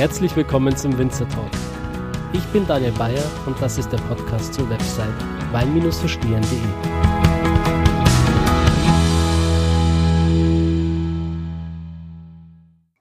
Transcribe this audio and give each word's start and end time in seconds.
Herzlich 0.00 0.34
willkommen 0.34 0.74
zum 0.74 0.96
Winzer 0.96 1.28
Talk. 1.28 1.50
Ich 2.32 2.42
bin 2.54 2.66
Daniel 2.66 2.92
Bayer 2.92 3.22
und 3.44 3.60
das 3.60 3.76
ist 3.76 3.92
der 3.92 3.98
Podcast 3.98 4.54
zur 4.54 4.70
Website 4.70 5.12
wein-verstehen.de. 5.52 6.58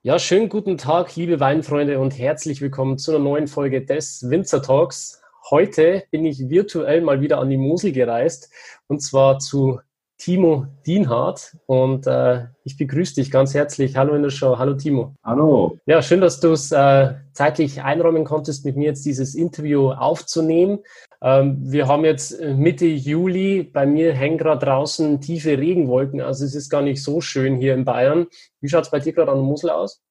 Ja, 0.02 0.20
schönen 0.20 0.50
guten 0.50 0.78
Tag, 0.78 1.16
liebe 1.16 1.40
Weinfreunde 1.40 2.00
und 2.00 2.20
herzlich 2.20 2.60
willkommen 2.60 2.98
zu 2.98 3.12
einer 3.12 3.24
neuen 3.24 3.48
Folge 3.48 3.86
des 3.86 4.30
Winzer 4.30 4.62
Talks. 4.62 5.22
Heute 5.50 6.04
bin 6.12 6.26
ich 6.26 6.50
virtuell 6.50 7.00
mal 7.00 7.22
wieder 7.22 7.38
an 7.38 7.50
die 7.50 7.56
Mosel 7.56 7.94
gereist 7.94 8.52
und 8.88 9.02
zwar 9.02 9.40
zu 9.40 9.80
Timo 10.20 10.66
Dienhardt 10.86 11.56
und 11.66 12.06
äh, 12.06 12.48
ich 12.66 12.76
begrüße 12.76 13.16
dich 13.16 13.32
ganz 13.32 13.54
herzlich. 13.54 13.96
Hallo 13.96 14.14
in 14.16 14.22
der 14.22 14.30
Show. 14.30 14.58
Hallo 14.58 14.74
Timo. 14.74 15.16
Hallo. 15.24 15.78
Ja, 15.86 16.02
schön, 16.02 16.20
dass 16.20 16.42
du 16.42 16.52
es 16.52 16.74
äh, 16.74 17.14
zeitlich 17.32 17.82
einräumen 17.82 18.26
konntest, 18.26 18.66
mit 18.66 18.76
mir 18.76 18.88
jetzt 18.88 19.06
dieses 19.06 19.34
Interview 19.34 19.92
aufzunehmen. 19.92 20.80
Ähm, 21.22 21.58
wir 21.62 21.88
haben 21.88 22.04
jetzt 22.04 22.38
Mitte 22.42 22.86
Juli, 22.86 23.64
bei 23.64 23.86
mir 23.86 24.14
hängen 24.14 24.38
gerade 24.38 24.66
draußen 24.66 25.22
tiefe 25.22 25.58
Regenwolken, 25.58 26.20
also 26.20 26.44
es 26.44 26.54
ist 26.54 26.70
gar 26.70 26.82
nicht 26.82 27.02
so 27.02 27.22
schön 27.22 27.56
hier 27.56 27.74
in 27.74 27.86
Bayern. 27.86 28.28
Wie 28.60 28.68
schaut 28.68 28.84
es 28.84 28.92
bei 28.92 29.00
dir 29.00 29.14
gerade 29.14 29.32
an 29.32 29.38
der 29.38 29.46
Mosel 29.46 29.70
aus? 29.70 30.02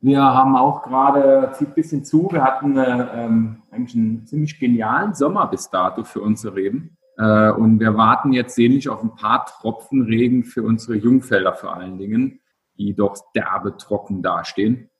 Wir 0.00 0.22
haben 0.22 0.56
auch 0.56 0.82
gerade, 0.82 1.52
zieht 1.52 1.68
ein 1.68 1.74
bisschen 1.74 2.04
zu, 2.04 2.30
wir 2.32 2.42
hatten 2.42 2.78
äh, 2.78 3.06
ähm, 3.14 3.62
eigentlich 3.70 3.94
einen 3.94 4.26
ziemlich 4.26 4.58
genialen 4.58 5.14
Sommer 5.14 5.46
bis 5.48 5.68
dato 5.68 6.02
für 6.02 6.22
unsere 6.22 6.56
Reben. 6.56 6.96
Äh, 7.16 7.50
und 7.50 7.80
wir 7.80 7.96
warten 7.96 8.32
jetzt 8.32 8.54
sehnlich 8.54 8.88
auf 8.88 9.02
ein 9.02 9.14
paar 9.14 9.46
Tropfen 9.46 10.02
Regen 10.02 10.44
für 10.44 10.62
unsere 10.62 10.96
Jungfelder 10.96 11.54
vor 11.54 11.74
allen 11.74 11.98
Dingen, 11.98 12.40
die 12.76 12.94
doch 12.94 13.16
derbe 13.34 13.76
trocken 13.76 14.22
dastehen. 14.22 14.90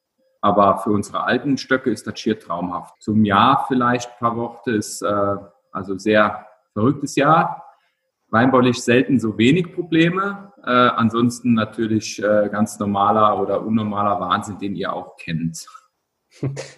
Aber 0.40 0.78
für 0.78 0.90
unsere 0.90 1.24
alten 1.24 1.56
Stöcke 1.56 1.90
ist 1.90 2.06
das 2.06 2.18
schier 2.18 2.38
traumhaft. 2.38 3.00
Zum 3.00 3.24
Jahr 3.24 3.64
vielleicht 3.66 4.10
ein 4.10 4.18
paar 4.18 4.36
Worte 4.36 4.72
ist 4.72 5.02
äh, 5.02 5.36
also 5.72 5.96
sehr 5.96 6.46
verrücktes 6.72 7.16
Jahr. 7.16 7.64
Weinbaulich 8.28 8.82
selten 8.82 9.18
so 9.18 9.38
wenig 9.38 9.74
Probleme. 9.74 10.52
Äh, 10.62 10.70
ansonsten 10.70 11.54
natürlich 11.54 12.22
äh, 12.22 12.48
ganz 12.50 12.78
normaler 12.78 13.40
oder 13.40 13.62
unnormaler 13.62 14.20
Wahnsinn, 14.20 14.58
den 14.58 14.76
ihr 14.76 14.92
auch 14.92 15.16
kennt. 15.16 15.66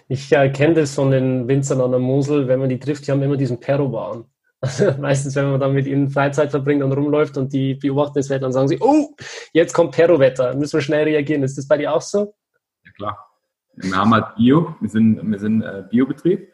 Ich 0.07 0.31
äh, 0.31 0.49
kenne 0.49 0.75
das 0.75 0.93
von 0.93 1.11
den 1.11 1.47
Winzern 1.47 1.81
an 1.81 1.91
der 1.91 1.99
Mosel, 1.99 2.47
wenn 2.47 2.59
man 2.59 2.69
die 2.69 2.79
trifft, 2.79 3.07
die 3.07 3.11
haben 3.11 3.23
immer 3.23 3.37
diesen 3.37 3.59
Perro-Wahn. 4.61 5.01
meistens, 5.01 5.35
wenn 5.35 5.51
man 5.51 5.59
dann 5.59 5.73
mit 5.73 5.87
ihnen 5.87 6.09
Freizeit 6.09 6.51
verbringt 6.51 6.83
und 6.83 6.91
rumläuft 6.91 7.37
und 7.37 7.53
die 7.53 7.75
beobachten 7.75 8.15
das 8.15 8.29
Wetter, 8.29 8.41
dann 8.41 8.53
sagen 8.53 8.67
sie, 8.67 8.77
oh, 8.79 9.09
jetzt 9.53 9.73
kommt 9.73 9.91
Perro-Wetter, 9.95 10.55
müssen 10.55 10.73
wir 10.73 10.81
schnell 10.81 11.03
reagieren. 11.03 11.43
Ist 11.43 11.57
das 11.57 11.67
bei 11.67 11.77
dir 11.77 11.93
auch 11.93 12.01
so? 12.01 12.35
Ja, 12.83 12.91
klar. 12.91 13.23
Wir 13.75 13.95
haben 13.95 14.13
halt 14.13 14.35
Bio, 14.35 14.75
wir 14.79 14.89
sind, 14.89 15.19
wir 15.23 15.39
sind 15.39 15.61
äh, 15.61 15.83
Biobetrieb. 15.89 16.51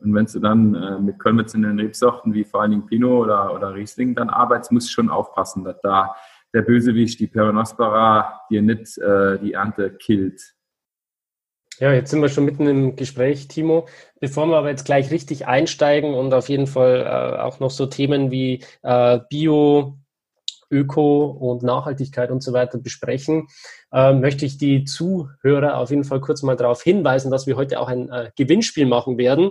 Und 0.00 0.14
wenn 0.14 0.26
du 0.26 0.40
dann 0.40 0.74
äh, 0.74 0.98
mit 0.98 1.18
konventionellen 1.18 1.78
Rebsorten 1.78 2.34
wie 2.34 2.44
vor 2.44 2.62
allen 2.62 2.72
Dingen 2.72 2.86
Pinot 2.86 3.26
oder, 3.26 3.54
oder 3.54 3.74
Riesling 3.74 4.14
dann 4.14 4.28
arbeitest, 4.28 4.72
musst 4.72 4.88
du 4.88 4.92
schon 4.92 5.08
aufpassen, 5.08 5.64
dass 5.64 5.80
da 5.82 6.14
der 6.52 6.62
Bösewicht, 6.62 7.18
die 7.20 7.26
Peronospora, 7.26 8.40
dir 8.50 8.62
nicht 8.62 8.98
äh, 8.98 9.38
die 9.38 9.52
Ernte 9.52 9.92
killt. 9.92 10.53
Ja, 11.80 11.92
jetzt 11.92 12.10
sind 12.10 12.22
wir 12.22 12.28
schon 12.28 12.44
mitten 12.44 12.68
im 12.68 12.94
Gespräch, 12.94 13.48
Timo. 13.48 13.88
Bevor 14.20 14.46
wir 14.46 14.56
aber 14.58 14.70
jetzt 14.70 14.84
gleich 14.84 15.10
richtig 15.10 15.48
einsteigen 15.48 16.14
und 16.14 16.32
auf 16.32 16.48
jeden 16.48 16.68
Fall 16.68 17.00
äh, 17.00 17.40
auch 17.40 17.58
noch 17.58 17.70
so 17.70 17.86
Themen 17.86 18.30
wie 18.30 18.62
äh, 18.82 19.18
Bio, 19.28 19.98
Öko 20.70 21.26
und 21.26 21.64
Nachhaltigkeit 21.64 22.30
und 22.30 22.44
so 22.44 22.52
weiter 22.52 22.78
besprechen, 22.78 23.48
äh, 23.92 24.12
möchte 24.12 24.46
ich 24.46 24.56
die 24.56 24.84
Zuhörer 24.84 25.78
auf 25.78 25.90
jeden 25.90 26.04
Fall 26.04 26.20
kurz 26.20 26.42
mal 26.42 26.54
darauf 26.54 26.80
hinweisen, 26.82 27.32
dass 27.32 27.48
wir 27.48 27.56
heute 27.56 27.80
auch 27.80 27.88
ein 27.88 28.08
äh, 28.08 28.30
Gewinnspiel 28.36 28.86
machen 28.86 29.18
werden. 29.18 29.50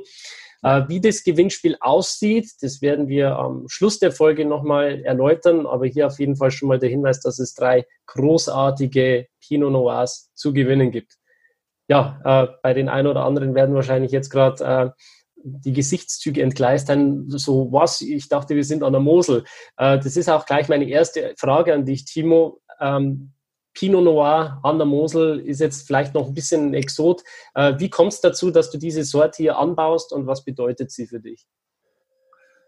Äh, 0.63 0.83
wie 0.87 1.01
das 1.01 1.25
Gewinnspiel 1.25 1.75
aussieht, 1.81 2.49
das 2.61 2.81
werden 2.81 3.09
wir 3.09 3.37
am 3.37 3.67
Schluss 3.67 3.99
der 3.99 4.13
Folge 4.13 4.45
nochmal 4.45 5.01
erläutern, 5.03 5.65
aber 5.65 5.87
hier 5.87 6.07
auf 6.07 6.19
jeden 6.19 6.37
Fall 6.37 6.51
schon 6.51 6.69
mal 6.69 6.79
der 6.79 6.89
Hinweis, 6.89 7.19
dass 7.19 7.37
es 7.39 7.53
drei 7.53 7.85
großartige 8.05 9.27
Pinot 9.41 9.73
Noirs 9.73 10.31
zu 10.35 10.53
gewinnen 10.53 10.91
gibt 10.91 11.17
ja, 11.87 12.19
äh, 12.23 12.47
bei 12.61 12.73
den 12.73 12.89
einen 12.89 13.07
oder 13.07 13.25
anderen 13.25 13.55
werden 13.55 13.75
wahrscheinlich 13.75 14.11
jetzt 14.11 14.29
gerade 14.29 14.63
äh, 14.63 14.89
die 15.35 15.73
Gesichtszüge 15.73 16.41
entgleist 16.41 16.89
haben, 16.89 17.29
so 17.29 17.71
was, 17.71 18.01
ich 18.01 18.29
dachte, 18.29 18.55
wir 18.55 18.63
sind 18.63 18.83
an 18.83 18.93
der 18.93 19.01
Mosel. 19.01 19.43
Äh, 19.77 19.99
das 19.99 20.15
ist 20.15 20.29
auch 20.29 20.45
gleich 20.45 20.69
meine 20.69 20.87
erste 20.87 21.33
Frage 21.37 21.73
an 21.73 21.85
dich, 21.85 22.05
Timo. 22.05 22.61
Ähm, 22.79 23.33
Pinot 23.73 24.03
Noir 24.03 24.59
an 24.63 24.77
der 24.77 24.85
Mosel 24.85 25.39
ist 25.39 25.59
jetzt 25.59 25.87
vielleicht 25.87 26.13
noch 26.13 26.27
ein 26.27 26.33
bisschen 26.33 26.69
ein 26.69 26.73
Exot. 26.73 27.23
Äh, 27.55 27.73
wie 27.79 27.89
kommt 27.89 28.13
es 28.13 28.21
dazu, 28.21 28.51
dass 28.51 28.69
du 28.69 28.77
diese 28.77 29.03
Sorte 29.03 29.37
hier 29.37 29.57
anbaust 29.57 30.13
und 30.13 30.27
was 30.27 30.45
bedeutet 30.45 30.91
sie 30.91 31.07
für 31.07 31.19
dich? 31.19 31.47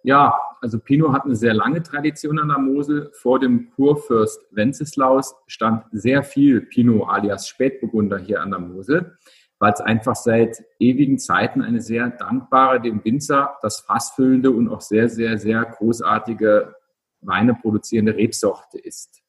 Ja, 0.06 0.40
also 0.62 0.78
Pinot 0.80 1.14
hat 1.14 1.26
eine 1.26 1.36
sehr 1.36 1.56
lange 1.56 1.82
Tradition 1.82 2.38
an 2.38 2.50
der 2.50 2.60
Mosel. 2.60 3.10
Vor 3.14 3.40
dem 3.40 3.72
Kurfürst 3.72 4.40
Wenceslaus 4.52 5.34
stand 5.48 5.84
sehr 5.92 6.22
viel 6.22 6.62
Pinot 6.62 7.10
alias 7.10 7.48
Spätburgunder 7.48 8.20
hier 8.20 8.40
an 8.44 8.52
der 8.52 8.60
Mosel, 8.60 9.18
weil 9.58 9.74
es 9.74 9.82
einfach 9.82 10.16
seit 10.16 10.64
ewigen 10.78 11.18
Zeiten 11.18 11.64
eine 11.64 11.82
sehr 11.82 12.12
dankbare, 12.12 12.80
dem 12.80 13.04
Winzer 13.04 13.56
das 13.64 13.80
fassfüllende 13.80 14.52
und 14.52 14.70
auch 14.70 14.82
sehr, 14.82 15.10
sehr, 15.10 15.40
sehr 15.40 15.66
großartige 15.66 16.76
Weine 17.22 17.56
produzierende 17.56 18.16
Rebsorte 18.16 18.78
ist. 18.78 19.24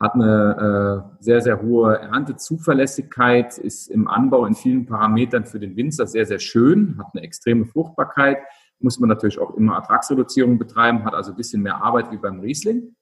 Hat 0.00 0.14
eine 0.14 1.06
äh, 1.20 1.22
sehr, 1.22 1.40
sehr 1.40 1.62
hohe 1.62 1.98
Erntezuverlässigkeit, 1.98 3.58
ist 3.58 3.86
im 3.86 4.08
Anbau 4.08 4.44
in 4.44 4.54
vielen 4.54 4.86
Parametern 4.86 5.44
für 5.44 5.60
den 5.60 5.76
Winzer 5.76 6.08
sehr, 6.08 6.26
sehr 6.26 6.40
schön, 6.40 6.96
hat 6.98 7.14
eine 7.14 7.22
extreme 7.22 7.64
Fruchtbarkeit 7.64 8.38
muss 8.80 8.98
man 8.98 9.08
natürlich 9.08 9.38
auch 9.38 9.54
immer 9.54 9.74
Ertragsreduzierung 9.76 10.58
betreiben, 10.58 11.04
hat 11.04 11.14
also 11.14 11.32
ein 11.32 11.36
bisschen 11.36 11.62
mehr 11.62 11.82
Arbeit 11.82 12.10
wie 12.10 12.16
beim 12.16 12.40
Riesling. 12.40 12.94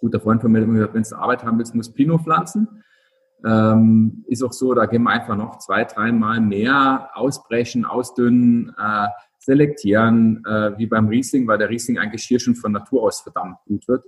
Guter 0.00 0.20
Freund 0.20 0.40
von 0.40 0.50
mir 0.50 0.58
hat 0.58 0.64
immer 0.64 0.74
gesagt, 0.74 0.94
wenn 0.94 1.02
du 1.02 1.16
Arbeit 1.16 1.44
haben 1.44 1.58
willst, 1.58 1.74
musst 1.74 1.94
Pinot 1.94 2.22
pflanzen. 2.22 2.82
Ähm, 3.44 4.24
ist 4.28 4.42
auch 4.42 4.52
so, 4.52 4.72
da 4.74 4.86
gehen 4.86 5.02
wir 5.02 5.10
einfach 5.10 5.36
noch 5.36 5.58
zwei, 5.58 5.84
dreimal 5.84 6.40
mehr 6.40 7.10
ausbrechen, 7.14 7.84
ausdünnen, 7.84 8.72
äh, 8.78 9.08
selektieren, 9.38 10.44
äh, 10.46 10.78
wie 10.78 10.86
beim 10.86 11.08
Riesling, 11.08 11.48
weil 11.48 11.58
der 11.58 11.68
Riesling 11.68 11.98
eigentlich 11.98 12.22
hier 12.22 12.38
schon 12.38 12.54
von 12.54 12.70
Natur 12.70 13.02
aus 13.02 13.20
verdammt 13.20 13.58
gut 13.66 13.88
wird 13.88 14.04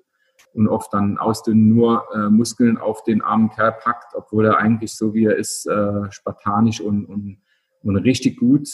und 0.52 0.68
oft 0.68 0.94
dann 0.94 1.18
ausdünnen 1.18 1.68
nur 1.68 2.04
äh, 2.14 2.28
Muskeln 2.28 2.78
auf 2.78 3.02
den 3.02 3.22
armen 3.22 3.50
Kerl 3.50 3.72
packt, 3.72 4.14
obwohl 4.14 4.46
er 4.46 4.58
eigentlich 4.58 4.94
so 4.94 5.14
wie 5.14 5.24
er 5.24 5.36
ist, 5.36 5.66
äh, 5.66 6.12
spartanisch 6.12 6.80
und, 6.80 7.06
und, 7.06 7.42
und 7.82 7.96
richtig 7.96 8.38
gut 8.38 8.68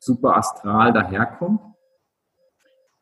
super 0.00 0.36
astral 0.36 0.92
daherkommt. 0.92 1.60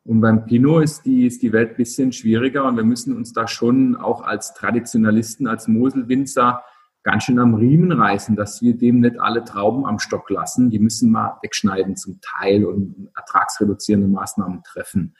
Und 0.04 0.20
beim 0.20 0.46
Pinot 0.46 0.84
ist 0.84 1.02
die, 1.04 1.26
ist 1.26 1.42
die 1.42 1.52
Welt 1.52 1.70
ein 1.70 1.76
bisschen 1.76 2.12
schwieriger 2.12 2.64
und 2.64 2.76
wir 2.76 2.84
müssen 2.84 3.16
uns 3.16 3.32
da 3.32 3.46
schon 3.46 3.94
auch 3.94 4.22
als 4.22 4.54
Traditionalisten, 4.54 5.46
als 5.46 5.68
Moselwinzer 5.68 6.62
ganz 7.02 7.24
schön 7.24 7.38
am 7.38 7.54
Riemen 7.54 7.92
reißen, 7.92 8.34
dass 8.34 8.60
wir 8.62 8.76
dem 8.76 9.00
nicht 9.00 9.20
alle 9.20 9.44
Trauben 9.44 9.86
am 9.86 9.98
Stock 9.98 10.28
lassen. 10.30 10.70
Die 10.70 10.78
müssen 10.78 11.10
wir 11.10 11.38
wegschneiden 11.42 11.96
zum 11.96 12.20
Teil 12.20 12.64
und 12.64 13.10
ertragsreduzierende 13.16 14.08
Maßnahmen 14.08 14.62
treffen. 14.62 15.14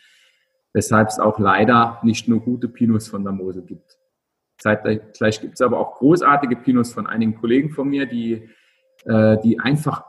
Weshalb 0.73 1.09
es 1.09 1.19
auch 1.19 1.39
leider 1.39 1.99
nicht 2.03 2.29
nur 2.29 2.41
gute 2.41 2.69
Pinots 2.69 3.09
von 3.09 3.25
der 3.25 3.33
Mosel 3.33 3.63
gibt. 3.63 3.99
Zeitgleich 4.59 5.41
gibt 5.41 5.55
es 5.55 5.61
aber 5.61 5.79
auch 5.79 5.97
großartige 5.97 6.57
Pinots 6.57 6.93
von 6.93 7.07
einigen 7.07 7.37
Kollegen 7.37 7.71
von 7.71 7.89
mir, 7.89 8.07
die, 8.07 8.49
äh, 9.05 9.39
die 9.43 9.61
einfach 9.61 10.05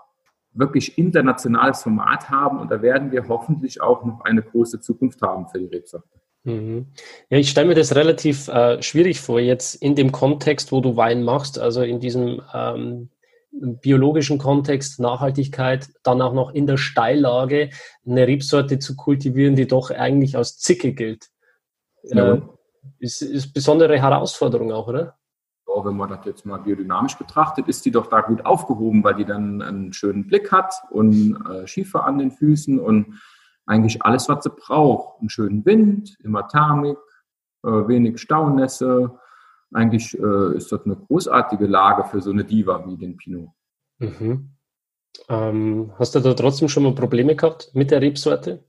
wirklich 0.59 0.97
internationales 0.97 1.83
Format 1.83 2.29
haben 2.29 2.59
und 2.59 2.69
da 2.69 2.81
werden 2.81 3.11
wir 3.11 3.27
hoffentlich 3.27 3.81
auch 3.81 4.03
noch 4.06 4.21
eine 4.21 4.44
große 4.44 4.81
Zukunft 4.81 5.21
haben 5.21 5.47
für 5.47 5.59
die 5.59 5.65
Rebsorte. 5.65 6.07
Mhm. 6.44 6.88
Ja, 7.29 7.38
ich 7.38 7.50
stelle 7.50 7.67
mir 7.67 7.75
das 7.75 7.95
relativ 7.95 8.47
äh, 8.47 8.81
schwierig 8.81 9.19
vor, 9.21 9.39
jetzt 9.39 9.75
in 9.75 9.95
dem 9.95 10.11
Kontext, 10.11 10.71
wo 10.71 10.81
du 10.81 10.95
Wein 10.95 11.23
machst, 11.23 11.59
also 11.59 11.81
in 11.81 12.00
diesem 12.00 12.41
ähm, 12.53 13.09
biologischen 13.51 14.38
Kontext, 14.38 15.00
Nachhaltigkeit, 15.00 15.88
dann 16.03 16.21
auch 16.21 16.33
noch 16.33 16.53
in 16.53 16.67
der 16.67 16.77
Steillage 16.77 17.71
eine 18.06 18.27
Rebsorte 18.27 18.79
zu 18.79 18.95
kultivieren, 18.95 19.56
die 19.56 19.67
doch 19.67 19.89
eigentlich 19.89 20.38
als 20.38 20.59
Zicke 20.59 20.94
gilt. 20.94 21.27
Ja. 22.03 22.35
Äh, 22.35 22.41
ist, 23.00 23.21
ist 23.21 23.53
besondere 23.53 24.00
Herausforderung 24.00 24.71
auch, 24.71 24.88
oder? 24.88 25.19
Auch 25.69 25.86
wenn 25.86 25.98
man 25.98 26.10
das 26.10 26.25
jetzt 26.25 26.45
mal 26.45 26.57
biodynamisch 26.57 27.18
betrachtet, 27.18 27.68
ist 27.68 27.86
die 27.86 27.92
doch 27.92 28.07
da 28.07 28.21
gut 28.21 28.45
aufgehoben, 28.45 29.04
weil 29.04 29.16
die 29.16 29.25
dann 29.25 29.62
einen 29.62 29.94
schönen 29.94 30.27
Blick 30.27 30.51
hat 30.51 30.74
und 30.92 31.38
äh, 31.50 31.68
Schiefer 31.68 32.06
an 32.06 32.18
den 32.18 32.31
Füßen 32.31 32.80
und 32.80 33.21
eigentlich 33.66 34.04
alles, 34.04 34.27
was 34.30 34.44
sie 34.44 34.50
braucht. 34.50 35.19
Einen 35.19 35.30
schönen 35.30 35.66
Wind, 35.66 36.18
immer 36.24 36.48
Thermik, 36.48 36.98
äh, 37.63 37.69
wenig 37.69 38.19
Staunässe. 38.19 39.19
Eigentlich 39.71 40.18
äh, 40.18 40.56
ist 40.56 40.71
das 40.71 40.86
eine 40.86 40.95
großartige 40.95 41.68
Lage 41.68 42.06
für 42.06 42.21
so 42.21 42.31
eine 42.31 42.44
Diva 42.44 42.86
wie 42.88 42.98
den 42.98 43.18
Pinot. 43.18 43.50
Mhm. 44.00 44.56
Ähm, 45.27 45.92
hast 46.00 46.16
du 46.16 46.19
da 46.19 46.33
trotzdem 46.33 46.68
schon 46.68 46.83
mal 46.83 46.95
Probleme 46.95 47.36
gehabt 47.36 47.71
mit 47.74 47.92
der 47.92 48.01
Rebsorte? 48.01 48.63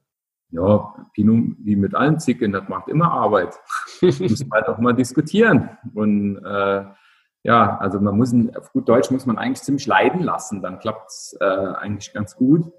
ja, 0.51 0.95
Pinot, 1.13 1.57
wie 1.59 1.77
mit 1.77 1.95
allen 1.95 2.19
Zicken, 2.19 2.53
das 2.53 2.69
macht 2.69 2.89
immer 2.89 3.11
Arbeit. 3.11 3.55
Muss 4.03 4.47
man 4.47 4.51
halt 4.61 4.69
auch 4.69 4.79
mal 4.79 4.95
diskutieren. 4.95 5.71
Und 5.95 6.45
äh, 6.45 6.85
ja, 7.43 7.79
also 7.79 8.01
man 8.01 8.17
muss, 8.17 8.35
auf 8.57 8.73
gut 8.73 8.89
Deutsch 8.89 9.11
muss 9.11 9.27
man 9.27 9.39
eigentlich 9.39 9.63
ziemlich 9.63 9.87
leiden 9.87 10.23
lassen, 10.23 10.63
dann 10.63 10.79
klappt 10.79 11.11
es 11.11 11.37
äh, 11.41 11.45
eigentlich 11.45 12.13
ganz 12.13 12.37
gut. 12.37 12.71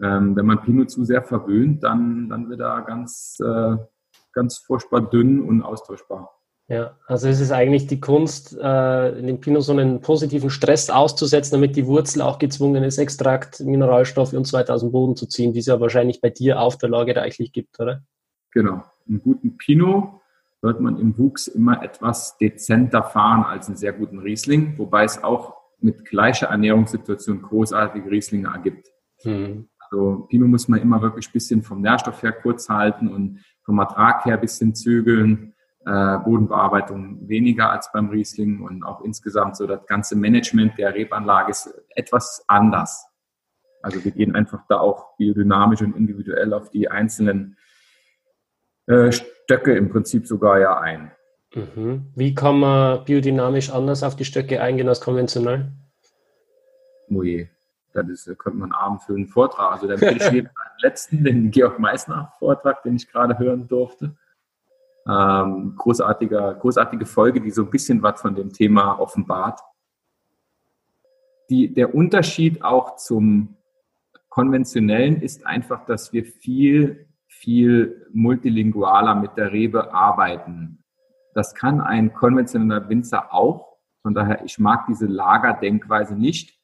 Ähm, 0.00 0.36
wenn 0.36 0.46
man 0.46 0.62
Pinot 0.62 0.90
zu 0.90 1.04
sehr 1.04 1.22
verwöhnt, 1.22 1.82
dann, 1.82 2.28
dann 2.28 2.48
wird 2.48 2.60
er 2.60 2.82
ganz, 2.82 3.38
äh, 3.44 3.76
ganz 4.32 4.58
furchtbar 4.58 5.00
dünn 5.00 5.42
und 5.42 5.62
austauschbar. 5.62 6.38
Ja, 6.68 6.96
also 7.06 7.28
es 7.28 7.40
ist 7.40 7.50
eigentlich 7.50 7.86
die 7.86 7.98
Kunst, 7.98 8.56
äh, 8.56 9.22
dem 9.22 9.40
Pinot 9.40 9.64
so 9.64 9.72
einen 9.72 10.02
positiven 10.02 10.50
Stress 10.50 10.90
auszusetzen, 10.90 11.52
damit 11.52 11.76
die 11.76 11.86
Wurzel 11.86 12.20
auch 12.20 12.38
gezwungen 12.38 12.84
ist, 12.84 12.98
Extrakt, 12.98 13.60
Mineralstoffe 13.60 14.34
und 14.34 14.46
so 14.46 14.56
weiter 14.56 14.74
aus 14.74 14.82
dem 14.82 14.92
Boden 14.92 15.16
zu 15.16 15.26
ziehen, 15.26 15.54
die 15.54 15.60
es 15.60 15.66
ja 15.66 15.80
wahrscheinlich 15.80 16.20
bei 16.20 16.28
dir 16.28 16.60
auf 16.60 16.76
der 16.76 16.90
Lage 16.90 17.16
reichlich 17.16 17.52
gibt, 17.52 17.80
oder? 17.80 18.02
Genau. 18.52 18.82
Einen 19.08 19.22
guten 19.22 19.56
Pinot 19.56 20.17
wird 20.60 20.80
man 20.80 20.98
im 20.98 21.16
Wuchs 21.18 21.46
immer 21.46 21.82
etwas 21.82 22.36
dezenter 22.38 23.02
fahren 23.02 23.44
als 23.44 23.68
einen 23.68 23.76
sehr 23.76 23.92
guten 23.92 24.18
Riesling, 24.18 24.76
wobei 24.76 25.04
es 25.04 25.22
auch 25.22 25.56
mit 25.80 26.04
gleicher 26.04 26.48
Ernährungssituation 26.48 27.42
großartige 27.42 28.10
Rieslinge 28.10 28.48
ergibt. 28.48 28.88
Hm. 29.22 29.68
Also 29.78 30.26
Pinot 30.28 30.48
muss 30.48 30.68
man 30.68 30.80
immer 30.80 31.00
wirklich 31.00 31.28
ein 31.28 31.32
bisschen 31.32 31.62
vom 31.62 31.80
Nährstoff 31.80 32.22
her 32.22 32.32
kurz 32.32 32.68
halten 32.68 33.08
und 33.08 33.44
vom 33.62 33.78
Ertrag 33.78 34.24
her 34.24 34.34
ein 34.34 34.40
bisschen 34.40 34.74
zügeln. 34.74 35.54
Äh, 35.86 36.18
Bodenbearbeitung 36.18 37.28
weniger 37.28 37.70
als 37.70 37.90
beim 37.92 38.10
Riesling 38.10 38.60
und 38.60 38.82
auch 38.82 39.00
insgesamt 39.02 39.56
so 39.56 39.66
das 39.66 39.86
ganze 39.86 40.16
Management 40.16 40.76
der 40.76 40.94
Rebanlage 40.94 41.50
ist 41.50 41.72
etwas 41.94 42.44
anders. 42.48 43.06
Also 43.80 44.04
wir 44.04 44.10
gehen 44.10 44.34
einfach 44.34 44.64
da 44.68 44.80
auch 44.80 45.16
biodynamisch 45.16 45.80
und 45.80 45.96
individuell 45.96 46.52
auf 46.52 46.68
die 46.70 46.90
einzelnen 46.90 47.56
äh, 48.86 49.12
Stöcke 49.48 49.74
im 49.74 49.88
Prinzip 49.88 50.26
sogar 50.26 50.60
ja 50.60 50.78
ein. 50.78 51.10
Mhm. 51.54 52.12
Wie 52.14 52.34
kann 52.34 52.60
man 52.60 53.02
biodynamisch 53.06 53.70
anders 53.70 54.02
auf 54.02 54.14
die 54.14 54.26
Stöcke 54.26 54.60
eingehen 54.60 54.90
als 54.90 55.00
konventionell? 55.00 55.72
Oje, 57.10 57.48
das 57.94 58.08
ist, 58.10 58.38
könnte 58.38 58.58
man 58.58 58.72
abend 58.72 59.04
für 59.04 59.14
einen 59.14 59.26
Vortrag. 59.26 59.72
Also 59.72 59.86
dann 59.86 59.98
bin 60.00 60.16
ich 60.18 60.22
beim 60.30 60.50
letzten, 60.82 61.24
den 61.24 61.50
Georg 61.50 61.78
Meissner 61.78 62.30
Vortrag, 62.38 62.82
den 62.82 62.96
ich 62.96 63.10
gerade 63.10 63.38
hören 63.38 63.66
durfte. 63.66 64.14
Ähm, 65.08 65.76
großartiger, 65.78 66.52
großartige 66.56 67.06
Folge, 67.06 67.40
die 67.40 67.50
so 67.50 67.62
ein 67.62 67.70
bisschen 67.70 68.02
was 68.02 68.20
von 68.20 68.34
dem 68.34 68.52
Thema 68.52 69.00
offenbart. 69.00 69.60
Die, 71.48 71.72
der 71.72 71.94
Unterschied 71.94 72.62
auch 72.62 72.96
zum 72.96 73.56
konventionellen 74.28 75.22
ist 75.22 75.46
einfach, 75.46 75.86
dass 75.86 76.12
wir 76.12 76.26
viel 76.26 77.07
viel 77.38 78.06
multilingualer 78.12 79.14
mit 79.14 79.36
der 79.36 79.52
Rebe 79.52 79.94
arbeiten. 79.94 80.82
Das 81.34 81.54
kann 81.54 81.80
ein 81.80 82.12
konventioneller 82.12 82.88
Winzer 82.88 83.32
auch. 83.32 83.76
Von 84.02 84.14
daher, 84.14 84.44
ich 84.44 84.58
mag 84.58 84.86
diese 84.88 85.06
Lagerdenkweise 85.06 86.16
nicht 86.16 86.58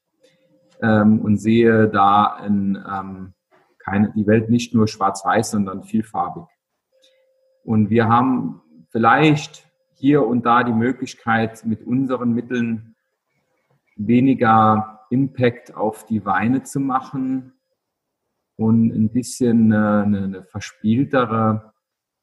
ähm, 0.83 1.21
und 1.21 1.37
sehe 1.37 1.89
da 1.89 2.39
in, 2.45 2.77
ähm, 2.77 3.35
keine, 3.79 4.13
die 4.13 4.27
Welt 4.27 4.51
nicht 4.51 4.75
nur 4.75 4.89
schwarz-weiß, 4.89 5.53
sondern 5.53 5.85
vielfarbig. 5.85 6.45
Und 7.63 7.91
wir 7.91 8.09
haben 8.09 8.61
vielleicht 8.91 9.69
hier 9.95 10.27
und 10.27 10.45
da 10.45 10.65
die 10.65 10.73
Möglichkeit, 10.73 11.65
mit 11.65 11.87
unseren 11.87 12.33
Mitteln 12.33 12.97
weniger 13.97 15.07
Impact 15.11 15.75
auf 15.77 16.05
die 16.05 16.25
Weine 16.27 16.65
zu 16.65 16.81
machen, 16.81 17.54
und 18.57 18.91
ein 18.93 19.11
bisschen 19.11 19.73
eine, 19.73 20.03
eine 20.03 20.45
verspieltere, 20.45 21.73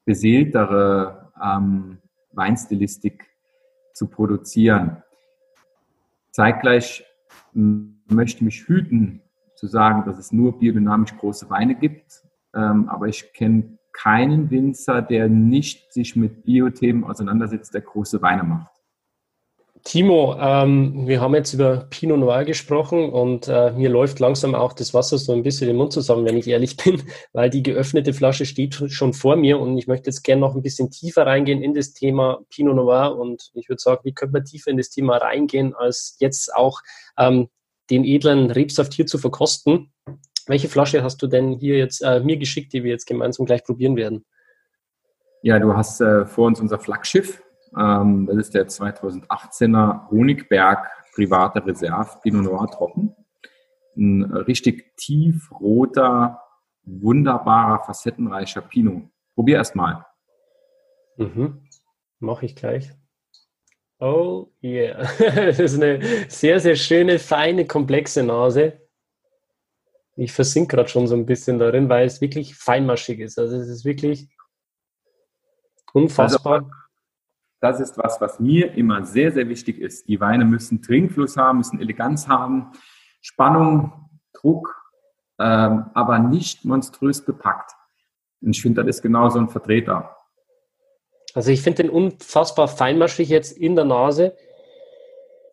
beseeltere 0.04 1.32
ähm, 1.42 1.98
Weinstilistik 2.32 3.26
zu 3.94 4.08
produzieren. 4.08 5.02
Zeitgleich 6.30 7.04
möchte 7.52 8.38
ich 8.38 8.42
mich 8.42 8.66
hüten 8.66 9.22
zu 9.54 9.66
sagen, 9.66 10.04
dass 10.06 10.18
es 10.18 10.32
nur 10.32 10.58
biodynamisch 10.58 11.16
große 11.16 11.50
Weine 11.50 11.74
gibt, 11.74 12.22
ähm, 12.54 12.88
aber 12.88 13.08
ich 13.08 13.32
kenne 13.32 13.78
keinen 13.92 14.50
Winzer, 14.50 15.02
der 15.02 15.28
nicht 15.28 15.92
sich 15.92 16.16
mit 16.16 16.44
Biothemen 16.44 17.04
auseinandersetzt, 17.04 17.74
der 17.74 17.82
große 17.82 18.22
Weine 18.22 18.42
macht. 18.42 18.71
Timo, 19.84 20.36
ähm, 20.38 21.08
wir 21.08 21.20
haben 21.20 21.34
jetzt 21.34 21.52
über 21.54 21.88
Pinot 21.90 22.20
Noir 22.20 22.44
gesprochen 22.44 23.10
und 23.10 23.48
äh, 23.48 23.72
mir 23.72 23.88
läuft 23.88 24.20
langsam 24.20 24.54
auch 24.54 24.74
das 24.74 24.94
Wasser 24.94 25.18
so 25.18 25.32
ein 25.32 25.42
bisschen 25.42 25.68
im 25.68 25.76
Mund 25.76 25.92
zusammen, 25.92 26.24
wenn 26.24 26.36
ich 26.36 26.46
ehrlich 26.46 26.76
bin, 26.84 27.02
weil 27.32 27.50
die 27.50 27.64
geöffnete 27.64 28.14
Flasche 28.14 28.46
steht 28.46 28.74
schon 28.74 29.12
vor 29.12 29.34
mir 29.34 29.58
und 29.58 29.76
ich 29.76 29.88
möchte 29.88 30.08
jetzt 30.08 30.22
gerne 30.22 30.40
noch 30.40 30.54
ein 30.54 30.62
bisschen 30.62 30.90
tiefer 30.90 31.26
reingehen 31.26 31.62
in 31.62 31.74
das 31.74 31.94
Thema 31.94 32.40
Pinot 32.48 32.76
Noir 32.76 33.18
und 33.18 33.50
ich 33.54 33.68
würde 33.68 33.82
sagen, 33.82 34.02
wie 34.04 34.12
könnte 34.12 34.34
man 34.34 34.44
tiefer 34.44 34.70
in 34.70 34.76
das 34.76 34.90
Thema 34.90 35.16
reingehen, 35.16 35.74
als 35.74 36.16
jetzt 36.20 36.54
auch 36.54 36.80
ähm, 37.18 37.48
den 37.90 38.04
edlen 38.04 38.50
Rebsaft 38.52 38.94
hier 38.94 39.06
zu 39.06 39.18
verkosten. 39.18 39.92
Welche 40.46 40.68
Flasche 40.68 41.02
hast 41.02 41.22
du 41.22 41.26
denn 41.26 41.58
hier 41.58 41.76
jetzt 41.76 42.02
äh, 42.02 42.20
mir 42.20 42.36
geschickt, 42.36 42.72
die 42.72 42.84
wir 42.84 42.92
jetzt 42.92 43.06
gemeinsam 43.06 43.46
gleich 43.46 43.64
probieren 43.64 43.96
werden? 43.96 44.24
Ja, 45.42 45.58
du 45.58 45.76
hast 45.76 46.00
äh, 46.00 46.24
vor 46.24 46.46
uns 46.46 46.60
unser 46.60 46.78
Flaggschiff, 46.78 47.42
ähm, 47.76 48.26
das 48.26 48.36
ist 48.36 48.54
der 48.54 48.68
2018er 48.68 50.10
Honigberg 50.10 50.88
private 51.14 51.64
Reserve 51.64 52.18
Pinot 52.22 52.44
Noir 52.44 52.70
trocken. 52.70 53.14
Ein 53.96 54.24
richtig 54.24 54.96
tiefroter, 54.96 56.40
wunderbarer, 56.84 57.84
facettenreicher 57.84 58.62
Pinot. 58.62 59.04
Probier 59.34 59.56
erst 59.56 59.76
mal. 59.76 60.06
Mhm. 61.16 61.68
Mache 62.18 62.46
ich 62.46 62.56
gleich. 62.56 62.90
Oh 63.98 64.48
yeah. 64.62 65.08
das 65.18 65.58
ist 65.58 65.80
eine 65.80 66.00
sehr, 66.28 66.58
sehr 66.60 66.76
schöne, 66.76 67.18
feine, 67.18 67.66
komplexe 67.66 68.22
Nase. 68.22 68.80
Ich 70.16 70.32
versink 70.32 70.70
gerade 70.70 70.88
schon 70.88 71.06
so 71.06 71.14
ein 71.14 71.26
bisschen 71.26 71.58
darin, 71.58 71.88
weil 71.88 72.06
es 72.06 72.20
wirklich 72.20 72.54
feinmaschig 72.54 73.20
ist. 73.20 73.38
Also 73.38 73.56
es 73.56 73.68
ist 73.68 73.84
wirklich 73.84 74.28
unfassbar. 75.92 76.54
Also, 76.54 76.70
das 77.62 77.78
ist 77.78 77.96
was, 77.96 78.20
was 78.20 78.40
mir 78.40 78.74
immer 78.74 79.04
sehr, 79.04 79.30
sehr 79.30 79.48
wichtig 79.48 79.78
ist. 79.78 80.08
Die 80.08 80.20
Weine 80.20 80.44
müssen 80.44 80.82
Trinkfluss 80.82 81.36
haben, 81.36 81.58
müssen 81.58 81.80
Eleganz 81.80 82.26
haben, 82.26 82.72
Spannung, 83.20 84.10
Druck, 84.32 84.74
ähm, 85.38 85.86
aber 85.94 86.18
nicht 86.18 86.64
monströs 86.64 87.24
bepackt. 87.24 87.70
Und 88.40 88.56
ich 88.56 88.62
finde, 88.62 88.82
das 88.82 88.96
ist 88.96 89.02
genau 89.02 89.28
so 89.28 89.38
ein 89.38 89.48
Vertreter. 89.48 90.16
Also 91.34 91.52
ich 91.52 91.62
finde 91.62 91.84
den 91.84 91.90
unfassbar 91.90 92.66
feinmaschig 92.66 93.28
jetzt 93.28 93.56
in 93.56 93.76
der 93.76 93.84
Nase. 93.84 94.36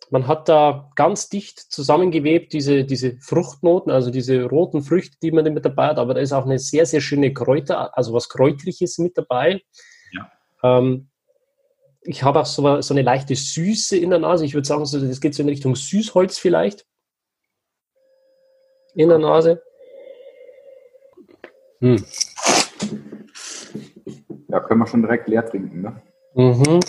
Man 0.10 0.26
hat 0.26 0.50
da 0.50 0.90
ganz 0.96 1.30
dicht 1.30 1.60
zusammengewebt 1.60 2.54
diese, 2.54 2.86
diese 2.86 3.18
Fruchtnoten, 3.18 3.92
also 3.92 4.10
diese 4.10 4.46
roten 4.46 4.82
Früchte, 4.82 5.18
die 5.22 5.32
man 5.32 5.54
mit 5.54 5.64
dabei 5.64 5.90
hat, 5.90 6.00
aber 6.00 6.16
da 6.16 6.22
ist 6.22 6.34
auch 6.34 6.46
eine 6.46 6.58
sehr, 6.58 6.88
sehr 6.88 7.02
schöne 7.02 7.32
Kräuter, 7.32 7.96
also 7.96 8.14
was 8.14 8.30
Kräutriges 8.30 8.98
mit 8.98 9.16
dabei. 9.16 9.62
Ja. 10.12 10.32
Ähm, 10.64 11.09
ich 12.02 12.24
habe 12.24 12.40
auch 12.42 12.46
so, 12.46 12.82
so, 12.82 12.94
eine 12.94 13.02
leichte 13.02 13.36
Süße 13.36 13.98
in 13.98 14.10
der 14.10 14.20
Nase. 14.20 14.46
Ich 14.46 14.54
würde 14.54 14.68
sagen, 14.68 14.86
so, 14.86 15.00
das 15.00 15.22
geht 15.22 15.36
so 15.36 15.44
in 15.44 15.50
Richtung 15.50 15.76
Süßholz 15.76 16.38
vielleicht. 16.38 16.86
In 18.96 19.10
der 19.10 19.20
Nase. 19.20 19.62
Hm. 21.80 22.04
Ja, 24.48 24.60
können 24.62 24.80
wir 24.80 24.88
schon 24.88 25.02
direkt 25.02 25.28
leer 25.28 25.46
trinken, 25.46 25.82
ne? 25.82 26.02
Mhm. 26.34 26.80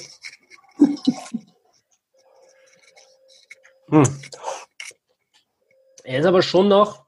hm. 3.90 4.02
Er 6.04 6.20
ist 6.20 6.26
aber 6.26 6.42
schon 6.42 6.68
noch 6.68 7.06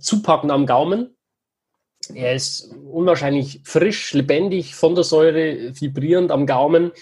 zupackend 0.00 0.50
am 0.50 0.66
Gaumen. 0.66 1.16
Er 2.14 2.34
ist 2.34 2.74
unwahrscheinlich 2.90 3.60
frisch, 3.64 4.14
lebendig, 4.14 4.74
von 4.74 4.94
der 4.94 5.04
Säure, 5.04 5.72
vibrierend 5.78 6.30
am 6.32 6.46
Gaumen. 6.46 6.92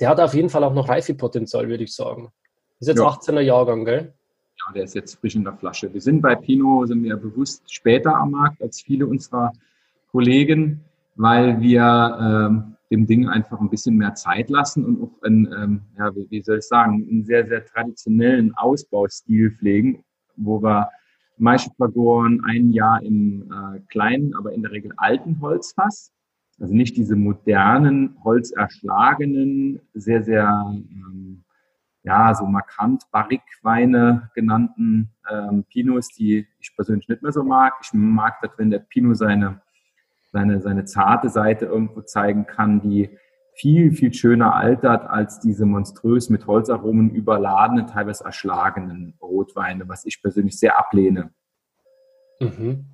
Der 0.00 0.10
hat 0.10 0.20
auf 0.20 0.34
jeden 0.34 0.50
Fall 0.50 0.64
auch 0.64 0.74
noch 0.74 0.88
Reifepotenzial, 0.88 1.68
würde 1.68 1.84
ich 1.84 1.94
sagen. 1.94 2.30
Ist 2.78 2.88
jetzt 2.88 2.98
ja. 2.98 3.08
18er 3.08 3.40
Jahrgang, 3.40 3.84
gell? 3.84 4.12
Ja, 4.66 4.72
der 4.74 4.84
ist 4.84 4.94
jetzt 4.94 5.18
frisch 5.18 5.34
in 5.34 5.44
der 5.44 5.54
Flasche. 5.54 5.92
Wir 5.92 6.00
sind 6.00 6.20
bei 6.20 6.34
Pinot, 6.34 6.88
sind 6.88 7.02
wir 7.02 7.16
bewusst 7.16 7.62
später 7.72 8.14
am 8.14 8.32
Markt 8.32 8.62
als 8.62 8.82
viele 8.82 9.06
unserer 9.06 9.52
Kollegen, 10.10 10.84
weil 11.16 11.60
wir 11.60 12.18
ähm, 12.20 12.76
dem 12.90 13.06
Ding 13.06 13.28
einfach 13.28 13.60
ein 13.60 13.70
bisschen 13.70 13.96
mehr 13.96 14.14
Zeit 14.14 14.50
lassen 14.50 14.84
und 14.84 15.02
auch 15.02 15.22
einen, 15.22 15.46
ähm, 15.52 15.82
ja, 15.98 16.14
wie, 16.14 16.26
wie 16.30 16.42
soll 16.42 16.58
ich 16.58 16.64
sagen, 16.64 17.06
einen 17.08 17.24
sehr, 17.24 17.46
sehr 17.46 17.64
traditionellen 17.64 18.54
Ausbaustil 18.54 19.52
pflegen, 19.52 20.04
wo 20.36 20.62
wir 20.62 20.90
Maischepagoren 21.40 22.42
ein 22.44 22.72
Jahr 22.72 23.02
im 23.02 23.50
äh, 23.50 23.80
kleinen, 23.88 24.34
aber 24.34 24.52
in 24.52 24.62
der 24.62 24.72
Regel 24.72 24.92
alten 24.96 25.40
Holzfass. 25.40 26.12
Also 26.60 26.74
nicht 26.74 26.96
diese 26.96 27.14
modernen, 27.14 28.16
holzerschlagenen, 28.24 29.80
sehr, 29.94 30.24
sehr, 30.24 30.48
ähm, 30.74 31.44
ja, 32.02 32.34
so 32.34 32.46
markant 32.46 33.04
Barrique-Weine 33.12 34.30
genannten 34.34 35.10
ähm, 35.30 35.64
Pinots, 35.64 36.08
die 36.08 36.46
ich 36.58 36.74
persönlich 36.74 37.08
nicht 37.08 37.22
mehr 37.22 37.32
so 37.32 37.44
mag. 37.44 37.74
Ich 37.82 37.92
mag 37.92 38.40
das, 38.42 38.50
wenn 38.56 38.70
der 38.70 38.80
Pinot 38.80 39.18
seine, 39.18 39.60
seine, 40.32 40.60
seine 40.60 40.84
zarte 40.84 41.28
Seite 41.28 41.66
irgendwo 41.66 42.00
zeigen 42.00 42.46
kann, 42.46 42.80
die 42.80 43.10
viel, 43.58 43.92
viel 43.92 44.14
schöner 44.14 44.54
altert 44.54 45.08
als 45.08 45.40
diese 45.40 45.66
monströs 45.66 46.30
mit 46.30 46.46
Holzaromen 46.46 47.10
überladenen, 47.10 47.88
teilweise 47.88 48.24
erschlagenen 48.24 49.14
Rotweine, 49.20 49.88
was 49.88 50.06
ich 50.06 50.22
persönlich 50.22 50.58
sehr 50.58 50.78
ablehne. 50.78 51.30
Mhm. 52.40 52.86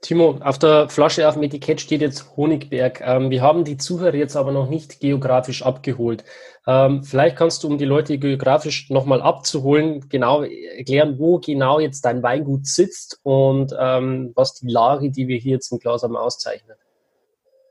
Timo, 0.00 0.38
auf 0.40 0.58
der 0.58 0.90
Flasche 0.90 1.26
auf 1.26 1.34
dem 1.34 1.44
Etikett 1.44 1.80
steht 1.80 2.02
jetzt 2.02 2.36
Honigberg. 2.36 3.00
Ähm, 3.00 3.30
wir 3.30 3.40
haben 3.40 3.64
die 3.64 3.78
Zuhörer 3.78 4.14
jetzt 4.14 4.36
aber 4.36 4.52
noch 4.52 4.68
nicht 4.68 5.00
geografisch 5.00 5.62
abgeholt. 5.64 6.24
Ähm, 6.66 7.02
vielleicht 7.02 7.36
kannst 7.36 7.64
du, 7.64 7.68
um 7.68 7.78
die 7.78 7.86
Leute 7.86 8.18
geografisch 8.18 8.90
nochmal 8.90 9.22
abzuholen, 9.22 10.08
genau 10.10 10.42
erklären, 10.42 11.18
wo 11.18 11.38
genau 11.38 11.80
jetzt 11.80 12.04
dein 12.04 12.22
Weingut 12.22 12.66
sitzt 12.66 13.18
und 13.22 13.74
ähm, 13.78 14.32
was 14.34 14.54
die 14.54 14.70
Lage, 14.70 15.10
die 15.10 15.26
wir 15.26 15.38
hier 15.38 15.52
jetzt 15.52 15.72
im 15.72 15.78
Glas 15.78 16.02
haben, 16.02 16.16
auszeichnet. 16.16 16.76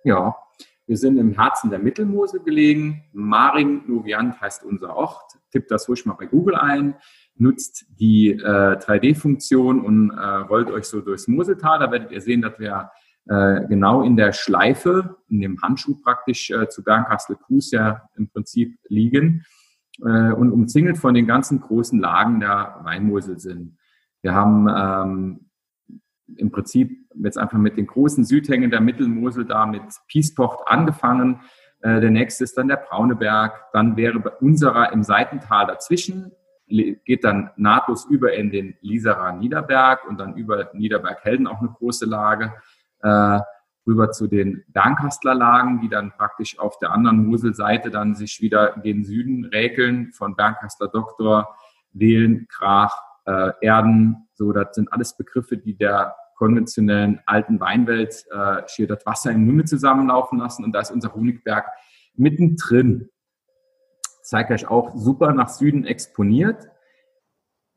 Ja, 0.03 0.35
wir 0.85 0.97
sind 0.97 1.17
im 1.17 1.31
Herzen 1.31 1.69
der 1.69 1.79
Mittelmosel 1.79 2.41
gelegen. 2.41 3.03
Maring-Noviant 3.13 4.41
heißt 4.41 4.63
unser 4.63 4.95
Ort. 4.95 5.37
Tippt 5.51 5.71
das 5.71 5.87
ruhig 5.87 6.05
mal 6.05 6.15
bei 6.15 6.25
Google 6.25 6.55
ein 6.55 6.95
nutzt 7.35 7.85
die 7.99 8.31
äh, 8.31 8.77
3D-Funktion 8.77 9.81
und 9.81 10.11
äh, 10.11 10.23
rollt 10.23 10.69
euch 10.69 10.85
so 10.85 11.01
durchs 11.01 11.27
Moseltal. 11.27 11.79
Da 11.79 11.91
werdet 11.91 12.11
ihr 12.11 12.21
sehen, 12.21 12.41
dass 12.41 12.59
wir 12.59 12.91
äh, 13.27 13.65
genau 13.67 14.03
in 14.03 14.15
der 14.15 14.33
Schleife, 14.33 15.17
in 15.29 15.41
dem 15.41 15.61
Handschuh 15.61 15.95
praktisch 16.01 16.51
äh, 16.51 16.67
zu 16.69 16.83
Bernkastel-Kues 16.83 17.71
ja 17.71 18.03
im 18.15 18.29
Prinzip 18.29 18.77
liegen 18.87 19.45
äh, 20.01 20.31
und 20.31 20.51
umzingelt 20.51 20.97
von 20.97 21.13
den 21.13 21.27
ganzen 21.27 21.59
großen 21.59 21.99
Lagen 21.99 22.39
der 22.39 22.79
Weinmosel 22.83 23.39
sind. 23.39 23.77
Wir 24.21 24.33
haben 24.33 24.67
ähm, 24.69 25.49
im 26.37 26.51
Prinzip 26.51 27.07
jetzt 27.15 27.37
einfach 27.37 27.57
mit 27.57 27.77
den 27.77 27.87
großen 27.87 28.23
Südhängen 28.23 28.71
der 28.71 28.81
Mittelmosel 28.81 29.45
da 29.45 29.65
mit 29.65 29.83
Piespocht 30.07 30.67
angefangen. 30.67 31.41
Äh, 31.81 32.01
der 32.01 32.11
nächste 32.11 32.43
ist 32.43 32.57
dann 32.57 32.67
der 32.67 32.77
Brauneberg. 32.77 33.71
Dann 33.73 33.97
wäre 33.97 34.19
bei 34.19 34.31
unserer 34.31 34.91
im 34.93 35.03
Seitental 35.03 35.67
dazwischen 35.67 36.31
geht 36.67 37.23
dann 37.23 37.51
nahtlos 37.55 38.05
über 38.05 38.33
in 38.33 38.49
den 38.49 38.75
Lieserer 38.81 39.33
Niederberg 39.33 40.07
und 40.07 40.19
dann 40.19 40.35
über 40.35 40.69
Niederberg-Helden 40.73 41.47
auch 41.47 41.59
eine 41.59 41.69
große 41.69 42.05
Lage, 42.05 42.53
äh, 43.01 43.39
rüber 43.85 44.11
zu 44.11 44.27
den 44.27 44.63
Bernkastler 44.69 45.35
Lagen, 45.35 45.81
die 45.81 45.89
dann 45.89 46.13
praktisch 46.13 46.57
auf 46.57 46.79
der 46.79 46.91
anderen 46.91 47.25
Moselseite 47.25 47.91
dann 47.91 48.15
sich 48.15 48.39
wieder 48.41 48.77
gen 48.81 49.03
Süden 49.03 49.45
räkeln, 49.45 50.13
von 50.13 50.35
Bernkastler 50.35 50.87
Doktor, 50.87 51.55
Wählen, 51.91 52.47
Krach, 52.47 52.95
äh, 53.25 53.51
Erden, 53.61 54.27
so, 54.33 54.51
das 54.51 54.75
sind 54.75 54.91
alles 54.91 55.15
Begriffe, 55.15 55.57
die 55.57 55.77
der 55.77 56.15
konventionellen 56.35 57.21
alten 57.25 57.59
Weinwelt 57.59 58.25
äh, 58.31 58.67
schier 58.67 58.87
das 58.87 59.05
Wasser 59.05 59.31
im 59.31 59.45
Munde 59.45 59.65
zusammenlaufen 59.65 60.39
lassen. 60.39 60.63
Und 60.63 60.73
da 60.73 60.81
ist 60.81 60.91
unser 60.91 61.13
Honigberg 61.13 61.67
mittendrin. 62.15 63.09
Zeige 64.23 64.53
euch 64.53 64.67
auch 64.67 64.95
super 64.95 65.33
nach 65.33 65.49
Süden 65.49 65.85
exponiert. 65.85 66.67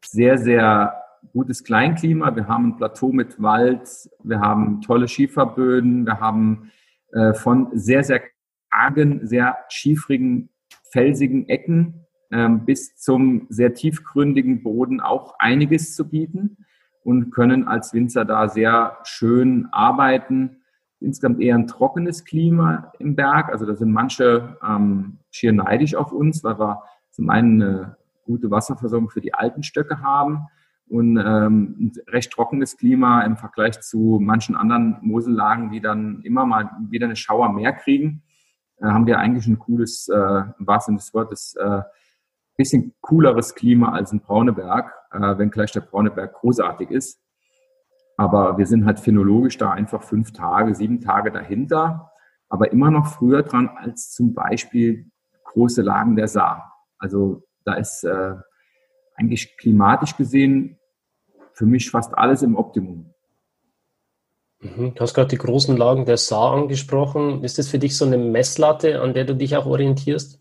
Sehr, 0.04 0.38
sehr 0.38 1.02
gutes 1.32 1.64
Kleinklima. 1.64 2.34
Wir 2.34 2.48
haben 2.48 2.68
ein 2.68 2.76
Plateau 2.76 3.12
mit 3.12 3.40
Wald, 3.42 3.88
wir 4.22 4.40
haben 4.40 4.80
tolle 4.80 5.08
Schieferböden, 5.08 6.06
wir 6.06 6.20
haben 6.20 6.70
äh, 7.12 7.34
von 7.34 7.70
sehr, 7.72 8.04
sehr 8.04 8.22
argen, 8.70 9.26
sehr 9.26 9.56
schiefrigen, 9.68 10.50
felsigen 10.90 11.48
Ecken 11.48 12.05
bis 12.64 12.96
zum 12.96 13.46
sehr 13.50 13.72
tiefgründigen 13.74 14.62
Boden 14.62 15.00
auch 15.00 15.38
einiges 15.38 15.94
zu 15.94 16.08
bieten 16.08 16.66
und 17.04 17.30
können 17.30 17.68
als 17.68 17.94
Winzer 17.94 18.24
da 18.24 18.48
sehr 18.48 18.98
schön 19.04 19.68
arbeiten 19.70 20.56
insgesamt 21.00 21.40
eher 21.40 21.54
ein 21.54 21.66
trockenes 21.66 22.24
Klima 22.24 22.92
im 22.98 23.16
Berg. 23.16 23.50
Also 23.50 23.66
da 23.66 23.74
sind 23.74 23.92
manche 23.92 24.58
ähm, 24.66 25.18
schier 25.30 25.52
neidisch 25.52 25.94
auf 25.94 26.12
uns, 26.12 26.42
weil 26.42 26.58
wir 26.58 26.82
zum 27.10 27.30
einen 27.30 27.62
eine 27.62 27.96
gute 28.24 28.50
Wasserversorgung 28.50 29.10
für 29.10 29.20
die 29.20 29.34
alten 29.34 29.62
Stöcke 29.62 30.00
haben 30.00 30.46
und 30.88 31.16
ähm, 31.16 31.76
ein 31.80 31.92
recht 32.08 32.32
trockenes 32.32 32.76
Klima 32.76 33.22
im 33.22 33.36
Vergleich 33.36 33.80
zu 33.80 34.18
manchen 34.22 34.56
anderen 34.56 34.98
Mosellagen, 35.02 35.70
die 35.70 35.80
dann 35.80 36.22
immer 36.22 36.46
mal 36.46 36.70
wieder 36.88 37.06
eine 37.06 37.16
Schauer 37.16 37.52
mehr 37.52 37.72
kriegen. 37.72 38.22
Da 38.78 38.92
haben 38.92 39.06
wir 39.06 39.18
eigentlich 39.18 39.46
ein 39.46 39.58
cooles, 39.58 40.08
äh, 40.08 40.42
im 40.58 40.66
wahrsten 40.66 40.96
des 40.96 41.12
Wortes, 41.14 41.54
äh, 41.56 41.82
bisschen 42.56 42.94
cooleres 43.00 43.54
Klima 43.54 43.92
als 43.92 44.12
in 44.12 44.20
Brauneberg, 44.20 44.92
äh, 45.12 45.38
wenngleich 45.38 45.72
der 45.72 45.80
Brauneberg 45.82 46.34
großartig 46.34 46.90
ist. 46.90 47.20
Aber 48.16 48.56
wir 48.56 48.66
sind 48.66 48.86
halt 48.86 48.98
phänologisch 48.98 49.58
da 49.58 49.70
einfach 49.70 50.02
fünf 50.02 50.32
Tage, 50.32 50.74
sieben 50.74 51.00
Tage 51.00 51.30
dahinter, 51.30 52.10
aber 52.48 52.72
immer 52.72 52.90
noch 52.90 53.06
früher 53.06 53.42
dran 53.42 53.68
als 53.76 54.12
zum 54.12 54.32
Beispiel 54.32 55.10
große 55.44 55.82
Lagen 55.82 56.16
der 56.16 56.28
Saar. 56.28 56.72
Also 56.98 57.42
da 57.64 57.74
ist 57.74 58.04
äh, 58.04 58.34
eigentlich 59.16 59.56
klimatisch 59.58 60.16
gesehen 60.16 60.78
für 61.52 61.66
mich 61.66 61.90
fast 61.90 62.16
alles 62.16 62.42
im 62.42 62.56
Optimum. 62.56 63.14
Mhm. 64.60 64.94
Du 64.94 65.00
hast 65.00 65.14
gerade 65.14 65.28
die 65.28 65.38
großen 65.38 65.76
Lagen 65.76 66.04
der 66.04 66.16
Saar 66.16 66.52
angesprochen. 66.52 67.44
Ist 67.44 67.58
das 67.58 67.68
für 67.68 67.78
dich 67.78 67.96
so 67.96 68.04
eine 68.04 68.18
Messlatte, 68.18 69.00
an 69.00 69.14
der 69.14 69.24
du 69.24 69.34
dich 69.34 69.56
auch 69.56 69.66
orientierst? 69.66 70.40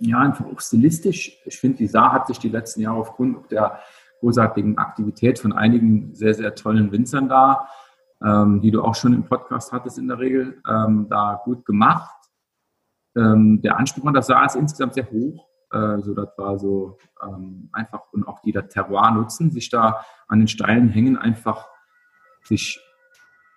Ja, 0.00 0.18
einfach 0.18 0.46
auch 0.46 0.60
stilistisch. 0.60 1.38
Ich 1.44 1.58
finde, 1.58 1.78
die 1.78 1.86
Saar 1.86 2.12
hat 2.12 2.26
sich 2.26 2.38
die 2.38 2.48
letzten 2.48 2.80
Jahre 2.80 2.98
aufgrund 2.98 3.50
der 3.50 3.80
großartigen 4.20 4.78
Aktivität 4.78 5.38
von 5.38 5.52
einigen 5.52 6.14
sehr, 6.14 6.34
sehr 6.34 6.54
tollen 6.54 6.90
Winzern 6.90 7.28
da, 7.28 7.68
ähm, 8.24 8.60
die 8.62 8.70
du 8.70 8.82
auch 8.82 8.94
schon 8.94 9.12
im 9.12 9.24
Podcast 9.24 9.72
hattest 9.72 9.98
in 9.98 10.08
der 10.08 10.18
Regel, 10.18 10.62
ähm, 10.68 11.06
da 11.10 11.40
gut 11.44 11.66
gemacht. 11.66 12.16
Ähm, 13.14 13.60
der 13.62 13.76
Anspruch 13.78 14.06
an 14.06 14.14
das 14.14 14.26
Saar 14.26 14.46
ist 14.46 14.56
insgesamt 14.56 14.94
sehr 14.94 15.10
hoch. 15.10 15.46
Äh, 15.70 16.00
so, 16.00 16.14
das 16.14 16.30
war 16.38 16.58
so 16.58 16.98
ähm, 17.22 17.68
einfach 17.72 18.12
und 18.12 18.26
auch 18.26 18.40
die 18.40 18.52
das 18.52 18.68
Terroir 18.68 19.10
nutzen, 19.10 19.50
sich 19.50 19.68
da 19.68 20.04
an 20.28 20.38
den 20.38 20.48
steilen 20.48 20.88
Hängen 20.88 21.18
einfach 21.18 21.68
sich 22.42 22.80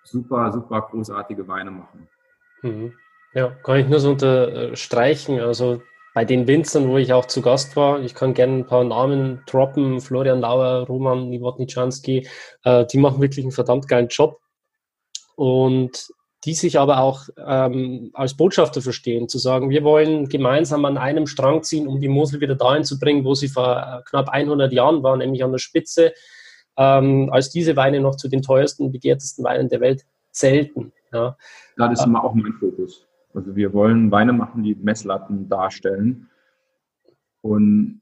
super, 0.04 0.52
super 0.52 0.82
großartige 0.82 1.48
Weine 1.48 1.70
machen. 1.70 2.08
Mhm. 2.62 2.92
Ja, 3.32 3.50
kann 3.50 3.78
ich 3.78 3.88
nur 3.88 3.98
so 3.98 4.10
unterstreichen. 4.10 5.40
Also 5.40 5.82
bei 6.14 6.24
den 6.24 6.46
Winzern, 6.46 6.88
wo 6.88 6.96
ich 6.96 7.12
auch 7.12 7.26
zu 7.26 7.42
Gast 7.42 7.74
war, 7.76 8.00
ich 8.00 8.14
kann 8.14 8.34
gerne 8.34 8.58
ein 8.58 8.66
paar 8.66 8.84
Namen 8.84 9.42
droppen, 9.46 10.00
Florian 10.00 10.40
Lauer, 10.40 10.86
Roman 10.86 11.28
Niewodniczanski, 11.28 12.28
äh, 12.62 12.86
die 12.86 12.98
machen 12.98 13.20
wirklich 13.20 13.44
einen 13.44 13.52
verdammt 13.52 13.88
geilen 13.88 14.08
Job 14.08 14.40
und 15.34 16.06
die 16.44 16.54
sich 16.54 16.78
aber 16.78 17.00
auch 17.00 17.24
ähm, 17.44 18.10
als 18.12 18.36
Botschafter 18.36 18.80
verstehen, 18.80 19.28
zu 19.28 19.38
sagen, 19.38 19.70
wir 19.70 19.82
wollen 19.82 20.28
gemeinsam 20.28 20.84
an 20.84 20.98
einem 20.98 21.26
Strang 21.26 21.62
ziehen, 21.62 21.88
um 21.88 22.00
die 22.00 22.08
Mosel 22.08 22.40
wieder 22.40 22.54
dahin 22.54 22.84
zu 22.84 22.98
bringen, 22.98 23.24
wo 23.24 23.34
sie 23.34 23.48
vor 23.48 23.76
äh, 23.76 24.02
knapp 24.08 24.28
100 24.28 24.72
Jahren 24.72 25.02
war, 25.02 25.16
nämlich 25.16 25.42
an 25.42 25.52
der 25.52 25.58
Spitze, 25.58 26.12
ähm, 26.76 27.28
als 27.32 27.50
diese 27.50 27.76
Weine 27.76 28.00
noch 28.00 28.16
zu 28.16 28.28
den 28.28 28.42
teuersten, 28.42 28.92
begehrtesten 28.92 29.44
Weinen 29.44 29.68
der 29.68 29.80
Welt 29.80 30.04
zählten. 30.30 30.92
Ja. 31.12 31.36
ja 31.78 31.88
das 31.88 32.00
ist 32.00 32.06
immer 32.06 32.22
auch 32.22 32.34
mein 32.34 32.52
Fokus. 32.52 33.06
Also 33.34 33.56
wir 33.56 33.72
wollen 33.72 34.10
Weine 34.10 34.32
machen, 34.32 34.62
die 34.62 34.74
Messlatten 34.74 35.48
darstellen. 35.48 36.28
Und 37.40 38.00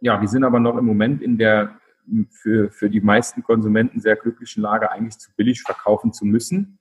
ja, 0.00 0.20
wir 0.20 0.28
sind 0.28 0.44
aber 0.44 0.60
noch 0.60 0.76
im 0.76 0.84
Moment 0.84 1.22
in 1.22 1.38
der 1.38 1.78
für, 2.30 2.70
für 2.70 2.90
die 2.90 3.00
meisten 3.00 3.42
Konsumenten 3.42 4.00
sehr 4.00 4.16
glücklichen 4.16 4.62
Lage, 4.62 4.90
eigentlich 4.90 5.18
zu 5.18 5.30
billig 5.36 5.62
verkaufen 5.62 6.12
zu 6.12 6.26
müssen. 6.26 6.78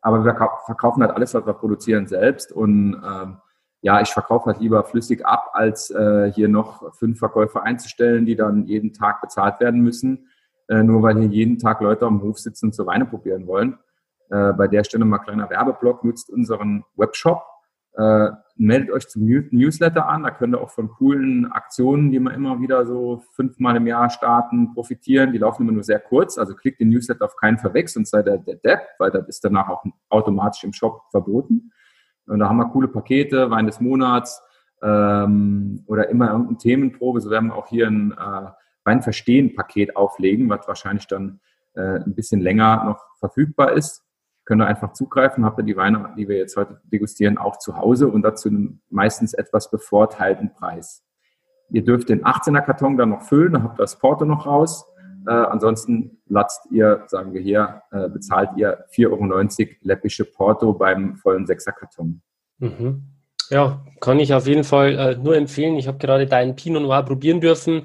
Aber 0.00 0.24
wir 0.24 0.34
verkaufen 0.34 1.02
halt 1.02 1.12
alles, 1.12 1.34
was 1.34 1.46
wir 1.46 1.52
produzieren, 1.52 2.06
selbst. 2.06 2.52
Und 2.52 2.94
ähm, 3.04 3.36
ja, 3.82 4.00
ich 4.00 4.10
verkaufe 4.10 4.46
halt 4.46 4.60
lieber 4.60 4.84
flüssig 4.84 5.26
ab, 5.26 5.50
als 5.52 5.90
äh, 5.90 6.32
hier 6.32 6.48
noch 6.48 6.94
fünf 6.94 7.18
Verkäufer 7.18 7.62
einzustellen, 7.62 8.26
die 8.26 8.36
dann 8.36 8.66
jeden 8.66 8.92
Tag 8.92 9.20
bezahlt 9.20 9.60
werden 9.60 9.80
müssen, 9.80 10.28
äh, 10.68 10.82
nur 10.82 11.02
weil 11.02 11.18
hier 11.18 11.28
jeden 11.28 11.58
Tag 11.58 11.80
Leute 11.80 12.06
am 12.06 12.22
Hof 12.22 12.38
sitzen 12.38 12.66
und 12.66 12.74
so 12.74 12.86
Weine 12.86 13.06
probieren 13.06 13.46
wollen. 13.46 13.78
Äh, 14.32 14.54
bei 14.54 14.66
der 14.66 14.82
Stelle 14.82 15.04
mal 15.04 15.18
kleiner 15.18 15.50
Werbeblock, 15.50 16.04
nutzt 16.04 16.30
unseren 16.30 16.84
Webshop, 16.96 17.42
äh, 17.98 18.30
meldet 18.56 18.90
euch 18.90 19.06
zum 19.06 19.26
Newsletter 19.26 20.08
an, 20.08 20.22
da 20.22 20.30
könnt 20.30 20.54
ihr 20.54 20.60
auch 20.60 20.70
von 20.70 20.88
coolen 20.88 21.52
Aktionen, 21.52 22.10
die 22.10 22.18
wir 22.18 22.32
immer 22.32 22.58
wieder 22.58 22.86
so 22.86 23.22
fünfmal 23.32 23.76
im 23.76 23.86
Jahr 23.86 24.08
starten, 24.08 24.72
profitieren. 24.72 25.32
Die 25.32 25.38
laufen 25.38 25.62
immer 25.64 25.72
nur 25.72 25.82
sehr 25.82 25.98
kurz, 25.98 26.38
also 26.38 26.54
klickt 26.54 26.80
den 26.80 26.88
Newsletter 26.88 27.26
auf 27.26 27.36
keinen 27.36 27.58
Fall 27.58 27.74
weg, 27.74 27.90
sonst 27.90 28.08
seid 28.08 28.26
ihr 28.26 28.38
der 28.38 28.54
Depp, 28.56 28.80
weil 28.98 29.10
das 29.10 29.28
ist 29.28 29.44
danach 29.44 29.68
auch 29.68 29.84
automatisch 30.08 30.64
im 30.64 30.72
Shop 30.72 31.02
verboten. 31.10 31.70
Und 32.26 32.38
da 32.38 32.48
haben 32.48 32.56
wir 32.56 32.70
coole 32.70 32.88
Pakete, 32.88 33.50
Wein 33.50 33.66
des 33.66 33.80
Monats 33.82 34.42
ähm, 34.82 35.84
oder 35.86 36.08
immer 36.08 36.30
irgendeine 36.30 36.56
Themenprobe. 36.56 37.20
So 37.20 37.28
werden 37.28 37.48
wir 37.48 37.56
auch 37.56 37.66
hier 37.66 37.86
ein 37.86 38.12
äh, 38.12 38.50
Wein-Verstehen-Paket 38.84 39.94
auflegen, 39.94 40.48
was 40.48 40.66
wahrscheinlich 40.66 41.06
dann 41.06 41.40
äh, 41.74 41.98
ein 41.98 42.14
bisschen 42.14 42.40
länger 42.40 42.84
noch 42.84 43.04
verfügbar 43.18 43.72
ist 43.72 44.02
könnt 44.44 44.62
ihr 44.62 44.66
einfach 44.66 44.92
zugreifen, 44.92 45.44
habt 45.44 45.58
ihr 45.58 45.64
die 45.64 45.76
Weine, 45.76 46.12
die 46.16 46.28
wir 46.28 46.36
jetzt 46.36 46.56
heute 46.56 46.80
degustieren, 46.84 47.38
auch 47.38 47.58
zu 47.58 47.76
Hause 47.76 48.08
und 48.08 48.22
dazu 48.22 48.50
meistens 48.90 49.34
etwas 49.34 49.70
bevorteilten 49.70 50.52
Preis. 50.54 51.04
Ihr 51.70 51.84
dürft 51.84 52.08
den 52.08 52.24
18er 52.24 52.62
Karton 52.62 52.96
dann 52.96 53.10
noch 53.10 53.22
füllen, 53.22 53.52
dann 53.52 53.62
habt 53.62 53.78
ihr 53.78 53.84
das 53.84 53.98
Porto 53.98 54.24
noch 54.24 54.46
raus. 54.46 54.84
Äh, 55.26 55.30
ansonsten 55.30 56.18
latzt 56.26 56.66
ihr, 56.70 57.04
sagen 57.06 57.32
wir 57.32 57.40
hier, 57.40 57.82
äh, 57.92 58.08
bezahlt 58.08 58.50
ihr 58.56 58.84
4,90 58.94 59.08
Euro 59.10 59.76
läppische 59.82 60.24
Porto 60.24 60.72
beim 60.72 61.16
vollen 61.16 61.46
6er 61.46 61.72
Karton. 61.72 62.22
Mhm. 62.58 63.04
Ja, 63.50 63.84
kann 64.00 64.18
ich 64.18 64.34
auf 64.34 64.46
jeden 64.46 64.64
Fall 64.64 64.98
äh, 64.98 65.16
nur 65.16 65.36
empfehlen. 65.36 65.76
Ich 65.76 65.86
habe 65.86 65.98
gerade 65.98 66.26
deinen 66.26 66.56
Pinot 66.56 66.82
Noir 66.82 67.02
probieren 67.04 67.40
dürfen. 67.40 67.84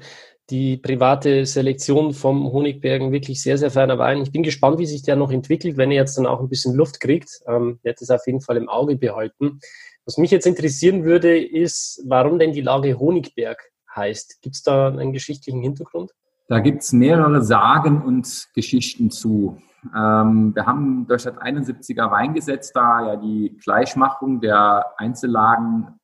Die 0.50 0.78
private 0.78 1.44
Selektion 1.44 2.14
vom 2.14 2.50
Honigbergen 2.50 3.12
wirklich 3.12 3.42
sehr, 3.42 3.58
sehr 3.58 3.70
feiner 3.70 3.98
Wein. 3.98 4.22
Ich 4.22 4.32
bin 4.32 4.42
gespannt, 4.42 4.78
wie 4.78 4.86
sich 4.86 5.02
der 5.02 5.16
noch 5.16 5.30
entwickelt, 5.30 5.76
wenn 5.76 5.90
er 5.90 5.98
jetzt 5.98 6.16
dann 6.16 6.26
auch 6.26 6.40
ein 6.40 6.48
bisschen 6.48 6.74
Luft 6.74 7.00
kriegt. 7.00 7.40
Ähm, 7.46 7.78
werde 7.82 7.98
es 8.00 8.10
auf 8.10 8.26
jeden 8.26 8.40
Fall 8.40 8.56
im 8.56 8.68
Auge 8.68 8.96
behalten. 8.96 9.60
Was 10.06 10.16
mich 10.16 10.30
jetzt 10.30 10.46
interessieren 10.46 11.04
würde, 11.04 11.38
ist, 11.38 12.02
warum 12.06 12.38
denn 12.38 12.52
die 12.52 12.62
Lage 12.62 12.98
Honigberg 12.98 13.62
heißt. 13.94 14.40
Gibt 14.40 14.56
es 14.56 14.62
da 14.62 14.88
einen 14.88 15.12
geschichtlichen 15.12 15.60
Hintergrund? 15.60 16.12
Da 16.48 16.60
gibt 16.60 16.82
es 16.82 16.94
mehrere 16.94 17.42
Sagen 17.42 18.00
und 18.00 18.48
Geschichten 18.54 19.10
zu. 19.10 19.58
Ähm, 19.94 20.54
wir 20.54 20.64
haben 20.64 21.06
durch 21.06 21.24
das 21.24 21.34
71er 21.34 22.10
Weingesetz 22.10 22.72
da 22.72 23.06
ja 23.06 23.16
die 23.16 23.54
Gleichmachung 23.62 24.40
der 24.40 24.86
Einzellagen 24.96 25.98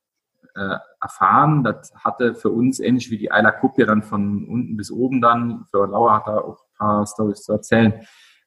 äh, 0.55 0.77
erfahren. 1.05 1.63
Das 1.63 1.93
hatte 2.03 2.35
für 2.35 2.49
uns 2.49 2.79
ähnlich 2.79 3.09
wie 3.11 3.17
die 3.17 3.31
Eiler 3.31 3.51
Kuppie 3.51 3.85
dann 3.85 4.03
von 4.03 4.45
unten 4.47 4.75
bis 4.75 4.91
oben 4.91 5.21
dann, 5.21 5.65
für 5.69 5.87
Lauer 5.87 6.15
hat 6.15 6.27
er 6.27 6.45
auch 6.45 6.59
ein 6.59 6.77
paar 6.77 7.05
Storys 7.05 7.43
zu 7.43 7.53
erzählen. 7.53 7.93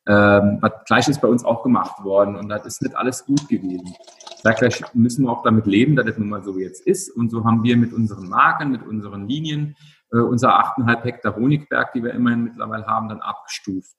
Ähm, 0.07 0.59
was 0.62 1.09
ist 1.09 1.21
bei 1.21 1.29
uns 1.29 1.45
auch 1.45 1.62
gemacht 1.62 2.03
worden 2.03 2.37
und 2.37 2.49
das 2.49 2.65
ist 2.67 2.83
nicht 2.83 2.97
alles 2.97 3.27
gut 3.27 3.47
gewesen. 3.49 3.95
Gleich 4.43 4.83
müssen 4.95 5.25
wir 5.25 5.31
auch 5.31 5.43
damit 5.43 5.67
leben, 5.67 5.97
dass 5.97 6.07
das 6.07 6.17
nun 6.17 6.31
mal 6.31 6.43
so 6.43 6.59
jetzt 6.59 6.87
ist. 6.87 7.11
Und 7.15 7.31
so 7.31 7.45
haben 7.45 7.62
wir 7.62 7.77
mit 7.77 7.93
unseren 7.93 8.29
Marken, 8.29 8.71
mit 8.71 8.83
unseren 8.87 9.29
Linien, 9.29 9.77
äh, 10.12 10.19
unser 10.19 10.59
8,5 10.59 11.03
Hektar 11.05 11.37
Honigberg, 11.37 11.93
die 11.93 12.03
wir 12.03 12.15
immerhin 12.15 12.45
mittlerweile 12.45 12.87
haben, 12.87 13.09
dann 13.09 13.21
abgestuft. 13.21 13.95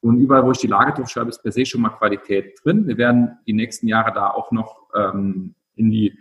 Und 0.00 0.18
überall, 0.18 0.44
wo 0.44 0.50
ich 0.50 0.58
die 0.58 0.66
Lage 0.66 0.94
durchschreibe, 0.94 1.30
ist 1.30 1.42
per 1.42 1.52
se 1.52 1.64
schon 1.64 1.82
mal 1.82 1.90
Qualität 1.90 2.58
drin. 2.62 2.86
Wir 2.86 2.96
werden 2.96 3.38
die 3.46 3.52
nächsten 3.52 3.86
Jahre 3.86 4.12
da 4.12 4.30
auch 4.30 4.50
noch 4.50 4.88
ähm, 4.96 5.54
in 5.76 5.90
die 5.90 6.18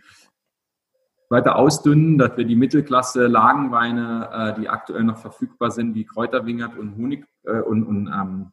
weiter 1.30 1.56
ausdünnen, 1.56 2.18
dass 2.18 2.38
wir 2.38 2.46
die 2.46 2.56
Mittelklasse 2.56 3.28
Lagenweine, 3.28 4.30
äh, 4.32 4.60
die 4.60 4.70
aktuell 4.70 5.04
noch 5.04 5.18
verfügbar 5.18 5.72
sind, 5.72 5.96
wie 5.96 6.06
Kräuterwingert 6.06 6.78
und 6.78 6.96
Honig 6.98 7.26
äh, 7.44 7.60
und, 7.60 7.84
und 7.84 8.08
ähm, 8.08 8.52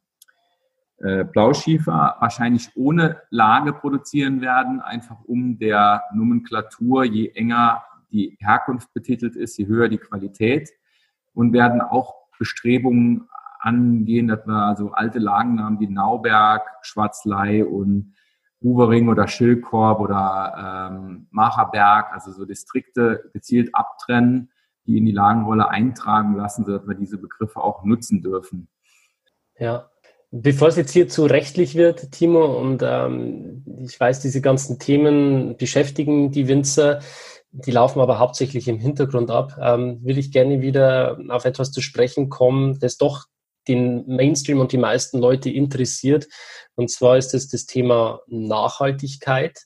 äh, 0.99 1.25
Blauschiefer, 1.25 2.17
wahrscheinlich 2.21 2.71
ohne 2.76 3.21
Lage 3.31 3.73
produzieren 3.73 4.41
werden, 4.41 4.81
einfach 4.81 5.17
um 5.25 5.59
der 5.59 6.02
Nomenklatur, 6.14 7.05
je 7.05 7.29
enger 7.35 7.83
die 8.11 8.37
Herkunft 8.41 8.93
betitelt 8.95 9.37
ist, 9.37 9.59
je 9.59 9.67
höher 9.67 9.88
die 9.88 9.99
Qualität. 9.99 10.71
Und 11.35 11.52
werden 11.55 11.81
auch 11.81 12.14
Bestrebungen 12.38 13.26
angehen, 13.59 14.29
dass 14.29 14.47
wir 14.47 14.55
also 14.55 14.93
alte 14.93 15.19
Lagennamen 15.19 15.81
wie 15.81 15.88
Nauberg, 15.88 16.62
Schwarzlei 16.83 17.64
und 17.64 18.14
Uvering 18.62 19.09
oder 19.09 19.28
Schildkorb 19.28 20.00
oder 20.00 20.90
ähm, 20.90 21.26
Macherberg, 21.31 22.12
also 22.12 22.33
so 22.33 22.45
Distrikte 22.45 23.31
gezielt 23.33 23.75
abtrennen, 23.75 24.50
die 24.87 24.99
in 24.99 25.04
die 25.04 25.12
Lagenrolle 25.12 25.69
eintragen 25.69 26.35
lassen, 26.37 26.64
sodass 26.64 26.87
wir 26.87 26.95
diese 26.95 27.19
Begriffe 27.19 27.61
auch 27.61 27.85
nutzen 27.85 28.23
dürfen. 28.23 28.69
Ja, 29.59 29.90
Bevor 30.35 30.69
es 30.69 30.76
jetzt 30.76 30.92
hier 30.92 31.09
zu 31.09 31.26
rechtlich 31.26 31.75
wird, 31.75 32.11
Timo, 32.11 32.59
und 32.59 32.83
ähm, 32.83 33.64
ich 33.85 34.00
weiß, 34.00 34.21
diese 34.21 34.40
ganzen 34.40 34.78
Themen 34.78 35.59
beschäftigen 35.59 36.31
die 36.31 36.49
Winzer, 36.49 37.00
die 37.50 37.71
laufen 37.71 38.00
aber 38.00 38.19
hauptsächlich 38.19 38.66
im 38.66 38.78
Hintergrund 38.78 39.31
ab, 39.31 39.59
ähm, 39.61 39.99
will 40.02 40.16
ich 40.16 40.32
gerne 40.32 40.63
wieder 40.63 41.19
auf 41.28 41.45
etwas 41.45 41.71
zu 41.71 41.82
sprechen 41.82 42.30
kommen, 42.30 42.78
das 42.78 42.97
doch 42.97 43.26
den 43.69 44.07
Mainstream 44.07 44.61
und 44.61 44.73
die 44.73 44.79
meisten 44.79 45.19
Leute 45.19 45.51
interessiert. 45.51 46.27
Und 46.75 46.91
zwar 46.91 47.17
ist 47.17 47.35
es 47.35 47.49
das 47.49 47.67
Thema 47.67 48.21
Nachhaltigkeit. 48.27 49.59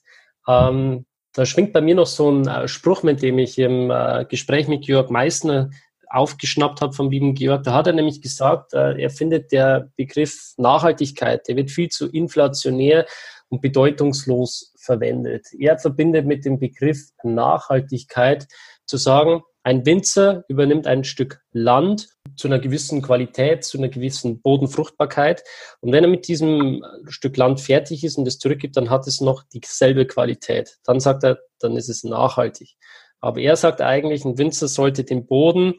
Ähm, 0.47 1.05
da 1.33 1.45
schwingt 1.45 1.73
bei 1.73 1.81
mir 1.81 1.95
noch 1.95 2.07
so 2.07 2.31
ein 2.31 2.47
äh, 2.47 2.67
Spruch, 2.67 3.03
mit 3.03 3.21
dem 3.21 3.37
ich 3.39 3.57
im 3.59 3.91
äh, 3.91 4.25
Gespräch 4.27 4.67
mit 4.67 4.85
Georg 4.85 5.11
Meissner 5.11 5.69
aufgeschnappt 6.09 6.81
habe 6.81 6.93
von 6.93 7.11
lieben 7.11 7.35
Georg. 7.35 7.63
Da 7.63 7.73
hat 7.73 7.87
er 7.87 7.93
nämlich 7.93 8.21
gesagt, 8.21 8.73
äh, 8.73 8.99
er 8.99 9.09
findet 9.09 9.51
der 9.51 9.91
Begriff 9.97 10.53
Nachhaltigkeit, 10.57 11.47
der 11.47 11.55
wird 11.55 11.69
viel 11.69 11.89
zu 11.89 12.09
inflationär 12.09 13.05
und 13.49 13.61
bedeutungslos 13.61 14.73
verwendet. 14.77 15.47
Er 15.57 15.77
verbindet 15.77 16.25
mit 16.25 16.45
dem 16.45 16.59
Begriff 16.59 17.09
Nachhaltigkeit 17.23 18.47
zu 18.85 18.97
sagen, 18.97 19.43
ein 19.63 19.85
Winzer 19.85 20.45
übernimmt 20.47 20.87
ein 20.87 21.03
Stück 21.03 21.41
Land 21.51 22.07
zu 22.37 22.47
einer 22.47 22.59
gewissen 22.59 23.01
Qualität, 23.01 23.65
zu 23.65 23.77
einer 23.77 23.89
gewissen 23.89 24.41
Bodenfruchtbarkeit. 24.41 25.43
Und 25.81 25.91
wenn 25.91 26.03
er 26.03 26.09
mit 26.09 26.27
diesem 26.27 26.85
Stück 27.07 27.35
Land 27.35 27.59
fertig 27.59 28.03
ist 28.03 28.17
und 28.17 28.27
es 28.27 28.39
zurückgibt, 28.39 28.77
dann 28.77 28.89
hat 28.89 29.07
es 29.07 29.19
noch 29.19 29.43
dieselbe 29.43 30.05
Qualität. 30.05 30.77
Dann 30.85 30.99
sagt 30.99 31.23
er, 31.23 31.39
dann 31.59 31.75
ist 31.75 31.89
es 31.89 32.03
nachhaltig. 32.03 32.75
Aber 33.19 33.41
er 33.41 33.55
sagt 33.55 33.81
eigentlich, 33.81 34.23
ein 34.25 34.37
Winzer 34.37 34.67
sollte 34.67 35.03
den 35.03 35.25
Boden 35.25 35.73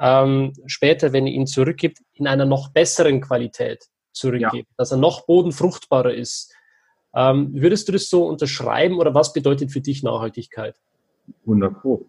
ähm, 0.00 0.54
später, 0.66 1.12
wenn 1.12 1.26
er 1.26 1.32
ihn 1.32 1.46
zurückgibt, 1.46 1.98
in 2.14 2.26
einer 2.26 2.46
noch 2.46 2.72
besseren 2.72 3.20
Qualität 3.20 3.84
zurückgeben, 4.12 4.66
ja. 4.68 4.74
dass 4.76 4.90
er 4.90 4.96
noch 4.96 5.26
bodenfruchtbarer 5.26 6.14
ist. 6.14 6.54
Ähm, 7.14 7.50
würdest 7.54 7.88
du 7.88 7.92
das 7.92 8.08
so 8.08 8.26
unterschreiben 8.26 8.98
oder 8.98 9.14
was 9.14 9.32
bedeutet 9.32 9.70
für 9.70 9.80
dich 9.80 10.02
Nachhaltigkeit? 10.02 10.76
100 11.42 11.80
Pro. 11.80 12.06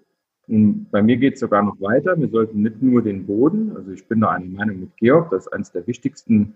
Und 0.49 0.89
bei 0.91 1.01
mir 1.01 1.17
geht 1.17 1.35
es 1.35 1.39
sogar 1.39 1.62
noch 1.62 1.79
weiter. 1.79 2.19
Wir 2.19 2.29
sollten 2.29 2.62
nicht 2.63 2.81
nur 2.81 3.01
den 3.03 3.25
Boden, 3.25 3.75
also 3.75 3.91
ich 3.91 4.07
bin 4.07 4.21
da 4.21 4.31
einer 4.31 4.45
Meinung 4.45 4.79
mit 4.79 4.97
Georg, 4.97 5.29
das 5.29 5.45
ist 5.45 5.53
eines 5.53 5.71
der 5.71 5.85
wichtigsten 5.85 6.55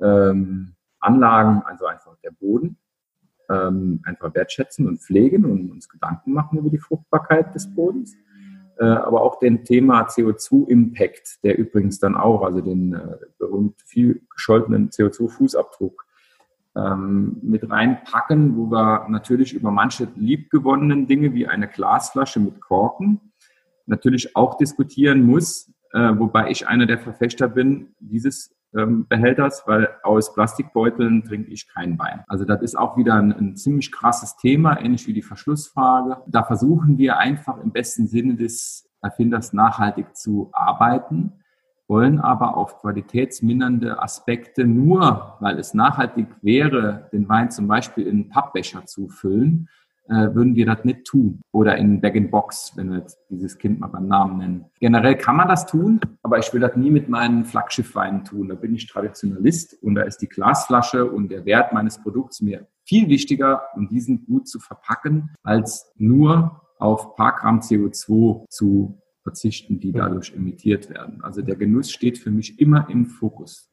ähm, 0.00 0.74
Anlagen, 1.00 1.62
also 1.66 1.86
einfach 1.86 2.16
der 2.22 2.30
Boden 2.30 2.76
ähm, 3.50 4.00
einfach 4.04 4.34
wertschätzen 4.34 4.86
und 4.86 4.98
pflegen 4.98 5.44
und 5.44 5.70
uns 5.70 5.88
Gedanken 5.88 6.32
machen 6.32 6.58
über 6.58 6.70
die 6.70 6.78
Fruchtbarkeit 6.78 7.54
des 7.54 7.72
Bodens. 7.74 8.14
Äh, 8.78 8.84
aber 8.84 9.22
auch 9.22 9.38
den 9.38 9.64
Thema 9.64 10.06
CO2-Impact, 10.08 11.44
der 11.44 11.58
übrigens 11.58 12.00
dann 12.00 12.16
auch, 12.16 12.42
also 12.42 12.60
den 12.60 12.94
äh, 12.94 13.16
berühmt 13.38 13.80
viel 13.82 14.22
gescholtenen 14.30 14.90
CO2-Fußabdruck 14.90 15.94
ähm, 16.76 17.38
mit 17.42 17.70
reinpacken, 17.70 18.56
wo 18.56 18.70
wir 18.70 19.06
natürlich 19.08 19.54
über 19.54 19.70
manche 19.70 20.08
liebgewonnenen 20.16 21.06
Dinge 21.06 21.32
wie 21.34 21.46
eine 21.46 21.68
Glasflasche 21.68 22.40
mit 22.40 22.60
Korken 22.60 23.20
natürlich 23.86 24.34
auch 24.36 24.56
diskutieren 24.56 25.22
muss, 25.22 25.72
äh, 25.92 26.18
wobei 26.18 26.50
ich 26.50 26.66
einer 26.66 26.86
der 26.86 26.98
Verfechter 26.98 27.48
bin, 27.48 27.94
dieses 28.00 28.54
ähm, 28.76 29.06
Behälters, 29.08 29.62
weil 29.66 29.88
aus 30.02 30.34
Plastikbeuteln 30.34 31.24
trinke 31.24 31.50
ich 31.50 31.68
kein 31.68 31.98
Wein. 31.98 32.24
Also 32.26 32.44
das 32.44 32.62
ist 32.62 32.76
auch 32.76 32.96
wieder 32.96 33.14
ein, 33.14 33.32
ein, 33.32 33.56
ziemlich 33.56 33.92
krasses 33.92 34.36
Thema, 34.36 34.80
ähnlich 34.80 35.06
wie 35.06 35.12
die 35.12 35.22
Verschlussfrage. 35.22 36.22
Da 36.26 36.42
versuchen 36.42 36.98
wir 36.98 37.18
einfach 37.18 37.58
im 37.58 37.72
besten 37.72 38.08
Sinne 38.08 38.34
des 38.34 38.90
Erfinders 39.00 39.52
nachhaltig 39.52 40.16
zu 40.16 40.50
arbeiten, 40.52 41.43
wollen 41.88 42.18
aber 42.18 42.56
auf 42.56 42.78
qualitätsmindernde 42.80 44.02
Aspekte 44.02 44.66
nur, 44.66 45.36
weil 45.40 45.58
es 45.58 45.74
nachhaltig 45.74 46.28
wäre, 46.42 47.08
den 47.12 47.28
Wein 47.28 47.50
zum 47.50 47.68
Beispiel 47.68 48.06
in 48.06 48.28
Pappbecher 48.28 48.86
zu 48.86 49.08
füllen, 49.08 49.68
äh, 50.08 50.34
würden 50.34 50.54
wir 50.54 50.66
das 50.66 50.84
nicht 50.84 51.04
tun. 51.04 51.40
Oder 51.52 51.76
in 51.76 52.00
Bag-in-Box, 52.00 52.72
wenn 52.76 52.90
wir 52.90 52.98
jetzt 52.98 53.18
dieses 53.30 53.56
Kind 53.56 53.80
mal 53.80 53.88
beim 53.88 54.06
Namen 54.06 54.38
nennen. 54.38 54.64
Generell 54.78 55.16
kann 55.16 55.36
man 55.36 55.48
das 55.48 55.66
tun, 55.66 56.00
aber 56.22 56.38
ich 56.38 56.52
will 56.52 56.60
das 56.60 56.76
nie 56.76 56.90
mit 56.90 57.08
meinen 57.08 57.44
Flaggschiffweinen 57.44 58.24
tun. 58.24 58.48
Da 58.48 58.54
bin 58.54 58.74
ich 58.74 58.86
Traditionalist 58.86 59.82
und 59.82 59.94
da 59.94 60.02
ist 60.02 60.18
die 60.18 60.28
Glasflasche 60.28 61.10
und 61.10 61.30
der 61.30 61.46
Wert 61.46 61.72
meines 61.72 62.02
Produkts 62.02 62.42
mir 62.42 62.66
viel 62.84 63.08
wichtiger, 63.08 63.62
um 63.74 63.88
diesen 63.88 64.26
gut 64.26 64.46
zu 64.46 64.60
verpacken, 64.60 65.30
als 65.42 65.90
nur 65.96 66.60
auf 66.78 67.14
paar 67.16 67.36
Gramm 67.36 67.60
CO2 67.60 68.44
zu 68.50 69.00
verzichten, 69.24 69.80
die 69.80 69.90
dadurch 69.90 70.32
emittiert 70.34 70.88
werden. 70.90 71.24
Also 71.24 71.42
der 71.42 71.56
Genuss 71.56 71.90
steht 71.90 72.18
für 72.18 72.30
mich 72.30 72.60
immer 72.60 72.88
im 72.88 73.06
Fokus. 73.06 73.70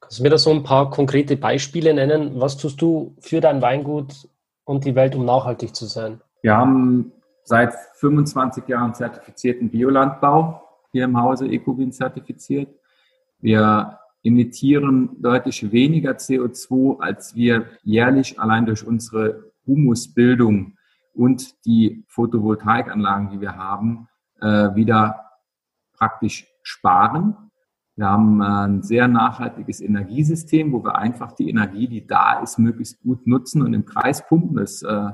Kannst 0.00 0.18
du 0.18 0.22
mir 0.22 0.30
da 0.30 0.38
so 0.38 0.50
ein 0.50 0.64
paar 0.64 0.90
konkrete 0.90 1.36
Beispiele 1.36 1.94
nennen? 1.94 2.40
Was 2.40 2.56
tust 2.56 2.80
du 2.80 3.14
für 3.20 3.40
dein 3.40 3.62
Weingut 3.62 4.28
und 4.64 4.84
die 4.84 4.94
Welt, 4.94 5.14
um 5.14 5.24
nachhaltig 5.24 5.76
zu 5.76 5.84
sein? 5.84 6.20
Wir 6.42 6.56
haben 6.56 7.12
seit 7.44 7.74
25 7.94 8.66
Jahren 8.66 8.94
zertifizierten 8.94 9.70
Biolandbau 9.70 10.62
hier 10.90 11.04
im 11.04 11.20
Hause 11.20 11.46
Ecowin 11.46 11.92
zertifiziert. 11.92 12.74
Wir 13.38 13.98
emittieren 14.22 15.10
deutlich 15.20 15.70
weniger 15.70 16.12
CO2, 16.12 17.00
als 17.00 17.34
wir 17.34 17.66
jährlich 17.82 18.40
allein 18.40 18.64
durch 18.64 18.86
unsere 18.86 19.52
Humusbildung 19.66 20.78
und 21.14 21.64
die 21.66 22.04
Photovoltaikanlagen, 22.08 23.30
die 23.30 23.40
wir 23.40 23.56
haben, 23.56 24.08
äh, 24.40 24.74
wieder 24.74 25.30
praktisch 25.92 26.46
sparen. 26.62 27.36
Wir 27.96 28.08
haben 28.08 28.40
äh, 28.40 28.44
ein 28.44 28.82
sehr 28.82 29.08
nachhaltiges 29.08 29.80
Energiesystem, 29.80 30.72
wo 30.72 30.82
wir 30.82 30.96
einfach 30.96 31.32
die 31.32 31.50
Energie, 31.50 31.88
die 31.88 32.06
da 32.06 32.40
ist, 32.40 32.58
möglichst 32.58 33.02
gut 33.02 33.26
nutzen 33.26 33.62
und 33.62 33.74
im 33.74 33.84
Kreis 33.84 34.26
pumpen. 34.26 34.56
Das 34.56 34.76
ist 34.76 34.82
äh, 34.82 35.10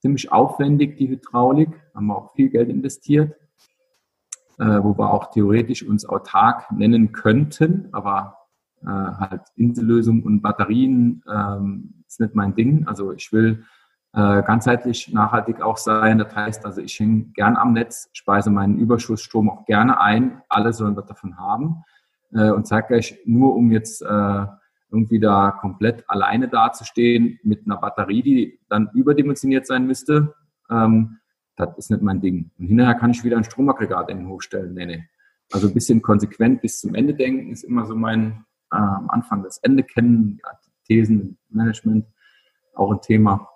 ziemlich 0.00 0.30
aufwendig, 0.30 0.98
die 0.98 1.08
Hydraulik. 1.08 1.70
Haben 1.94 2.06
wir 2.06 2.16
auch 2.16 2.34
viel 2.34 2.50
Geld 2.50 2.68
investiert, 2.68 3.34
äh, 4.58 4.82
wo 4.82 4.96
wir 4.98 5.10
auch 5.10 5.30
theoretisch 5.30 5.82
uns 5.82 6.04
autark 6.04 6.70
nennen 6.70 7.12
könnten, 7.12 7.88
aber 7.92 8.34
halt 8.80 9.42
Insellösung 9.56 10.22
und 10.22 10.40
Batterien 10.40 11.24
ähm, 11.28 12.04
ist 12.06 12.20
nicht 12.20 12.36
mein 12.36 12.54
Ding. 12.54 12.86
Also 12.86 13.10
ich 13.12 13.32
will 13.32 13.64
äh, 14.14 14.42
ganzheitlich 14.42 15.12
nachhaltig 15.12 15.60
auch 15.60 15.76
sein. 15.76 16.18
Das 16.18 16.34
heißt 16.34 16.64
also, 16.64 16.80
ich 16.80 16.98
hänge 16.98 17.26
gern 17.34 17.56
am 17.56 17.72
Netz, 17.72 18.08
speise 18.12 18.50
meinen 18.50 18.78
Überschussstrom 18.78 19.50
auch 19.50 19.64
gerne 19.66 20.00
ein. 20.00 20.42
Alle 20.48 20.72
sollen 20.72 20.96
was 20.96 21.06
davon 21.06 21.38
haben. 21.38 21.84
Äh, 22.32 22.50
und 22.50 22.66
zeitgleich 22.66 23.18
nur 23.24 23.54
um 23.54 23.70
jetzt 23.70 24.02
äh, 24.02 24.46
irgendwie 24.90 25.20
da 25.20 25.50
komplett 25.50 26.04
alleine 26.08 26.48
dazustehen 26.48 27.38
mit 27.42 27.66
einer 27.66 27.76
Batterie, 27.76 28.22
die 28.22 28.60
dann 28.68 28.90
überdimensioniert 28.94 29.66
sein 29.66 29.86
müsste, 29.86 30.34
ähm, 30.70 31.18
das 31.56 31.76
ist 31.76 31.90
nicht 31.90 32.02
mein 32.02 32.20
Ding. 32.20 32.50
Und 32.58 32.68
hinterher 32.68 32.94
kann 32.94 33.10
ich 33.10 33.24
wieder 33.24 33.36
ein 33.36 33.44
Stromaggregat 33.44 34.10
in 34.10 34.18
den 34.18 34.28
Hof 34.28 34.42
stellen. 34.42 35.08
Also 35.52 35.68
ein 35.68 35.74
bisschen 35.74 36.02
konsequent 36.02 36.62
bis 36.62 36.80
zum 36.80 36.94
Ende 36.94 37.14
denken 37.14 37.50
ist 37.50 37.64
immer 37.64 37.84
so 37.84 37.96
mein 37.96 38.44
am 38.70 39.08
Anfang 39.10 39.42
das 39.42 39.58
Ende 39.58 39.82
kennen, 39.82 40.40
Thesen, 40.86 41.38
Management, 41.50 42.06
auch 42.74 42.92
ein 42.92 43.00
Thema. 43.00 43.48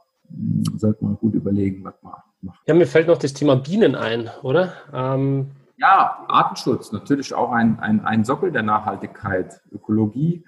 Sollte 0.77 1.05
man 1.05 1.16
gut 1.16 1.35
überlegen, 1.35 1.85
was 1.85 1.95
man 2.03 2.14
macht. 2.40 2.61
Ja, 2.66 2.75
mir 2.75 2.87
fällt 2.87 3.09
noch 3.09 3.18
das 3.18 3.33
Thema 3.33 3.57
Bienen 3.57 3.95
ein, 3.95 4.31
oder? 4.42 4.73
Ähm 4.92 5.51
ja, 5.77 6.25
Artenschutz, 6.29 6.92
natürlich 6.92 7.35
auch 7.35 7.51
ein, 7.51 7.81
ein, 7.81 8.05
ein 8.05 8.25
Sockel 8.25 8.53
der 8.53 8.62
Nachhaltigkeit, 8.62 9.61
Ökologie. 9.73 10.45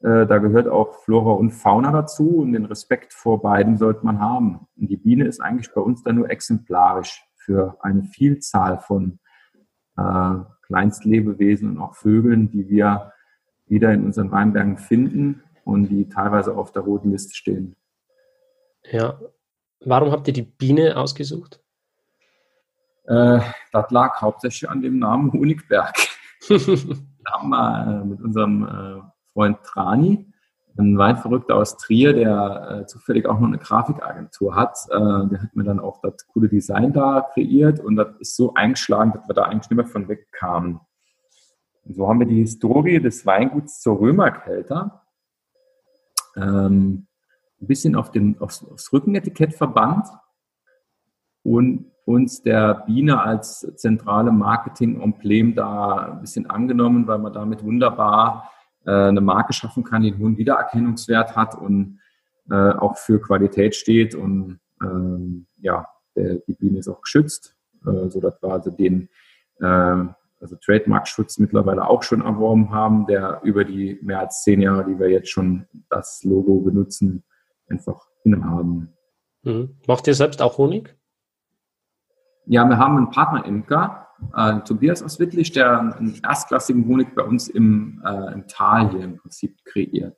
Äh, 0.00 0.26
da 0.26 0.38
gehört 0.38 0.68
auch 0.68 0.94
Flora 1.04 1.32
und 1.32 1.50
Fauna 1.50 1.90
dazu 1.92 2.38
und 2.38 2.52
den 2.52 2.64
Respekt 2.64 3.12
vor 3.12 3.42
beiden 3.42 3.76
sollte 3.76 4.04
man 4.04 4.20
haben. 4.20 4.66
Und 4.76 4.88
die 4.88 4.96
Biene 4.96 5.24
ist 5.26 5.40
eigentlich 5.40 5.72
bei 5.74 5.80
uns 5.80 6.02
da 6.02 6.12
nur 6.12 6.30
exemplarisch 6.30 7.24
für 7.36 7.76
eine 7.80 8.04
Vielzahl 8.04 8.78
von 8.78 9.18
äh, 9.96 10.34
Kleinstlebewesen 10.66 11.70
und 11.70 11.78
auch 11.78 11.94
Vögeln, 11.94 12.50
die 12.50 12.68
wir 12.68 13.12
wieder 13.66 13.92
in 13.92 14.04
unseren 14.04 14.30
Weinbergen 14.30 14.78
finden 14.78 15.42
und 15.64 15.88
die 15.88 16.08
teilweise 16.08 16.56
auf 16.56 16.72
der 16.72 16.82
roten 16.82 17.10
Liste 17.10 17.34
stehen. 17.34 17.74
Ja. 18.90 19.18
Warum 19.80 20.10
habt 20.10 20.26
ihr 20.28 20.34
die 20.34 20.42
Biene 20.42 20.96
ausgesucht? 20.96 21.60
Äh, 23.04 23.40
das 23.72 23.90
lag 23.90 24.20
hauptsächlich 24.20 24.68
an 24.68 24.82
dem 24.82 24.98
Namen 24.98 25.32
Honigberg. 25.32 25.94
da 26.48 27.32
haben 27.32 27.48
wir 27.50 28.02
äh, 28.02 28.04
mit 28.04 28.20
unserem 28.20 28.64
äh, 28.64 29.02
Freund 29.32 29.62
Trani, 29.62 30.26
ein 30.76 30.96
Weinverrückter 30.96 31.56
aus 31.56 31.76
Trier, 31.76 32.12
der 32.12 32.82
äh, 32.82 32.86
zufällig 32.86 33.26
auch 33.26 33.40
noch 33.40 33.48
eine 33.48 33.58
Grafikagentur 33.58 34.54
hat. 34.54 34.78
Der 34.90 35.42
hat 35.42 35.56
mir 35.56 35.64
dann 35.64 35.80
auch 35.80 36.00
das 36.02 36.26
coole 36.28 36.48
Design 36.48 36.92
da 36.92 37.28
kreiert 37.34 37.80
und 37.80 37.96
das 37.96 38.08
ist 38.20 38.36
so 38.36 38.54
eingeschlagen, 38.54 39.12
dass 39.12 39.26
wir 39.28 39.34
da 39.34 39.42
eigentlich 39.44 39.70
nicht 39.70 39.76
mehr 39.76 39.86
von 39.86 40.08
wegkamen. 40.08 40.78
Und 41.84 41.94
so 41.94 42.08
haben 42.08 42.20
wir 42.20 42.26
die 42.26 42.40
Historie 42.40 43.00
des 43.00 43.26
Weinguts 43.26 43.80
zur 43.80 43.98
Römerkelter 43.98 45.02
ähm, 46.36 47.07
ein 47.60 47.66
bisschen 47.66 47.96
auf 47.96 48.10
den, 48.10 48.38
aufs, 48.40 48.64
aufs 48.64 48.92
Rückenetikett 48.92 49.54
verbannt 49.54 50.06
und 51.42 51.86
uns 52.04 52.42
der 52.42 52.84
Biene 52.86 53.20
als 53.20 53.60
zentrale 53.76 54.32
Marketing-Emblem 54.32 55.54
da 55.54 56.12
ein 56.12 56.20
bisschen 56.20 56.48
angenommen, 56.48 57.06
weil 57.06 57.18
man 57.18 57.32
damit 57.32 57.62
wunderbar 57.62 58.50
äh, 58.86 58.90
eine 58.90 59.20
Marke 59.20 59.52
schaffen 59.52 59.84
kann, 59.84 60.02
die 60.02 60.12
einen 60.12 60.22
hohen 60.22 60.38
Wiedererkennungswert 60.38 61.36
hat 61.36 61.54
und 61.54 62.00
äh, 62.50 62.54
auch 62.54 62.96
für 62.96 63.20
Qualität 63.20 63.74
steht. 63.74 64.14
Und 64.14 64.58
ähm, 64.82 65.46
ja, 65.58 65.86
der, 66.16 66.36
die 66.36 66.54
Biene 66.54 66.78
ist 66.78 66.88
auch 66.88 67.02
geschützt, 67.02 67.54
äh, 67.86 68.08
sodass 68.08 68.40
wir 68.40 68.52
also 68.52 68.70
den 68.70 69.10
äh, 69.60 70.04
also 70.40 70.56
Trademark-Schutz 70.64 71.38
mittlerweile 71.38 71.86
auch 71.86 72.02
schon 72.02 72.22
erworben 72.22 72.70
haben, 72.70 73.06
der 73.06 73.40
über 73.42 73.64
die 73.64 73.98
mehr 74.02 74.20
als 74.20 74.42
zehn 74.42 74.60
Jahre, 74.60 74.84
die 74.84 74.98
wir 74.98 75.10
jetzt 75.10 75.30
schon 75.30 75.66
das 75.90 76.22
Logo 76.24 76.60
benutzen, 76.60 77.24
einfach 77.68 78.08
innehaben. 78.24 78.96
Mhm. 79.42 79.76
Macht 79.86 80.06
ihr 80.06 80.14
selbst 80.14 80.42
auch 80.42 80.58
Honig? 80.58 80.96
Ja, 82.46 82.66
wir 82.68 82.78
haben 82.78 82.96
einen 82.96 83.10
Partner-Imker, 83.10 84.08
äh, 84.34 84.60
Tobias 84.60 85.02
aus 85.02 85.20
Wittlich, 85.20 85.52
der 85.52 85.78
einen 85.96 86.20
erstklassigen 86.22 86.86
Honig 86.86 87.14
bei 87.14 87.22
uns 87.22 87.48
im, 87.48 88.02
äh, 88.04 88.32
im 88.32 88.48
Tal 88.48 88.90
hier 88.90 89.04
im 89.04 89.16
Prinzip 89.18 89.62
kreiert. 89.64 90.16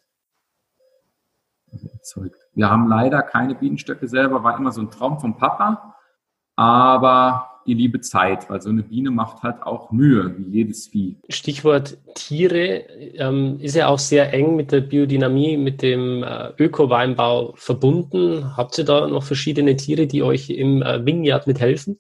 Also. 1.73 2.27
Wir 2.53 2.71
haben 2.71 2.89
leider 2.89 3.23
keine 3.23 3.55
Bienenstöcke 3.55 4.09
selber, 4.09 4.43
war 4.43 4.57
immer 4.57 4.73
so 4.73 4.81
ein 4.81 4.91
Traum 4.91 5.21
vom 5.21 5.37
Papa, 5.37 5.95
aber 6.57 7.50
die 7.67 7.75
liebe 7.75 8.01
Zeit, 8.01 8.49
weil 8.51 8.61
so 8.61 8.71
eine 8.71 8.83
Biene 8.83 9.11
macht 9.11 9.43
halt 9.43 9.63
auch 9.63 9.91
Mühe, 9.93 10.35
wie 10.39 10.51
jedes 10.51 10.89
Vieh. 10.89 11.17
Stichwort 11.29 11.99
Tiere 12.15 12.85
ähm, 13.15 13.59
ist 13.61 13.77
ja 13.77 13.89
auch 13.89 13.99
sehr 13.99 14.33
eng 14.33 14.57
mit 14.57 14.73
der 14.73 14.81
Biodynamie, 14.81 15.57
mit 15.57 15.83
dem 15.83 16.23
äh, 16.23 16.53
Öko-Weinbau 16.59 17.55
verbunden. 17.57 18.57
Habt 18.57 18.79
ihr 18.79 18.85
da 18.85 19.07
noch 19.09 19.23
verschiedene 19.23 19.77
Tiere, 19.77 20.07
die 20.07 20.23
euch 20.23 20.51
im 20.51 20.83
äh, 20.83 21.05
Vineyard 21.05 21.47
mithelfen? 21.47 21.99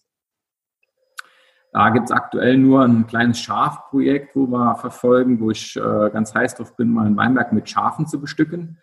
Da 1.73 1.91
gibt 1.91 2.07
es 2.07 2.11
aktuell 2.11 2.59
nur 2.59 2.83
ein 2.83 3.07
kleines 3.07 3.39
Schafprojekt, 3.39 4.35
wo 4.35 4.47
wir 4.49 4.75
verfolgen, 4.75 5.41
wo 5.41 5.53
ich 5.53 5.77
äh, 5.77 6.11
ganz 6.13 6.35
heiß 6.35 6.57
drauf 6.57 6.77
bin, 6.77 6.93
mal 6.93 7.07
einen 7.07 7.17
Weinberg 7.17 7.53
mit 7.53 7.71
Schafen 7.71 8.07
zu 8.07 8.21
bestücken. 8.21 8.79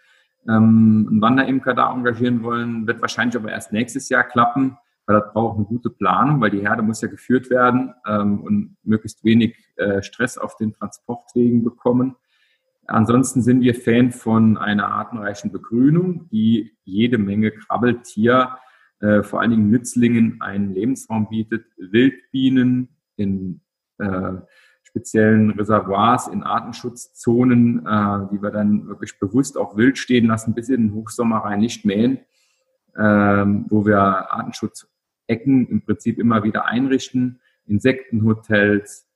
Ähm, 0.48 1.08
einen 1.10 1.22
Wanderimker 1.22 1.74
da 1.74 1.92
engagieren 1.92 2.44
wollen, 2.44 2.88
wird 2.88 3.02
wahrscheinlich 3.02 3.36
aber 3.36 3.52
erst 3.52 3.74
nächstes 3.74 4.08
Jahr 4.08 4.24
klappen 4.24 4.78
weil 5.08 5.22
das 5.22 5.34
braucht 5.34 5.58
eine 5.58 5.66
gute 5.66 5.90
Planung, 5.90 6.42
weil 6.42 6.52
die 6.52 6.62
Herde 6.62 6.84
muss 6.84 7.02
ja 7.02 7.08
geführt 7.08 7.50
werden 7.50 7.94
ähm, 8.06 8.42
und 8.42 8.78
möglichst 8.84 9.24
wenig 9.24 9.56
äh, 9.78 10.04
Stress 10.04 10.38
auf 10.38 10.58
den 10.58 10.74
Transportwegen 10.74 11.64
bekommen. 11.64 12.16
Ansonsten 12.88 13.42
sind 13.42 13.62
wir 13.62 13.74
Fan 13.74 14.12
von 14.12 14.58
einer 14.58 14.88
artenreichen 14.90 15.52
Begrünung, 15.52 16.30
die 16.30 16.74
jede 16.84 17.18
Menge 17.18 17.52
Krabbeltier, 17.52 18.58
äh, 19.00 19.24
vor 19.24 19.42
allen 19.42 19.52
Dingen 19.52 19.70
Nützlingen, 19.70 20.42
einen 20.42 20.74
Lebensraum 20.74 21.30
bietet. 21.30 21.66
Wildbienen 21.78 22.90
in 23.16 23.62
äh, 24.00 24.34
speziellen 24.84 25.52
Reservoirs, 25.52 26.28
in 26.28 26.44
Artenschutzzonen, 26.44 27.86
äh, 27.86 28.28
die 28.32 28.42
wir 28.42 28.52
dann 28.52 28.88
wirklich 28.88 29.20
bewusst 29.20 29.58
auch 29.58 29.78
wild 29.78 29.98
stehen 29.98 30.28
lassen, 30.28 30.54
bis 30.54 30.70
in 30.70 30.88
den 30.88 30.94
Hochsommer 30.94 31.38
rein 31.38 31.60
nicht 31.60 31.86
mähen, 31.86 32.20
ähm, 32.98 33.66
wo 33.70 33.86
wir 33.86 34.00
Artenschutz 34.00 34.88
Ecken 35.28 35.68
im 35.68 35.82
Prinzip 35.82 36.20
immer 36.20 36.44
wieder 36.44 36.66
einrichten, 36.66 37.40
Insektenhotels, 37.66 39.08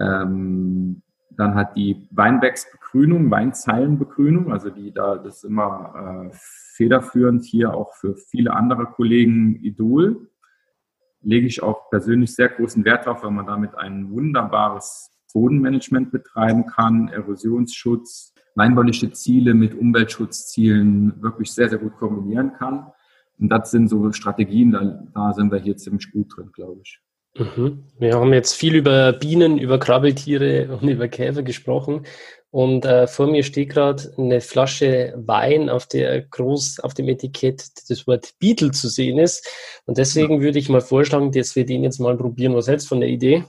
ähm, 0.00 1.02
dann 1.38 1.54
hat 1.54 1.76
die 1.76 2.08
Weinbergsbegrünung, 2.10 3.30
Weinzeilenbegrünung, 3.30 4.52
also 4.52 4.70
die 4.70 4.92
da, 4.92 5.16
das 5.16 5.38
ist 5.38 5.44
immer 5.44 6.30
äh, 6.32 6.36
federführend 6.74 7.44
hier 7.44 7.74
auch 7.74 7.94
für 7.94 8.16
viele 8.16 8.54
andere 8.54 8.86
Kollegen 8.86 9.56
Idol. 9.62 10.28
Lege 11.20 11.46
ich 11.46 11.62
auch 11.62 11.90
persönlich 11.90 12.34
sehr 12.34 12.48
großen 12.48 12.84
Wert 12.84 13.06
darauf, 13.06 13.22
weil 13.22 13.30
man 13.30 13.46
damit 13.46 13.76
ein 13.76 14.10
wunderbares 14.10 15.10
Bodenmanagement 15.32 16.10
betreiben 16.10 16.66
kann, 16.66 17.08
Erosionsschutz, 17.08 18.34
weinbauliche 18.54 19.12
Ziele 19.12 19.54
mit 19.54 19.74
Umweltschutzzielen 19.74 21.22
wirklich 21.22 21.52
sehr, 21.52 21.68
sehr 21.68 21.78
gut 21.78 21.96
kombinieren 21.98 22.54
kann. 22.54 22.92
Und 23.38 23.48
das 23.48 23.70
sind 23.70 23.88
so 23.88 24.12
Strategien, 24.12 24.72
da, 24.72 25.04
da 25.14 25.32
sind 25.32 25.52
wir 25.52 25.58
hier 25.58 25.76
ziemlich 25.76 26.10
gut 26.10 26.36
drin, 26.36 26.50
glaube 26.52 26.80
ich. 26.82 27.00
Mhm. 27.36 27.84
Wir 27.98 28.14
haben 28.14 28.32
jetzt 28.32 28.54
viel 28.54 28.74
über 28.74 29.12
Bienen, 29.12 29.58
über 29.58 29.78
Krabbeltiere 29.78 30.76
und 30.76 30.88
über 30.88 31.08
Käfer 31.08 31.42
gesprochen. 31.42 32.04
Und 32.50 32.86
äh, 32.86 33.06
vor 33.06 33.26
mir 33.26 33.42
steht 33.42 33.70
gerade 33.70 34.14
eine 34.16 34.40
Flasche 34.40 35.12
Wein, 35.16 35.68
auf 35.68 35.86
der 35.86 36.22
groß 36.22 36.80
auf 36.80 36.94
dem 36.94 37.08
Etikett 37.08 37.62
das 37.90 38.06
Wort 38.06 38.34
Beetle 38.38 38.70
zu 38.70 38.88
sehen 38.88 39.18
ist. 39.18 39.46
Und 39.84 39.98
deswegen 39.98 40.36
ja. 40.36 40.40
würde 40.40 40.58
ich 40.58 40.70
mal 40.70 40.80
vorschlagen, 40.80 41.30
dass 41.30 41.56
wir 41.56 41.66
den 41.66 41.84
jetzt 41.84 41.98
mal 41.98 42.16
probieren. 42.16 42.54
Was 42.54 42.66
hältst 42.66 42.86
du 42.86 42.90
von 42.90 43.00
der 43.00 43.10
Idee? 43.10 43.44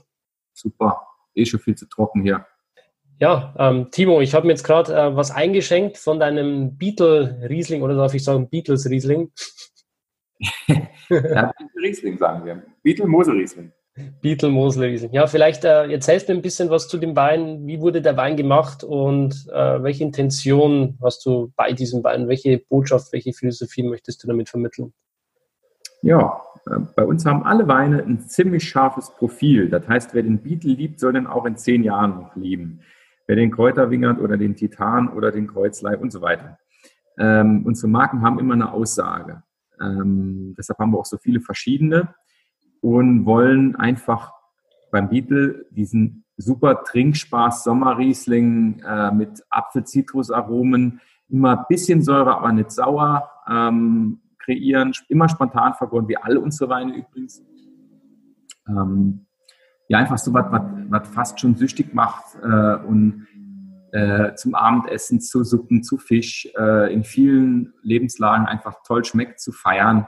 Super. 0.52 1.00
Eh 1.34 1.46
schon 1.46 1.60
viel 1.60 1.76
zu 1.76 1.86
trocken 1.86 2.22
hier. 2.22 2.44
Ja, 3.20 3.54
ähm, 3.58 3.90
Timo, 3.90 4.20
ich 4.20 4.34
habe 4.34 4.46
mir 4.46 4.52
jetzt 4.52 4.64
gerade 4.64 4.94
äh, 4.94 5.16
was 5.16 5.30
eingeschenkt 5.30 5.98
von 5.98 6.18
deinem 6.18 6.76
Beetle 6.76 7.38
Riesling 7.48 7.82
oder 7.82 7.94
darf 7.94 8.14
ich 8.14 8.24
sagen 8.24 8.48
Beatles 8.48 8.88
Riesling? 8.88 9.30
Ja, 11.08 11.52
Riesling 11.76 12.18
sagen 12.18 12.44
wir. 12.44 12.62
Beetle 12.82 13.06
Mosel 13.06 13.34
Riesling. 13.34 13.72
Beetle 14.22 14.50
Mosel 14.50 14.84
Riesling. 14.84 15.12
Ja, 15.12 15.26
vielleicht 15.26 15.64
äh, 15.64 15.90
erzählst 15.90 16.28
du 16.28 16.32
ein 16.32 16.42
bisschen 16.42 16.70
was 16.70 16.88
zu 16.88 16.98
dem 16.98 17.16
Wein. 17.16 17.66
Wie 17.66 17.80
wurde 17.80 18.00
der 18.00 18.16
Wein 18.16 18.36
gemacht 18.36 18.84
und 18.84 19.46
äh, 19.52 19.82
welche 19.82 20.04
Intention 20.04 20.98
hast 21.02 21.26
du 21.26 21.52
bei 21.56 21.72
diesem 21.72 22.02
Wein? 22.04 22.28
Welche 22.28 22.58
Botschaft, 22.58 23.12
welche 23.12 23.32
Philosophie 23.32 23.82
möchtest 23.82 24.22
du 24.22 24.28
damit 24.28 24.48
vermitteln? 24.48 24.92
Ja, 26.02 26.40
äh, 26.66 26.78
bei 26.96 27.04
uns 27.04 27.26
haben 27.26 27.42
alle 27.42 27.68
Weine 27.68 28.02
ein 28.02 28.20
ziemlich 28.20 28.68
scharfes 28.68 29.10
Profil. 29.10 29.68
Das 29.68 29.86
heißt, 29.86 30.14
wer 30.14 30.22
den 30.22 30.42
Beetle 30.42 30.72
liebt, 30.72 31.00
soll 31.00 31.12
den 31.12 31.26
auch 31.26 31.44
in 31.44 31.56
zehn 31.56 31.82
Jahren 31.82 32.16
noch 32.16 32.36
lieben. 32.36 32.80
Wer 33.26 33.36
den 33.36 33.50
Kräuterwingert 33.50 34.20
oder 34.20 34.36
den 34.36 34.56
Titan 34.56 35.08
oder 35.08 35.30
den 35.30 35.46
Kreuzlei 35.46 35.96
und 35.96 36.10
so 36.10 36.22
weiter. 36.22 36.58
Ähm, 37.18 37.64
unsere 37.66 37.88
Marken 37.88 38.22
haben 38.22 38.38
immer 38.38 38.54
eine 38.54 38.72
Aussage. 38.72 39.42
Ähm, 39.80 40.54
deshalb 40.56 40.78
haben 40.78 40.92
wir 40.92 40.98
auch 40.98 41.06
so 41.06 41.18
viele 41.18 41.40
verschiedene 41.40 42.14
und 42.80 43.26
wollen 43.26 43.76
einfach 43.76 44.32
beim 44.90 45.08
Beetle 45.08 45.66
diesen 45.70 46.24
super 46.36 46.82
Trinkspaß 46.84 47.64
Sommerriesling 47.64 48.82
äh, 48.86 49.10
mit 49.12 49.42
Apfel-Zitrusaromen, 49.50 51.00
immer 51.28 51.58
ein 51.58 51.64
bisschen 51.68 52.02
Säure, 52.02 52.36
aber 52.36 52.52
nicht 52.52 52.72
sauer, 52.72 53.30
ähm, 53.48 54.20
kreieren, 54.38 54.92
immer 55.08 55.28
spontan 55.28 55.74
vergoren, 55.74 56.08
wie 56.08 56.16
alle 56.16 56.40
unsere 56.40 56.70
Weine 56.70 56.96
übrigens. 56.96 57.42
Ähm, 58.68 59.26
ja, 59.88 59.98
einfach 59.98 60.18
so 60.18 60.32
was, 60.32 60.46
was, 60.88 61.08
fast 61.08 61.40
schon 61.40 61.56
süchtig 61.56 61.94
macht 61.94 62.36
äh, 62.42 62.76
und 62.86 63.26
äh, 63.92 64.34
zum 64.34 64.54
Abendessen, 64.54 65.20
zu 65.20 65.44
Suppen, 65.44 65.82
zu 65.82 65.98
Fisch, 65.98 66.48
äh, 66.56 66.92
in 66.92 67.04
vielen 67.04 67.74
Lebenslagen 67.82 68.46
einfach 68.46 68.82
toll 68.86 69.04
schmeckt, 69.04 69.40
zu 69.40 69.52
feiern. 69.52 70.06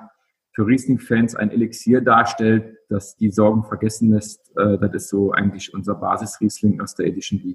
Für 0.55 0.67
Riesling-Fans 0.67 1.35
ein 1.35 1.51
Elixier 1.51 2.01
darstellt, 2.01 2.77
das 2.89 3.17
die 3.17 3.31
Sorgen 3.31 3.65
vergessen 3.65 4.13
lässt. 4.13 4.51
Äh, 4.57 4.79
das 4.79 4.93
ist 4.95 5.09
so 5.09 5.33
eigentlich 5.33 5.73
unser 5.75 5.95
Basis-Riesling 5.95 6.81
aus 6.81 6.95
der 6.95 7.07
Edition 7.07 7.41
B. 7.41 7.55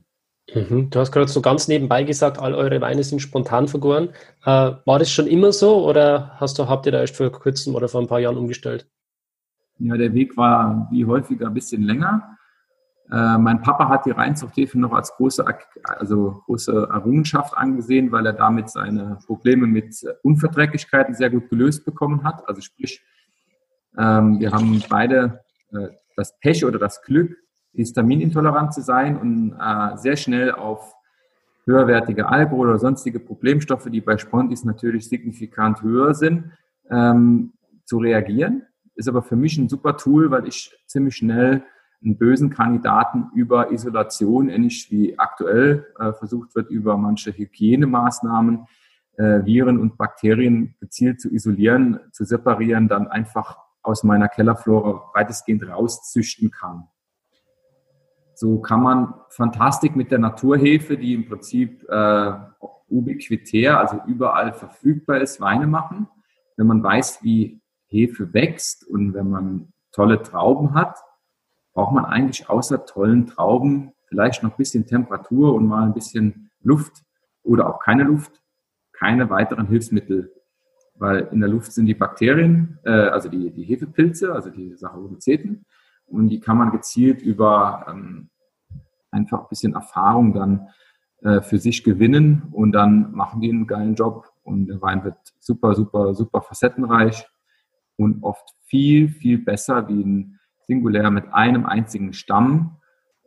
Mhm. 0.55 0.89
Du 0.89 0.99
hast 0.99 1.11
gerade 1.11 1.27
so 1.27 1.41
ganz 1.41 1.67
nebenbei 1.67 2.03
gesagt, 2.03 2.39
all 2.39 2.55
eure 2.55 2.79
Weine 2.81 3.03
sind 3.03 3.19
spontan 3.19 3.67
vergoren. 3.67 4.09
Äh, 4.45 4.71
war 4.85 4.99
das 4.99 5.11
schon 5.11 5.27
immer 5.27 5.51
so 5.51 5.85
oder 5.85 6.31
hast 6.37 6.57
du, 6.57 6.67
habt 6.67 6.85
ihr 6.85 6.91
da 6.91 7.01
erst 7.01 7.17
vor 7.17 7.31
kurzem 7.31 7.75
oder 7.75 7.89
vor 7.89 8.01
ein 8.01 8.07
paar 8.07 8.19
Jahren 8.19 8.37
umgestellt? 8.37 8.87
Ja, 9.79 9.95
der 9.95 10.13
Weg 10.13 10.37
war 10.37 10.87
wie 10.91 11.05
häufiger 11.05 11.47
ein 11.47 11.53
bisschen 11.53 11.83
länger. 11.83 12.36
Äh, 13.09 13.37
mein 13.37 13.61
Papa 13.61 13.87
hat 13.87 14.05
die 14.05 14.11
Reinzuchthilfe 14.11 14.77
noch 14.79 14.91
als 14.91 15.13
große, 15.15 15.45
also 15.83 16.41
große 16.45 16.89
Errungenschaft 16.91 17.57
angesehen, 17.57 18.11
weil 18.11 18.25
er 18.25 18.33
damit 18.33 18.69
seine 18.69 19.17
Probleme 19.25 19.65
mit 19.65 19.95
Unverträglichkeiten 20.23 21.15
sehr 21.15 21.29
gut 21.29 21.49
gelöst 21.49 21.85
bekommen 21.85 22.23
hat. 22.23 22.47
Also 22.47 22.61
sprich, 22.61 23.01
ähm, 23.97 24.39
wir 24.39 24.51
haben 24.51 24.83
beide 24.89 25.41
äh, 25.71 25.89
das 26.17 26.37
Pech 26.39 26.65
oder 26.65 26.79
das 26.79 27.01
Glück, 27.01 27.37
histaminintolerant 27.73 28.73
zu 28.73 28.81
sein 28.81 29.17
und 29.17 29.53
äh, 29.59 29.97
sehr 29.97 30.17
schnell 30.17 30.51
auf 30.51 30.93
höherwertige 31.65 32.27
Alkohol 32.27 32.69
oder 32.69 32.79
sonstige 32.79 33.19
Problemstoffe, 33.19 33.87
die 33.89 34.01
bei 34.01 34.17
Spontis 34.17 34.63
natürlich 34.63 35.07
signifikant 35.07 35.81
höher 35.81 36.13
sind, 36.13 36.51
ähm, 36.89 37.53
zu 37.85 37.99
reagieren. 37.99 38.63
Ist 38.95 39.07
aber 39.07 39.21
für 39.21 39.35
mich 39.35 39.57
ein 39.57 39.69
super 39.69 39.95
Tool, 39.95 40.31
weil 40.31 40.47
ich 40.47 40.75
ziemlich 40.87 41.15
schnell 41.17 41.63
einen 42.03 42.17
bösen 42.17 42.49
Kandidaten 42.49 43.29
über 43.33 43.71
Isolation, 43.71 44.49
ähnlich 44.49 44.91
wie 44.91 45.17
aktuell 45.17 45.87
äh, 45.99 46.13
versucht 46.13 46.55
wird, 46.55 46.69
über 46.69 46.97
manche 46.97 47.31
Hygienemaßnahmen, 47.31 48.67
äh, 49.17 49.45
Viren 49.45 49.79
und 49.79 49.97
Bakterien 49.97 50.75
gezielt 50.79 51.19
zu 51.19 51.33
isolieren, 51.33 51.99
zu 52.11 52.23
separieren, 52.23 52.87
dann 52.87 53.07
einfach 53.07 53.57
aus 53.81 54.03
meiner 54.03 54.27
Kellerflora 54.27 55.11
weitestgehend 55.13 55.67
rauszüchten 55.67 56.51
kann. 56.51 56.87
So 58.35 58.59
kann 58.59 58.83
man 58.83 59.15
Fantastik 59.29 59.95
mit 59.95 60.11
der 60.11 60.19
Naturhefe, 60.19 60.97
die 60.97 61.15
im 61.15 61.27
Prinzip 61.27 61.83
äh, 61.89 62.33
ubiquitär, 62.87 63.79
also 63.79 63.99
überall 64.05 64.53
verfügbar 64.53 65.21
ist, 65.21 65.41
Weine 65.41 65.65
machen. 65.65 66.07
Wenn 66.55 66.67
man 66.67 66.83
weiß, 66.83 67.23
wie 67.23 67.61
Hefe 67.87 68.33
wächst 68.33 68.85
und 68.85 69.13
wenn 69.13 69.29
man 69.29 69.73
tolle 69.91 70.21
Trauben 70.21 70.75
hat, 70.75 70.99
braucht 71.77 71.93
man 71.93 72.05
eigentlich 72.05 72.49
außer 72.49 72.87
tollen 72.87 73.27
Trauben 73.27 73.91
vielleicht 74.07 74.41
noch 74.41 74.49
ein 74.49 74.57
bisschen 74.57 74.87
Temperatur 74.87 75.53
und 75.53 75.67
mal 75.67 75.83
ein 75.83 75.93
bisschen 75.93 76.49
Luft 76.63 77.03
oder 77.43 77.69
auch 77.69 77.79
keine 77.79 78.01
Luft, 78.01 78.41
keine 78.93 79.29
weiteren 79.29 79.67
Hilfsmittel. 79.67 80.33
Weil 80.95 81.27
in 81.31 81.39
der 81.39 81.49
Luft 81.49 81.71
sind 81.71 81.85
die 81.85 81.93
Bakterien, 81.93 82.79
äh, 82.83 82.89
also 82.89 83.29
die, 83.29 83.51
die 83.51 83.61
Hefepilze, 83.61 84.33
also 84.33 84.49
die 84.49 84.75
Saccharomyceten, 84.75 85.67
und 86.07 86.29
die 86.29 86.39
kann 86.39 86.57
man 86.57 86.71
gezielt 86.71 87.21
über 87.21 87.85
ähm, 87.87 88.29
einfach 89.11 89.41
ein 89.41 89.49
bisschen 89.49 89.75
Erfahrung 89.75 90.33
dann 90.33 90.69
äh, 91.21 91.41
für 91.41 91.59
sich 91.59 91.83
gewinnen 91.83 92.47
und 92.53 92.71
dann 92.71 93.11
machen 93.11 93.39
die 93.39 93.51
einen 93.51 93.67
geilen 93.67 93.93
Job 93.93 94.33
und 94.41 94.65
der 94.65 94.81
Wein 94.81 95.03
wird 95.03 95.17
super, 95.39 95.75
super, 95.75 96.15
super 96.15 96.41
facettenreich 96.41 97.27
und 97.97 98.23
oft 98.23 98.55
viel, 98.65 99.09
viel 99.09 99.37
besser 99.37 99.87
wie 99.89 100.03
ein 100.03 100.36
singulär 100.67 101.09
mit 101.11 101.33
einem 101.33 101.65
einzigen 101.65 102.13
Stamm 102.13 102.77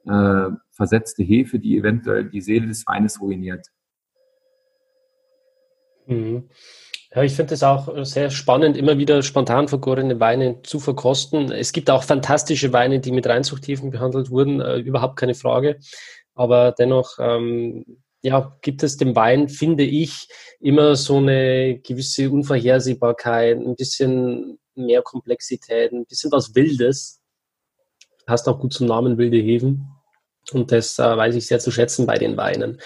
äh, 0.07 0.51
versetzte 0.71 1.23
Hefe, 1.23 1.59
die 1.59 1.77
eventuell 1.77 2.25
die 2.31 2.41
Seele 2.41 2.69
des 2.69 2.87
Weines 2.87 3.21
ruiniert. 3.21 3.67
Mhm. 6.07 6.49
Ja, 7.13 7.25
ich 7.25 7.35
finde 7.35 7.55
es 7.55 7.63
auch 7.65 8.05
sehr 8.05 8.31
spannend, 8.31 8.77
immer 8.77 8.97
wieder 8.97 9.23
spontan 9.23 9.67
vergorene 9.67 10.21
Weine 10.21 10.63
zu 10.63 10.79
verkosten. 10.79 11.51
Es 11.51 11.73
gibt 11.73 11.91
auch 11.91 12.05
fantastische 12.05 12.73
Weine, 12.73 13.01
die 13.01 13.11
mit 13.11 13.27
Reinzuchthiefen 13.27 13.91
behandelt 13.91 14.31
wurden, 14.31 14.61
äh, 14.61 14.79
überhaupt 14.79 15.17
keine 15.17 15.35
Frage. 15.35 15.79
Aber 16.35 16.73
dennoch 16.73 17.19
ähm, 17.19 17.85
ja, 18.23 18.57
gibt 18.63 18.83
es 18.83 18.97
dem 18.97 19.17
Wein, 19.17 19.49
finde 19.49 19.83
ich, 19.83 20.29
immer 20.61 20.95
so 20.95 21.17
eine 21.17 21.81
gewisse 21.81 22.31
Unvorhersehbarkeit, 22.31 23.59
ein 23.59 23.77
bisschen 23.77 24.59
mehr 24.75 25.03
Komplexität, 25.03 25.93
ein 25.93 26.07
bisschen 26.07 26.31
was 26.31 26.55
Wildes. 26.55 27.20
Hast 28.31 28.49
auch 28.49 28.59
gut 28.59 28.73
zum 28.73 28.87
Namen 28.87 29.19
wilde 29.19 29.39
Hefen. 29.39 29.89
Und 30.53 30.73
das 30.73 30.99
äh, 30.99 31.17
weiß 31.17 31.35
ich 31.35 31.47
sehr 31.47 31.59
zu 31.59 31.71
schätzen 31.71 32.07
bei 32.07 32.19
den 32.19 32.37
Weinen. 32.37 32.81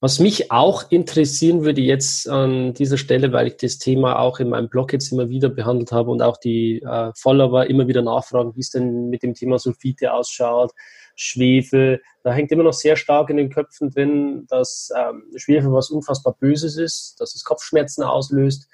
Was 0.00 0.20
mich 0.20 0.52
auch 0.52 0.92
interessieren 0.92 1.64
würde 1.64 1.80
jetzt 1.80 2.28
an 2.28 2.72
dieser 2.72 2.98
Stelle, 2.98 3.32
weil 3.32 3.48
ich 3.48 3.56
das 3.56 3.78
Thema 3.78 4.20
auch 4.20 4.38
in 4.38 4.48
meinem 4.48 4.68
Blog 4.68 4.92
jetzt 4.92 5.10
immer 5.10 5.28
wieder 5.28 5.48
behandelt 5.48 5.90
habe 5.90 6.12
und 6.12 6.22
auch 6.22 6.36
die 6.36 6.80
äh, 6.82 7.10
Follower 7.16 7.66
immer 7.66 7.88
wieder 7.88 8.02
nachfragen, 8.02 8.54
wie 8.54 8.60
es 8.60 8.70
denn 8.70 9.10
mit 9.10 9.24
dem 9.24 9.34
Thema 9.34 9.58
Sulfite 9.58 10.12
ausschaut, 10.12 10.70
Schwefel. 11.16 12.00
Da 12.22 12.32
hängt 12.32 12.52
immer 12.52 12.62
noch 12.62 12.74
sehr 12.74 12.94
stark 12.94 13.28
in 13.30 13.38
den 13.38 13.50
Köpfen 13.50 13.90
drin, 13.90 14.46
dass 14.48 14.90
ähm, 14.96 15.24
Schwefel 15.34 15.72
was 15.72 15.90
unfassbar 15.90 16.36
Böses 16.38 16.76
ist, 16.76 17.16
dass 17.20 17.34
es 17.34 17.42
Kopfschmerzen 17.42 18.04
auslöst, 18.04 18.68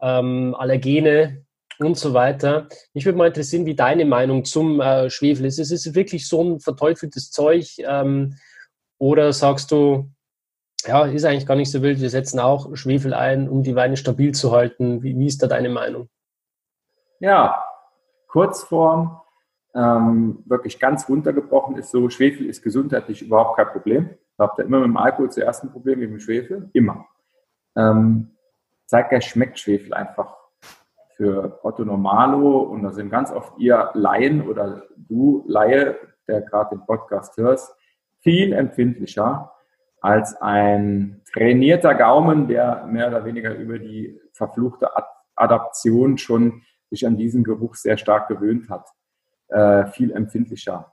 ähm, 0.00 0.54
Allergene 0.58 1.44
und 1.84 1.96
so 1.96 2.14
weiter. 2.14 2.68
Mich 2.94 3.04
würde 3.04 3.18
mal 3.18 3.28
interessieren, 3.28 3.66
wie 3.66 3.74
deine 3.74 4.04
Meinung 4.04 4.44
zum 4.44 4.80
äh, 4.80 5.10
Schwefel 5.10 5.46
ist. 5.46 5.58
Ist 5.58 5.72
es 5.72 5.94
wirklich 5.94 6.28
so 6.28 6.42
ein 6.42 6.60
verteufeltes 6.60 7.30
Zeug 7.30 7.76
ähm, 7.78 8.36
oder 8.98 9.32
sagst 9.32 9.70
du, 9.70 10.10
ja, 10.86 11.04
ist 11.04 11.24
eigentlich 11.24 11.46
gar 11.46 11.56
nicht 11.56 11.70
so 11.70 11.82
wild. 11.82 12.00
Wir 12.00 12.10
setzen 12.10 12.40
auch 12.40 12.74
Schwefel 12.74 13.12
ein, 13.12 13.48
um 13.48 13.62
die 13.62 13.76
Weine 13.76 13.96
stabil 13.96 14.32
zu 14.32 14.52
halten. 14.52 15.02
Wie, 15.02 15.18
wie 15.18 15.26
ist 15.26 15.42
da 15.42 15.46
deine 15.46 15.68
Meinung? 15.68 16.08
Ja, 17.18 17.62
Kurzform, 18.28 19.20
ähm, 19.74 20.42
wirklich 20.46 20.78
ganz 20.78 21.08
runtergebrochen 21.08 21.76
ist 21.76 21.90
so, 21.90 22.08
Schwefel 22.08 22.46
ist 22.46 22.62
gesundheitlich 22.62 23.22
überhaupt 23.22 23.56
kein 23.56 23.68
Problem. 23.68 24.10
Habe 24.38 24.54
da 24.56 24.62
immer 24.62 24.78
mit 24.78 24.86
dem 24.86 24.96
Alkohol 24.96 25.30
zuerst 25.30 25.62
ein 25.62 25.70
Problem 25.70 26.00
wie 26.00 26.06
mit 26.06 26.18
dem 26.18 26.20
Schwefel, 26.20 26.70
immer. 26.72 27.06
Ähm, 27.76 28.30
Zeitgeist 28.86 29.28
schmeckt 29.28 29.58
Schwefel 29.58 29.92
einfach 29.92 30.39
für 31.20 31.60
Otto 31.62 31.84
Normalo 31.84 32.60
und 32.60 32.82
da 32.82 32.92
sind 32.92 33.10
ganz 33.10 33.30
oft 33.30 33.52
ihr 33.58 33.90
Laien 33.92 34.48
oder 34.48 34.84
du 34.96 35.44
Laie, 35.46 35.98
der 36.26 36.40
gerade 36.40 36.74
den 36.74 36.86
Podcast 36.86 37.36
hörst, 37.36 37.76
viel 38.20 38.54
empfindlicher 38.54 39.52
als 40.00 40.40
ein 40.40 41.20
trainierter 41.30 41.94
Gaumen, 41.94 42.48
der 42.48 42.86
mehr 42.86 43.08
oder 43.08 43.26
weniger 43.26 43.54
über 43.54 43.78
die 43.78 44.18
verfluchte 44.32 44.88
Adaption 45.34 46.16
schon 46.16 46.62
sich 46.88 47.06
an 47.06 47.18
diesen 47.18 47.44
Geruch 47.44 47.74
sehr 47.74 47.98
stark 47.98 48.28
gewöhnt 48.28 48.70
hat, 48.70 48.88
äh, 49.48 49.88
viel 49.88 50.12
empfindlicher. 50.12 50.90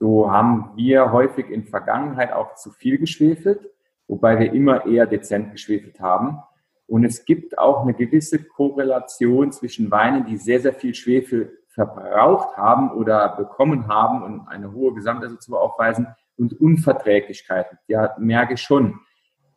So 0.00 0.32
haben 0.32 0.72
wir 0.74 1.12
häufig 1.12 1.48
in 1.48 1.62
Vergangenheit 1.62 2.32
auch 2.32 2.56
zu 2.56 2.72
viel 2.72 2.98
geschwefelt, 2.98 3.70
wobei 4.08 4.36
wir 4.36 4.52
immer 4.52 4.84
eher 4.84 5.06
dezent 5.06 5.52
geschwefelt 5.52 6.00
haben. 6.00 6.42
Und 6.86 7.04
es 7.04 7.24
gibt 7.24 7.58
auch 7.58 7.82
eine 7.82 7.94
gewisse 7.94 8.42
Korrelation 8.42 9.52
zwischen 9.52 9.90
Weinen, 9.90 10.26
die 10.26 10.36
sehr, 10.36 10.60
sehr 10.60 10.74
viel 10.74 10.94
Schwefel 10.94 11.58
verbraucht 11.68 12.56
haben 12.56 12.92
oder 12.92 13.36
bekommen 13.36 13.88
haben 13.88 14.22
und 14.22 14.48
eine 14.48 14.72
hohe 14.72 14.94
Gesamtersuche 14.94 15.58
aufweisen, 15.58 16.06
und 16.36 16.60
Unverträglichkeiten. 16.60 17.78
Ja, 17.86 18.14
merke 18.18 18.54
ich 18.54 18.60
schon. 18.60 19.00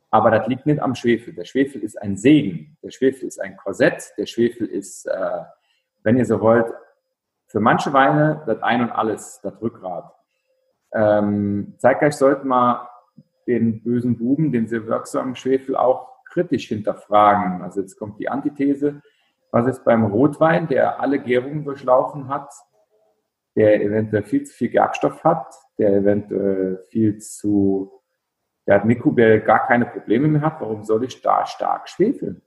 Aber 0.09 0.31
das 0.31 0.47
liegt 0.47 0.65
nicht 0.65 0.81
am 0.81 0.95
Schwefel. 0.95 1.33
Der 1.33 1.45
Schwefel 1.45 1.81
ist 1.81 2.01
ein 2.01 2.17
Segen. 2.17 2.77
Der 2.81 2.91
Schwefel 2.91 3.27
ist 3.27 3.41
ein 3.41 3.57
Korsett. 3.57 4.13
Der 4.17 4.25
Schwefel 4.25 4.67
ist, 4.67 5.05
äh, 5.05 5.41
wenn 6.03 6.17
ihr 6.17 6.25
so 6.25 6.39
wollt, 6.39 6.71
für 7.47 7.59
manche 7.59 7.93
Weine 7.93 8.43
das 8.45 8.61
Ein 8.61 8.81
und 8.81 8.91
Alles, 8.91 9.39
das 9.41 9.61
Rückgrat. 9.61 10.13
Ähm, 10.93 11.75
zeitgleich 11.77 12.13
sollten 12.13 12.47
wir 12.47 12.89
den 13.47 13.83
bösen 13.83 14.17
Buben, 14.17 14.51
den 14.51 14.67
sehr 14.67 14.85
wirksamen 14.85 15.35
Schwefel 15.35 15.75
auch 15.75 16.16
kritisch 16.29 16.67
hinterfragen. 16.67 17.61
Also 17.61 17.81
jetzt 17.81 17.97
kommt 17.97 18.19
die 18.19 18.29
Antithese. 18.29 19.01
Was 19.51 19.67
ist 19.67 19.83
beim 19.83 20.05
Rotwein, 20.05 20.67
der 20.67 20.99
alle 20.99 21.19
Gärungen 21.19 21.63
durchlaufen 21.63 22.27
hat, 22.27 22.51
der 23.55 23.81
eventuell 23.81 24.23
viel 24.23 24.43
zu 24.43 24.53
viel 24.53 24.69
Gerbstoff 24.69 25.23
hat, 25.23 25.55
der 25.77 25.95
eventuell 25.95 26.83
viel 26.89 27.17
zu, 27.17 27.91
der 28.67 28.75
hat 28.75 28.85
Mikrobell 28.85 29.41
gar 29.41 29.65
keine 29.65 29.85
Probleme 29.85 30.27
mehr 30.27 30.41
hat, 30.41 30.61
warum 30.61 30.83
soll 30.83 31.03
ich 31.05 31.21
da 31.21 31.45
stark 31.45 31.89
schwefeln? 31.89 32.41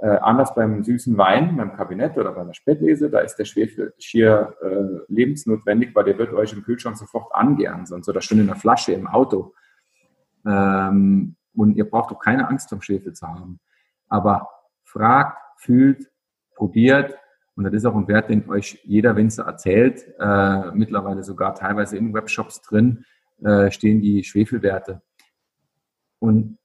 Äh, 0.00 0.08
anders 0.08 0.54
beim 0.54 0.82
süßen 0.82 1.16
Wein, 1.16 1.56
beim 1.56 1.76
Kabinett 1.76 2.18
oder 2.18 2.32
bei 2.32 2.40
einer 2.40 2.54
Spätlese, 2.54 3.10
da 3.10 3.20
ist 3.20 3.36
der 3.36 3.44
Schwefel 3.44 3.94
schier 3.98 4.56
äh, 4.60 5.04
lebensnotwendig, 5.06 5.94
weil 5.94 6.04
der 6.04 6.18
wird 6.18 6.32
euch 6.32 6.52
im 6.52 6.64
Kühlschrank 6.64 6.96
sofort 6.96 7.32
angern, 7.32 7.86
sonst 7.86 8.08
oder 8.08 8.20
schon 8.20 8.40
in 8.40 8.48
der 8.48 8.56
Flasche 8.56 8.92
im 8.92 9.06
Auto. 9.06 9.54
Ähm, 10.44 11.36
und 11.54 11.76
ihr 11.76 11.88
braucht 11.88 12.10
doch 12.10 12.18
keine 12.18 12.48
Angst 12.48 12.68
vom 12.68 12.82
Schwefel 12.82 13.12
zu 13.12 13.26
haben. 13.26 13.60
Aber 14.08 14.48
fragt, 14.82 15.38
fühlt, 15.56 16.10
probiert. 16.54 17.16
Und 17.56 17.64
das 17.64 17.72
ist 17.72 17.84
auch 17.84 17.94
ein 17.94 18.08
Wert, 18.08 18.30
den 18.30 18.48
euch 18.48 18.80
jeder 18.84 19.16
Winzer 19.16 19.44
erzählt. 19.44 20.04
Äh, 20.18 20.70
mittlerweile 20.72 21.22
sogar 21.22 21.54
teilweise 21.54 21.96
in 21.96 22.12
Webshops 22.12 22.60
drin 22.62 23.04
äh, 23.42 23.70
stehen 23.70 24.00
die 24.00 24.24
Schwefelwerte. 24.24 25.02
Und 26.18 26.58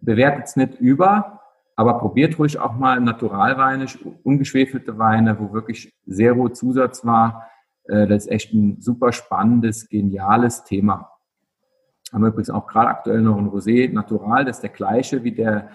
bewertet 0.00 0.44
es 0.44 0.56
nicht 0.56 0.80
über, 0.80 1.40
aber 1.76 1.98
probiert 1.98 2.38
ruhig 2.38 2.58
auch 2.58 2.74
mal 2.74 3.00
Naturalweine, 3.00 3.86
ungeschwefelte 4.24 4.98
Weine, 4.98 5.38
wo 5.38 5.52
wirklich 5.52 5.94
Zero 6.08 6.48
Zusatz 6.48 7.04
war. 7.04 7.48
Äh, 7.84 8.06
das 8.06 8.24
ist 8.24 8.30
echt 8.30 8.52
ein 8.52 8.80
super 8.80 9.12
spannendes, 9.12 9.88
geniales 9.88 10.64
Thema. 10.64 11.11
Haben 12.12 12.22
wir 12.22 12.28
übrigens 12.28 12.50
auch 12.50 12.66
gerade 12.66 12.88
aktuell 12.88 13.22
noch 13.22 13.38
ein 13.38 13.48
Rosé 13.48 13.92
Natural, 13.92 14.44
das 14.44 14.58
ist 14.58 14.62
der 14.62 14.70
gleiche 14.70 15.24
wie 15.24 15.32
der 15.32 15.70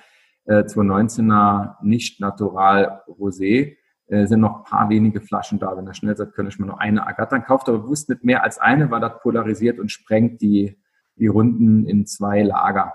äh, 0.45 0.59
2019er 0.59 1.75
nicht 1.81 2.19
Natural 2.19 3.01
Rosé. 3.07 3.77
Äh, 4.07 4.25
sind 4.27 4.39
noch 4.39 4.59
ein 4.59 4.63
paar 4.63 4.89
wenige 4.89 5.19
Flaschen 5.19 5.59
da. 5.59 5.75
Wenn 5.75 5.85
er 5.85 5.93
schnell 5.93 6.15
sagt, 6.15 6.33
könnte 6.33 6.49
ich 6.49 6.59
mir 6.59 6.67
nur 6.67 6.79
eine 6.79 7.01
ergattern. 7.01 7.43
Kauft 7.43 7.67
aber 7.67 7.79
bewusst 7.79 8.07
nicht 8.09 8.23
mehr 8.23 8.43
als 8.43 8.57
eine, 8.57 8.89
weil 8.89 9.01
das 9.01 9.19
polarisiert 9.21 9.79
und 9.79 9.91
sprengt 9.91 10.41
die, 10.41 10.79
die 11.15 11.27
Runden 11.27 11.85
in 11.85 12.05
zwei 12.05 12.43
Lager. 12.43 12.93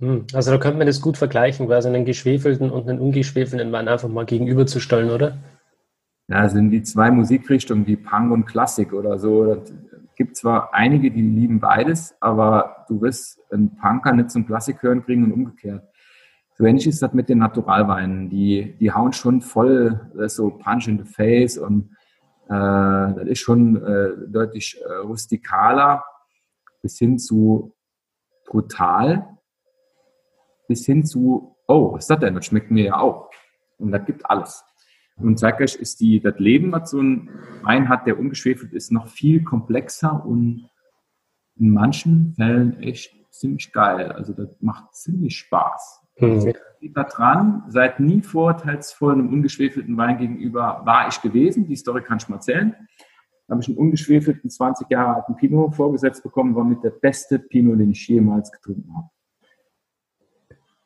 Hm, 0.00 0.26
also 0.34 0.50
da 0.50 0.58
könnte 0.58 0.78
man 0.78 0.86
das 0.86 1.00
gut 1.00 1.16
vergleichen, 1.16 1.66
quasi 1.66 1.88
einen 1.88 2.04
geschwefelten 2.04 2.70
und 2.70 2.88
einen 2.88 2.98
ungeschwefelten 2.98 3.72
Wein 3.72 3.88
einfach 3.88 4.08
mal 4.08 4.26
gegenüberzustellen, 4.26 5.10
oder? 5.10 5.38
Ja, 6.28 6.48
sind 6.48 6.70
die 6.70 6.82
zwei 6.82 7.10
Musikrichtungen 7.10 7.86
wie 7.86 7.96
Punk 7.96 8.32
und 8.32 8.44
Klassik 8.44 8.92
oder 8.92 9.18
so. 9.18 9.54
Das 9.54 9.72
gibt 10.16 10.36
zwar 10.36 10.74
einige, 10.74 11.10
die 11.10 11.22
lieben 11.22 11.60
beides, 11.60 12.14
aber 12.20 12.84
du 12.88 13.00
wirst 13.00 13.40
einen 13.52 13.76
Punker 13.76 14.12
nicht 14.12 14.30
zum 14.30 14.46
Klassik 14.46 14.82
hören 14.82 15.04
kriegen 15.04 15.24
und 15.24 15.32
umgekehrt. 15.32 15.82
So 16.56 16.64
ähnlich 16.64 16.86
ist 16.86 17.02
das 17.02 17.12
mit 17.12 17.28
den 17.28 17.38
Naturalweinen. 17.38 18.30
Die, 18.30 18.76
die 18.78 18.92
hauen 18.92 19.12
schon 19.12 19.40
voll 19.40 20.12
so 20.26 20.50
Punch 20.50 20.86
in 20.86 20.98
the 20.98 21.04
Face 21.04 21.58
und 21.58 21.90
äh, 22.46 22.50
das 22.50 23.26
ist 23.26 23.40
schon 23.40 23.76
äh, 23.82 24.10
deutlich 24.28 24.80
äh, 24.80 24.92
rustikaler 24.96 26.04
bis 26.82 26.98
hin 26.98 27.18
zu 27.18 27.74
brutal, 28.46 29.38
bis 30.68 30.84
hin 30.84 31.04
zu, 31.04 31.56
oh, 31.66 31.94
was 31.94 32.04
ist 32.04 32.10
das 32.10 32.20
denn? 32.20 32.34
Das 32.34 32.46
schmeckt 32.46 32.70
mir 32.70 32.84
ja 32.84 32.98
auch. 32.98 33.30
Und 33.78 33.90
das 33.90 34.04
gibt 34.04 34.28
alles. 34.28 34.62
Und 35.16 35.38
zeitgleich 35.38 35.76
ist 35.76 36.00
die, 36.00 36.20
das 36.20 36.38
Leben, 36.38 36.72
was 36.72 36.90
so 36.90 37.00
ein 37.00 37.30
Wein 37.62 37.88
hat, 37.88 38.06
der 38.06 38.18
ungeschwefelt 38.18 38.72
ist, 38.72 38.90
noch 38.90 39.08
viel 39.08 39.44
komplexer 39.44 40.24
und 40.24 40.68
in 41.56 41.70
manchen 41.70 42.34
Fällen 42.34 42.80
echt 42.80 43.14
ziemlich 43.30 43.72
geil. 43.72 44.10
Also 44.12 44.32
das 44.32 44.48
macht 44.60 44.94
ziemlich 44.94 45.36
Spaß. 45.36 46.00
Mhm. 46.18 46.52
Geht 46.80 46.96
da 46.96 47.04
dran, 47.04 47.64
seid 47.68 48.00
nie 48.00 48.22
vorurteilsvoll 48.22 49.14
einem 49.14 49.32
ungeschwefelten 49.32 49.96
Wein 49.96 50.18
gegenüber 50.18 50.82
war 50.84 51.08
ich 51.08 51.20
gewesen. 51.22 51.66
Die 51.66 51.76
Story 51.76 52.02
kann 52.02 52.18
ich 52.18 52.28
mal 52.28 52.36
erzählen. 52.36 52.74
Da 53.46 53.52
habe 53.52 53.62
ich 53.62 53.68
einen 53.68 53.78
ungeschwefelten 53.78 54.50
20 54.50 54.88
Jahre 54.90 55.16
alten 55.16 55.36
Pinot 55.36 55.74
vorgesetzt 55.74 56.22
bekommen, 56.22 56.54
war 56.54 56.64
mit 56.64 56.82
der 56.82 56.90
beste 56.90 57.38
Pinot, 57.38 57.78
den 57.78 57.90
ich 57.90 58.06
jemals 58.08 58.50
getrunken 58.50 58.96
habe. 58.96 59.08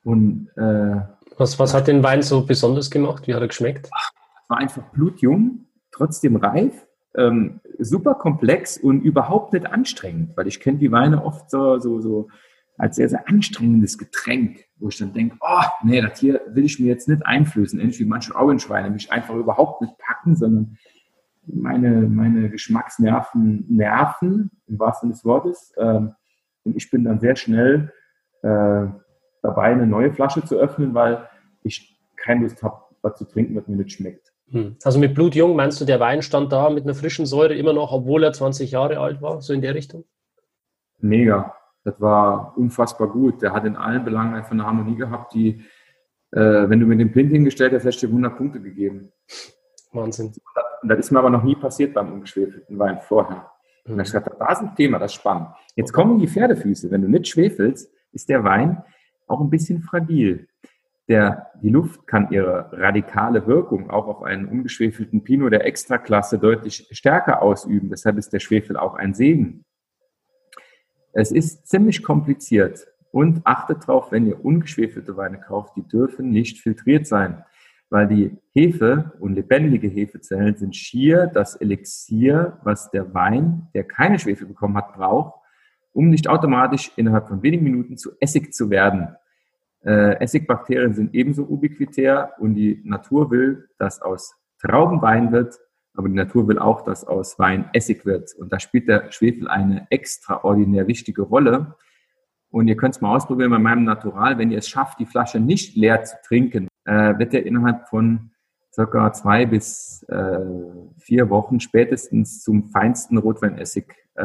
Und 0.03 0.49
äh, 0.57 1.01
was, 1.37 1.59
was 1.59 1.75
hat 1.75 1.87
den 1.87 2.03
Wein 2.03 2.23
so 2.23 2.45
besonders 2.45 2.91
gemacht? 2.91 3.27
Wie 3.27 3.35
hat 3.35 3.43
er 3.43 3.49
geschmeckt? 3.49 3.89
Ach, 3.93 4.11
war 4.49 4.59
einfach 4.59 4.91
blutjung, 4.91 5.67
trotzdem 5.91 6.37
reif, 6.37 6.87
ähm, 7.17 7.61
super 7.79 8.15
komplex 8.15 8.79
und 8.79 9.03
überhaupt 9.03 9.53
nicht 9.53 9.67
anstrengend, 9.67 10.37
weil 10.37 10.47
ich 10.47 10.61
kenne 10.61 10.79
die 10.79 10.93
Weine 10.93 11.25
oft 11.25 11.51
so, 11.51 11.79
so, 11.79 12.01
so 12.01 12.29
als 12.77 12.97
sehr, 12.97 13.09
sehr 13.09 13.29
anstrengendes 13.29 13.99
Getränk, 13.99 14.65
wo 14.77 14.89
ich 14.89 14.99
dann 14.99 15.13
denke, 15.13 15.37
oh, 15.41 15.65
nee, 15.83 16.01
das 16.01 16.21
hier 16.21 16.41
will 16.49 16.65
ich 16.65 16.79
mir 16.79 16.87
jetzt 16.87 17.09
nicht 17.09 17.27
einflößen, 17.27 17.81
ähnlich 17.81 17.99
wie 17.99 18.05
manche 18.05 18.35
Augenschweine 18.37 18.91
mich 18.91 19.11
einfach 19.13 19.35
überhaupt 19.35 19.83
nicht 19.83 19.97
packen, 19.99 20.37
sondern 20.37 20.79
meine, 21.47 22.03
meine 22.09 22.51
Geschmacksnerven 22.51 23.65
nerven, 23.69 24.51
im 24.67 24.79
wahrsten 24.79 25.09
Sinne 25.09 25.15
des 25.15 25.25
Wortes. 25.25 25.73
Ähm, 25.79 26.15
und 26.65 26.77
ich 26.77 26.91
bin 26.91 27.05
dann 27.05 27.21
sehr 27.21 27.37
schnell 27.37 27.93
äh, 28.43 28.87
dabei, 29.43 29.73
eine 29.73 29.87
neue 29.87 30.13
Flasche 30.13 30.45
zu 30.45 30.57
öffnen, 30.57 30.95
weil 30.95 31.27
ich 31.63 31.99
keine 32.17 32.43
Lust 32.43 32.63
habe, 32.63 32.83
was 33.03 33.17
zu 33.19 33.25
trinken, 33.25 33.57
was 33.57 33.67
mir 33.67 33.77
nicht 33.77 33.93
schmeckt. 33.93 34.28
Hm. 34.51 34.77
Also 34.83 34.99
mit 34.99 35.15
Blutjung 35.15 35.57
meinst 35.57 35.81
du, 35.81 35.85
der 35.85 36.01
Wein 36.01 36.23
stand 36.23 36.53
da 36.53 36.71
mit 36.71 36.85
einer 36.85 36.95
frischen 36.95 37.27
Säure 37.27 37.55
immer 37.55 37.73
noch, 37.73 37.93
obwohl 37.93 38.25
er 38.25 38.33
20 38.33 38.71
Jahre 38.71 38.99
alt 38.99 39.21
war, 39.21 39.43
so 39.43 39.53
in 39.53 39.61
der 39.61 39.75
Richtung? 39.75 40.05
Mega. 40.99 41.55
Das 41.85 42.01
war 42.01 42.57
unfassbar 42.57 43.09
gut. 43.09 43.43
Der 43.43 43.53
hat 43.53 43.65
in 43.65 43.77
allen 43.77 44.05
Belangen 44.05 44.35
einfach 44.35 44.53
eine 44.53 44.67
Harmonie 44.67 44.97
gehabt, 44.97 45.35
die, 45.35 45.63
äh, 46.33 46.69
wenn 46.69 46.81
du 46.81 46.87
mir 46.87 46.97
den 46.97 47.13
Blind 47.13 47.31
hingestellt 47.31 47.73
hast, 47.73 47.85
hättest 47.85 48.03
du 48.03 48.09
100 48.09 48.37
Punkte 48.37 48.61
gegeben. 48.61 49.13
Wahnsinn. 49.93 50.33
Das 50.83 50.99
ist 50.99 51.11
mir 51.11 51.19
aber 51.19 51.31
noch 51.31 51.43
nie 51.43 51.55
passiert 51.55 51.95
beim 51.95 52.13
ungeschwefelten 52.13 52.79
Wein 52.79 52.99
vorher. 53.01 53.51
Und 53.85 53.97
dann 53.97 54.01
ich 54.01 54.13
gesagt, 54.13 54.31
da 54.39 54.53
ist 54.53 54.61
ein 54.61 54.77
Thema, 54.77 54.99
das 54.99 55.13
ist 55.13 55.17
spannend. 55.17 55.49
Jetzt 55.75 55.93
kommen 55.93 56.19
die 56.19 56.29
Pferdefüße. 56.29 56.91
Wenn 56.91 57.03
du 57.03 57.09
nicht 57.09 57.29
schwefelst, 57.29 57.91
ist 58.13 58.29
der 58.29 58.45
Wein 58.45 58.83
auch 59.27 59.41
ein 59.41 59.51
bisschen 59.51 59.81
fragil. 59.81 60.47
Der, 61.09 61.51
die 61.63 61.71
Luft 61.71 62.07
kann 62.07 62.31
ihre 62.31 62.71
radikale 62.73 63.47
Wirkung 63.47 63.89
auch 63.89 64.07
auf 64.07 64.23
einen 64.23 64.47
ungeschwefelten 64.47 65.25
Pinot 65.25 65.53
der 65.53 65.65
Extraklasse 65.65 66.39
deutlich 66.39 66.87
stärker 66.91 67.41
ausüben. 67.41 67.89
Deshalb 67.89 68.19
ist 68.19 68.33
der 68.33 68.41
Schwefel 68.41 68.77
auch 68.77 68.95
ein 68.95 69.15
Segen. 69.15 69.65
Es 71.13 71.33
ist 71.33 71.67
ziemlich 71.67 72.03
kompliziert 72.03 72.87
und 73.11 73.41
achtet 73.45 73.89
darauf, 73.89 74.13
wenn 74.13 74.27
ihr 74.27 74.45
ungeschwefelte 74.45 75.17
Weine 75.17 75.41
kauft, 75.41 75.77
die 75.77 75.89
dürfen 75.89 76.31
nicht 76.31 76.61
filtriert 76.61 77.07
sein, 77.07 77.43
weil 77.89 78.07
die 78.07 78.37
Hefe 78.53 79.13
und 79.19 79.35
lebendige 79.35 79.89
Hefezellen 79.89 80.57
sind 80.57 80.77
schier 80.77 81.27
das 81.27 81.57
Elixier, 81.57 82.59
was 82.63 82.91
der 82.91 83.15
Wein, 83.15 83.69
der 83.73 83.85
keine 83.85 84.19
Schwefel 84.19 84.47
bekommen 84.47 84.77
hat, 84.77 84.93
braucht, 84.95 85.41
um 85.93 86.11
nicht 86.11 86.29
automatisch 86.29 86.93
innerhalb 86.97 87.29
von 87.29 87.43
wenigen 87.43 87.65
Minuten 87.65 87.97
zu 87.97 88.11
Essig 88.21 88.53
zu 88.53 88.69
werden. 88.69 89.17
Äh, 89.85 90.23
Essigbakterien 90.23 90.95
sind 90.95 91.15
ebenso 91.15 91.45
ubiquitär 91.45 92.33
und 92.39 92.55
die 92.55 92.81
Natur 92.85 93.31
will, 93.31 93.69
dass 93.79 94.03
aus 94.03 94.35
Trauben 94.61 95.01
Wein 95.03 95.31
wird, 95.31 95.59
aber 95.95 96.09
die 96.09 96.15
Natur 96.15 96.49
will 96.49 96.59
auch, 96.59 96.83
dass 96.83 97.05
aus 97.05 97.39
Wein 97.39 97.71
Essig 97.73 98.05
wird. 98.05 98.35
Und 98.35 98.53
da 98.53 98.59
spielt 98.61 98.89
der 98.89 99.11
Schwefel 99.13 99.49
eine 99.49 99.87
extraordinär 99.91 100.87
wichtige 100.87 101.23
Rolle. 101.23 101.77
Und 102.51 102.67
ihr 102.69 102.77
könnt 102.77 102.95
es 102.95 103.01
mal 103.01 103.15
ausprobieren 103.15 103.51
bei 103.51 103.59
meinem 103.59 103.85
Natural. 103.85 104.39
Wenn 104.39 104.51
ihr 104.51 104.59
es 104.59 104.69
schafft, 104.69 104.99
die 104.99 105.07
Flasche 105.07 105.39
nicht 105.39 105.77
leer 105.77 106.05
zu 106.05 106.17
trinken, 106.27 106.69
äh, 106.85 107.19
wird 107.19 107.35
er 107.35 107.47
innerhalb 107.47 107.89
von 107.89 108.31
circa 108.73 109.13
zwei 109.13 109.45
bis 109.45 110.05
äh, 110.09 110.39
vier 110.99 111.31
Wochen 111.31 111.61
spätestens 111.61 112.43
zum 112.43 112.69
feinsten 112.71 113.19
Rotweinessig 113.19 113.87
äh, 114.15 114.25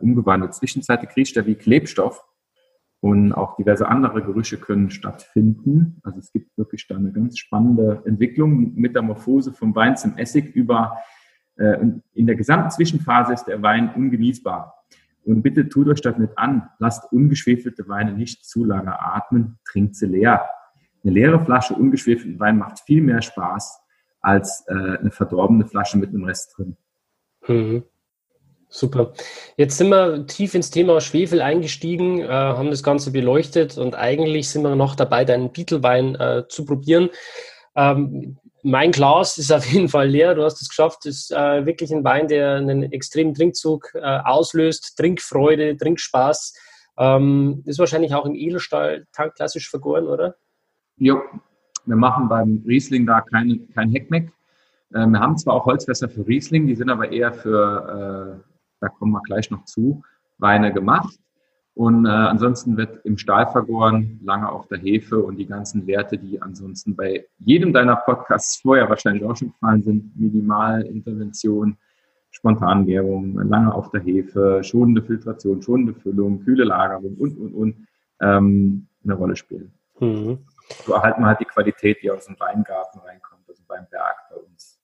umgewandelt. 0.00 0.54
Zwischenzeitlich 0.54 1.14
riecht 1.16 1.36
er 1.36 1.46
wie 1.46 1.54
Klebstoff 1.54 2.24
und 3.02 3.32
auch 3.32 3.56
diverse 3.56 3.88
andere 3.88 4.22
Gerüche 4.22 4.58
können 4.58 4.88
stattfinden. 4.88 5.98
Also 6.04 6.20
es 6.20 6.32
gibt 6.32 6.56
wirklich 6.56 6.86
da 6.86 6.94
eine 6.94 7.10
ganz 7.10 7.36
spannende 7.36 8.00
Entwicklung, 8.06 8.74
Metamorphose 8.76 9.52
vom 9.52 9.74
Wein 9.74 9.96
zum 9.96 10.16
Essig 10.16 10.54
über 10.54 10.96
äh, 11.56 11.78
in 12.14 12.26
der 12.28 12.36
gesamten 12.36 12.70
Zwischenphase 12.70 13.32
ist 13.32 13.46
der 13.46 13.60
Wein 13.60 13.92
ungenießbar. 13.92 14.76
Und 15.24 15.42
bitte 15.42 15.68
tut 15.68 15.88
euch 15.88 16.00
das 16.00 16.16
nicht 16.16 16.38
an. 16.38 16.68
Lasst 16.78 17.12
ungeschwefelte 17.12 17.88
Weine 17.88 18.12
nicht 18.12 18.44
zu 18.44 18.64
lange 18.64 18.96
atmen, 19.00 19.58
trinkt 19.64 19.96
sie 19.96 20.06
leer. 20.06 20.48
Eine 21.02 21.12
leere 21.12 21.44
Flasche 21.44 21.74
ungeschwefelten 21.74 22.38
Wein 22.38 22.56
macht 22.56 22.78
viel 22.80 23.02
mehr 23.02 23.20
Spaß 23.20 23.80
als 24.20 24.64
äh, 24.68 24.74
eine 24.74 25.10
verdorbene 25.10 25.66
Flasche 25.66 25.98
mit 25.98 26.10
einem 26.10 26.22
Rest 26.22 26.56
drin. 26.56 26.76
Mhm. 27.48 27.82
Super. 28.74 29.12
Jetzt 29.58 29.76
sind 29.76 29.90
wir 29.90 30.26
tief 30.26 30.54
ins 30.54 30.70
Thema 30.70 31.02
Schwefel 31.02 31.42
eingestiegen, 31.42 32.20
äh, 32.20 32.28
haben 32.28 32.70
das 32.70 32.82
Ganze 32.82 33.12
beleuchtet 33.12 33.76
und 33.76 33.94
eigentlich 33.94 34.48
sind 34.48 34.62
wir 34.62 34.74
noch 34.76 34.94
dabei, 34.94 35.26
deinen 35.26 35.52
Beetlewein 35.52 36.14
äh, 36.14 36.44
zu 36.48 36.64
probieren. 36.64 37.10
Ähm, 37.76 38.38
mein 38.62 38.90
Glas 38.90 39.36
ist 39.36 39.52
auf 39.52 39.66
jeden 39.66 39.90
Fall 39.90 40.08
leer. 40.08 40.34
Du 40.34 40.42
hast 40.42 40.62
es 40.62 40.70
geschafft. 40.70 41.04
Es 41.04 41.24
ist 41.24 41.32
äh, 41.32 41.66
wirklich 41.66 41.92
ein 41.92 42.02
Wein, 42.02 42.28
der 42.28 42.56
einen 42.56 42.90
extremen 42.92 43.34
Trinkzug 43.34 43.90
äh, 43.94 44.00
auslöst. 44.00 44.96
Trinkfreude, 44.96 45.76
Trinkspaß. 45.76 46.54
Ähm, 46.96 47.62
ist 47.66 47.78
wahrscheinlich 47.78 48.14
auch 48.14 48.24
im 48.24 48.34
Edelstahl 48.34 49.06
klassisch 49.36 49.68
vergoren, 49.68 50.06
oder? 50.06 50.36
Ja, 50.96 51.20
wir 51.84 51.96
machen 51.96 52.26
beim 52.26 52.64
Riesling 52.66 53.04
da 53.04 53.20
keine, 53.20 53.58
kein 53.74 53.90
Heckmeck. 53.90 54.32
Äh, 54.94 55.06
wir 55.08 55.20
haben 55.20 55.36
zwar 55.36 55.56
auch 55.56 55.66
Holzfässer 55.66 56.08
für 56.08 56.26
Riesling, 56.26 56.66
die 56.66 56.74
sind 56.74 56.88
aber 56.88 57.12
eher 57.12 57.34
für 57.34 58.40
äh, 58.40 58.51
da 58.82 58.88
kommen 58.88 59.12
wir 59.12 59.22
gleich 59.22 59.50
noch 59.50 59.64
zu, 59.64 60.02
Weine 60.38 60.72
gemacht. 60.72 61.18
Und 61.74 62.04
äh, 62.04 62.10
ansonsten 62.10 62.76
wird 62.76 63.02
im 63.06 63.16
Stahl 63.16 63.46
vergoren, 63.46 64.20
lange 64.22 64.50
auf 64.50 64.68
der 64.68 64.78
Hefe 64.78 65.18
und 65.18 65.38
die 65.38 65.46
ganzen 65.46 65.86
Werte, 65.86 66.18
die 66.18 66.42
ansonsten 66.42 66.94
bei 66.94 67.24
jedem 67.38 67.72
deiner 67.72 67.96
Podcasts 67.96 68.60
vorher 68.60 68.90
wahrscheinlich 68.90 69.24
auch 69.24 69.36
schon 69.36 69.52
gefallen 69.52 69.82
sind, 69.82 70.20
Minimalintervention, 70.20 71.78
Spontangärung, 72.30 73.38
lange 73.48 73.74
auf 73.74 73.90
der 73.90 74.02
Hefe, 74.02 74.60
schonende 74.62 75.02
Filtration, 75.02 75.62
schonende 75.62 75.94
Füllung, 75.94 76.44
kühle 76.44 76.64
Lagerung 76.64 77.14
und, 77.16 77.38
und, 77.38 77.54
und, 77.54 77.86
ähm, 78.20 78.86
eine 79.04 79.14
Rolle 79.14 79.36
spielen. 79.36 79.72
Mhm. 79.98 80.40
So 80.84 80.92
erhalten 80.92 81.22
wir 81.22 81.28
halt 81.28 81.40
die 81.40 81.46
Qualität, 81.46 82.02
die 82.02 82.10
aus 82.10 82.26
dem 82.26 82.38
Weingarten 82.38 83.00
reinkommt. 83.00 83.32
beim 83.66 83.86
Berg 83.90 84.16
bei 84.28 84.36
uns. 84.36 84.81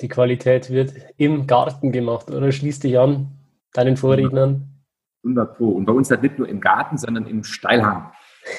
Die 0.00 0.08
Qualität 0.08 0.70
wird 0.70 0.92
im 1.16 1.46
Garten 1.46 1.92
gemacht, 1.92 2.30
oder 2.30 2.52
schließt 2.52 2.84
dich 2.84 2.98
an, 2.98 3.28
deinen 3.72 3.96
Vorrednern? 3.96 4.76
100 5.24 5.56
Pro. 5.56 5.68
Und 5.68 5.86
bei 5.86 5.92
uns 5.92 6.10
halt 6.10 6.22
nicht 6.22 6.38
nur 6.38 6.48
im 6.48 6.60
Garten, 6.60 6.98
sondern 6.98 7.26
im 7.26 7.42
Steilhang. 7.44 8.12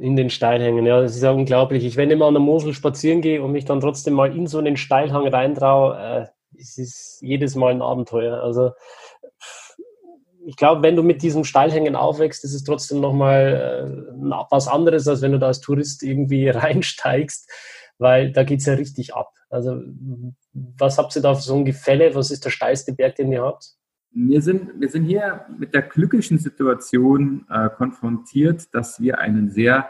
in 0.00 0.16
den 0.16 0.30
Steilhängen, 0.30 0.86
ja, 0.86 1.00
das 1.00 1.16
ist 1.16 1.22
ja 1.22 1.30
unglaublich. 1.30 1.84
Ich, 1.84 1.96
wenn 1.96 2.10
immer 2.10 2.26
an 2.26 2.34
der 2.34 2.42
Mosel 2.42 2.72
spazieren 2.72 3.20
gehe 3.20 3.42
und 3.42 3.52
mich 3.52 3.64
dann 3.64 3.80
trotzdem 3.80 4.14
mal 4.14 4.34
in 4.34 4.46
so 4.46 4.58
einen 4.58 4.76
Steilhang 4.76 5.28
reintraue, 5.28 5.96
äh, 5.98 6.26
es 6.58 6.78
ist 6.78 7.18
jedes 7.22 7.54
Mal 7.54 7.72
ein 7.72 7.82
Abenteuer. 7.82 8.42
Also 8.42 8.72
ich 10.44 10.56
glaube, 10.56 10.82
wenn 10.82 10.96
du 10.96 11.02
mit 11.02 11.22
diesem 11.22 11.44
Steilhängen 11.44 11.96
aufwächst, 11.96 12.44
ist 12.44 12.54
es 12.54 12.64
trotzdem 12.64 13.00
nochmal 13.00 14.08
äh, 14.10 14.44
was 14.50 14.68
anderes, 14.68 15.06
als 15.06 15.22
wenn 15.22 15.32
du 15.32 15.38
da 15.38 15.46
als 15.48 15.60
Tourist 15.60 16.02
irgendwie 16.02 16.48
reinsteigst, 16.48 17.50
weil 18.00 18.32
da 18.32 18.44
geht 18.44 18.60
es 18.60 18.66
ja 18.66 18.74
richtig 18.74 19.14
ab. 19.14 19.32
Also 19.50 19.82
was 20.52 20.98
habt 20.98 21.14
ihr 21.14 21.22
da 21.22 21.34
für 21.34 21.42
so 21.42 21.54
ein 21.54 21.64
Gefälle? 21.64 22.14
Was 22.14 22.30
ist 22.30 22.44
der 22.44 22.50
steilste 22.50 22.94
Berg, 22.94 23.16
den 23.16 23.30
ihr 23.30 23.42
habt? 23.42 23.74
Wir 24.12 24.42
sind, 24.42 24.80
wir 24.80 24.88
sind 24.88 25.04
hier 25.04 25.46
mit 25.56 25.72
der 25.74 25.82
glücklichen 25.82 26.38
Situation 26.38 27.46
äh, 27.48 27.68
konfrontiert, 27.68 28.74
dass 28.74 29.00
wir 29.00 29.18
einen 29.18 29.50
sehr 29.50 29.88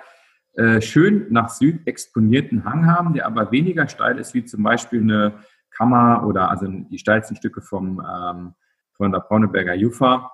äh, 0.54 0.80
schön 0.82 1.26
nach 1.30 1.48
Süd 1.48 1.86
exponierten 1.86 2.64
Hang 2.64 2.86
haben, 2.86 3.14
der 3.14 3.26
aber 3.26 3.50
weniger 3.52 3.88
steil 3.88 4.18
ist 4.18 4.34
wie 4.34 4.44
zum 4.44 4.62
Beispiel 4.62 5.00
eine 5.00 5.34
Kammer 5.70 6.26
oder 6.26 6.50
also 6.50 6.66
die 6.66 6.98
steilsten 6.98 7.36
Stücke 7.36 7.62
vom, 7.62 8.00
ähm, 8.00 8.54
von 8.92 9.12
der 9.12 9.20
Brauneberger 9.20 9.74
Juffa. 9.74 10.30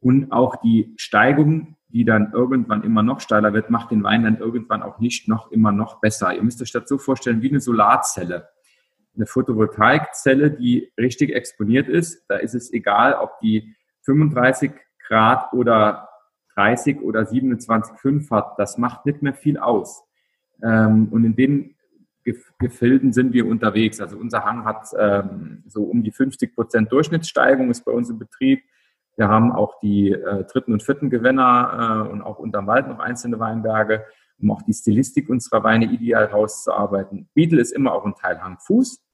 Und 0.00 0.32
auch 0.32 0.56
die 0.56 0.94
Steigung, 0.96 1.76
die 1.92 2.04
dann 2.04 2.32
irgendwann 2.32 2.84
immer 2.84 3.02
noch 3.02 3.20
steiler 3.20 3.52
wird, 3.52 3.70
macht 3.70 3.90
den 3.90 4.02
Wein 4.02 4.24
dann 4.24 4.38
irgendwann 4.38 4.82
auch 4.82 5.00
nicht 5.00 5.28
noch 5.28 5.50
immer 5.50 5.72
noch 5.72 6.00
besser. 6.00 6.34
Ihr 6.34 6.42
müsst 6.42 6.62
euch 6.62 6.72
das 6.72 6.88
so 6.88 6.98
vorstellen 6.98 7.42
wie 7.42 7.50
eine 7.50 7.60
Solarzelle 7.60 8.48
eine 9.16 9.26
Photovoltaikzelle, 9.26 10.50
die 10.50 10.92
richtig 10.98 11.34
exponiert 11.34 11.88
ist. 11.88 12.24
Da 12.28 12.36
ist 12.36 12.54
es 12.54 12.72
egal, 12.72 13.14
ob 13.14 13.38
die 13.40 13.74
35 14.02 14.72
Grad 15.06 15.52
oder 15.52 16.08
30 16.54 17.00
oder 17.02 17.22
27,5 17.22 18.30
hat. 18.30 18.58
Das 18.58 18.78
macht 18.78 19.06
nicht 19.06 19.22
mehr 19.22 19.34
viel 19.34 19.58
aus. 19.58 20.02
Ähm, 20.62 21.08
und 21.10 21.24
in 21.24 21.36
den 21.36 21.76
Gefilden 22.58 23.12
sind 23.12 23.32
wir 23.32 23.46
unterwegs. 23.46 24.00
Also 24.00 24.16
unser 24.16 24.44
Hang 24.44 24.64
hat 24.64 24.86
ähm, 24.98 25.64
so 25.66 25.84
um 25.84 26.02
die 26.02 26.12
50 26.12 26.54
Prozent 26.54 26.92
Durchschnittssteigung 26.92 27.70
ist 27.70 27.84
bei 27.84 27.92
uns 27.92 28.10
im 28.10 28.18
Betrieb. 28.18 28.62
Wir 29.20 29.28
haben 29.28 29.52
auch 29.52 29.78
die 29.80 30.12
äh, 30.12 30.44
dritten 30.44 30.72
und 30.72 30.82
vierten 30.82 31.10
Gewinner 31.10 32.06
äh, 32.08 32.10
und 32.10 32.22
auch 32.22 32.38
unterm 32.38 32.66
Wald 32.66 32.88
noch 32.88 33.00
einzelne 33.00 33.38
Weinberge, 33.38 34.06
um 34.40 34.50
auch 34.50 34.62
die 34.62 34.72
Stilistik 34.72 35.28
unserer 35.28 35.62
Weine 35.62 35.84
ideal 35.84 36.24
rauszuarbeiten. 36.24 37.28
Beetle 37.34 37.60
ist 37.60 37.72
immer 37.72 37.92
auch 37.92 38.06
ein 38.06 38.14
Teil 38.14 38.42
Hangfuß 38.42 39.04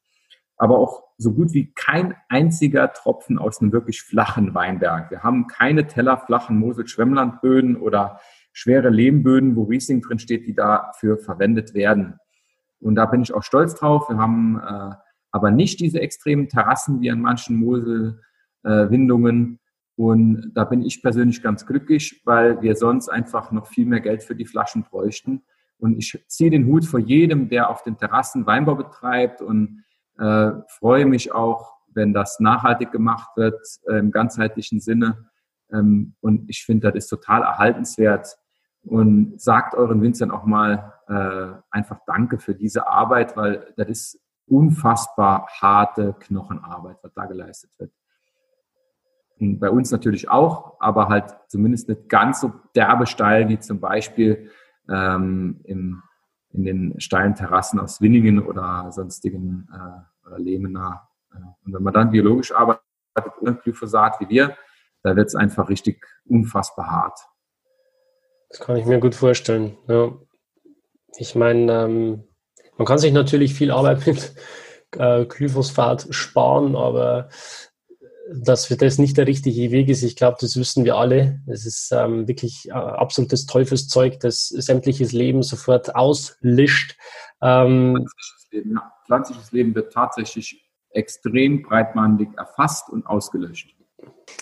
aber 0.57 0.79
auch 0.79 1.05
so 1.19 1.33
gut 1.33 1.53
wie 1.53 1.73
kein 1.75 2.15
einziger 2.29 2.93
Tropfen 2.93 3.39
aus 3.39 3.61
einem 3.61 3.73
wirklich 3.73 4.03
flachen 4.03 4.55
Weinberg. 4.55 5.11
Wir 5.11 5.23
haben 5.23 5.47
keine 5.47 5.87
tellerflachen 5.87 6.59
Mosel-Schwemmlandböden 6.59 7.77
oder 7.77 8.21
schwere 8.53 8.89
Lehmböden, 8.89 9.55
wo 9.57 9.65
Riesling 9.65 10.01
drin 10.01 10.19
steht, 10.19 10.47
die 10.47 10.55
dafür 10.55 11.19
verwendet 11.19 11.75
werden. 11.75 12.19
Und 12.81 12.95
da 12.95 13.07
bin 13.07 13.23
ich 13.23 13.35
auch 13.35 13.43
stolz 13.43 13.75
drauf. 13.75 14.09
Wir 14.09 14.17
haben 14.17 14.61
äh, 14.61 14.95
aber 15.31 15.51
nicht 15.51 15.81
diese 15.81 16.01
extremen 16.01 16.49
Terrassen 16.49 17.01
wie 17.01 17.11
an 17.11 17.21
manchen 17.21 17.57
Mosel-Windungen. 17.57 19.55
Äh, 19.55 19.66
und 19.97 20.53
da 20.55 20.65
bin 20.65 20.83
ich 20.83 21.03
persönlich 21.03 21.43
ganz 21.43 21.67
glücklich, 21.67 22.21
weil 22.25 22.61
wir 22.61 22.77
sonst 22.77 23.09
einfach 23.09 23.51
noch 23.51 23.67
viel 23.67 23.87
mehr 23.87 24.01
Geld 24.01 24.23
für 24.23 24.35
die 24.35 24.45
Flaschen 24.45 24.85
bräuchten. 24.85 25.43
Und 25.79 25.97
ich 25.97 26.23
ziehe 26.29 26.51
den 26.51 26.67
Hut 26.67 26.85
vor 26.85 27.01
jedem, 27.01 27.49
der 27.49 27.71
auf 27.71 27.83
den 27.83 27.97
Terrassen 27.97 28.47
Weinbau 28.47 28.75
betreibt 28.75 29.41
und 29.41 29.85
äh, 30.19 30.53
freue 30.69 31.07
mich 31.07 31.33
auch, 31.33 31.77
wenn 31.89 32.13
das 32.13 32.41
nachhaltig 32.41 32.93
gemacht 32.93 33.31
wird, 33.37 33.59
äh, 33.89 33.99
im 33.99 34.11
ganzheitlichen 34.11 34.81
Sinne. 34.81 35.31
Ähm, 35.73 36.15
und 36.21 36.49
ich 36.49 36.65
finde, 36.65 36.89
das 36.89 37.05
ist 37.05 37.09
total 37.09 37.43
erhaltenswert. 37.43 38.37
Und 38.83 39.41
sagt 39.41 39.75
euren 39.75 40.01
Winzern 40.01 40.31
auch 40.31 40.45
mal 40.45 40.93
äh, 41.09 41.61
einfach 41.71 42.01
Danke 42.07 42.39
für 42.39 42.55
diese 42.55 42.87
Arbeit, 42.87 43.37
weil 43.37 43.73
das 43.77 43.89
ist 43.89 44.21
unfassbar 44.47 45.49
harte 45.61 46.15
Knochenarbeit, 46.21 46.99
was 47.03 47.13
da 47.15 47.25
geleistet 47.25 47.71
wird. 47.79 47.93
Bei 49.39 49.71
uns 49.71 49.91
natürlich 49.91 50.31
auch, 50.31 50.81
aber 50.81 51.09
halt 51.09 51.37
zumindest 51.49 51.89
nicht 51.89 52.09
ganz 52.09 52.41
so 52.41 52.53
derbe 52.75 53.07
steil 53.07 53.49
wie 53.49 53.59
zum 53.59 53.81
Beispiel 53.81 54.51
ähm, 54.89 55.61
im 55.65 56.03
in 56.57 56.65
den 56.65 57.01
steilen 57.01 57.35
Terrassen 57.35 57.79
aus 57.79 58.01
Winningen 58.01 58.43
oder 58.43 58.91
sonstigen 58.91 59.69
äh, 59.73 60.27
oder 60.27 60.39
Lehmener. 60.39 61.09
Äh, 61.33 61.39
und 61.65 61.75
wenn 61.75 61.83
man 61.83 61.93
dann 61.93 62.11
biologisch 62.11 62.53
arbeitet 62.53 62.83
ohne 63.41 63.55
Glyphosat 63.55 64.21
wie 64.21 64.29
wir, 64.29 64.57
da 65.03 65.15
wird 65.15 65.29
es 65.29 65.35
einfach 65.35 65.69
richtig 65.69 66.05
unfassbar 66.25 66.91
hart. 66.91 67.19
Das 68.49 68.61
kann 68.61 68.77
ich 68.77 68.87
mir 68.87 69.01
gut 69.01 69.15
vorstellen. 69.15 69.77
Ja. 69.87 70.13
Ich 71.19 71.35
meine, 71.35 71.73
ähm, 71.73 72.25
man 72.77 72.87
kann 72.87 72.99
sich 72.99 73.13
natürlich 73.13 73.55
viel 73.55 73.71
Arbeit 73.71 74.07
mit 74.07 74.35
äh, 74.93 75.25
Glyphosat 75.27 76.09
sparen, 76.11 76.75
aber 76.75 77.29
dass 78.33 78.69
das 78.69 78.99
nicht 78.99 79.17
der 79.17 79.27
richtige 79.27 79.71
Weg 79.71 79.89
ist. 79.89 80.03
Ich 80.03 80.17
glaube, 80.17 80.37
das 80.41 80.57
wissen 80.57 80.85
wir 80.85 80.97
alle. 80.97 81.41
Es 81.47 81.65
ist 81.65 81.93
ähm, 81.93 82.27
wirklich 82.27 82.69
äh, 82.69 82.73
absolutes 82.73 83.47
Teufelszeug, 83.47 84.21
das 84.21 84.49
sämtliches 84.49 85.13
Leben 85.13 85.43
sofort 85.43 85.95
auslischt. 85.95 86.97
Ähm, 87.41 87.95
pflanzliches, 87.95 88.49
Leben, 88.51 88.75
ja. 88.75 88.93
pflanzliches 89.07 89.53
Leben 89.53 89.75
wird 89.75 89.93
tatsächlich 89.93 90.63
extrem 90.91 91.63
breitbandig 91.63 92.29
erfasst 92.37 92.91
und 92.91 93.07
ausgelöscht. 93.07 93.75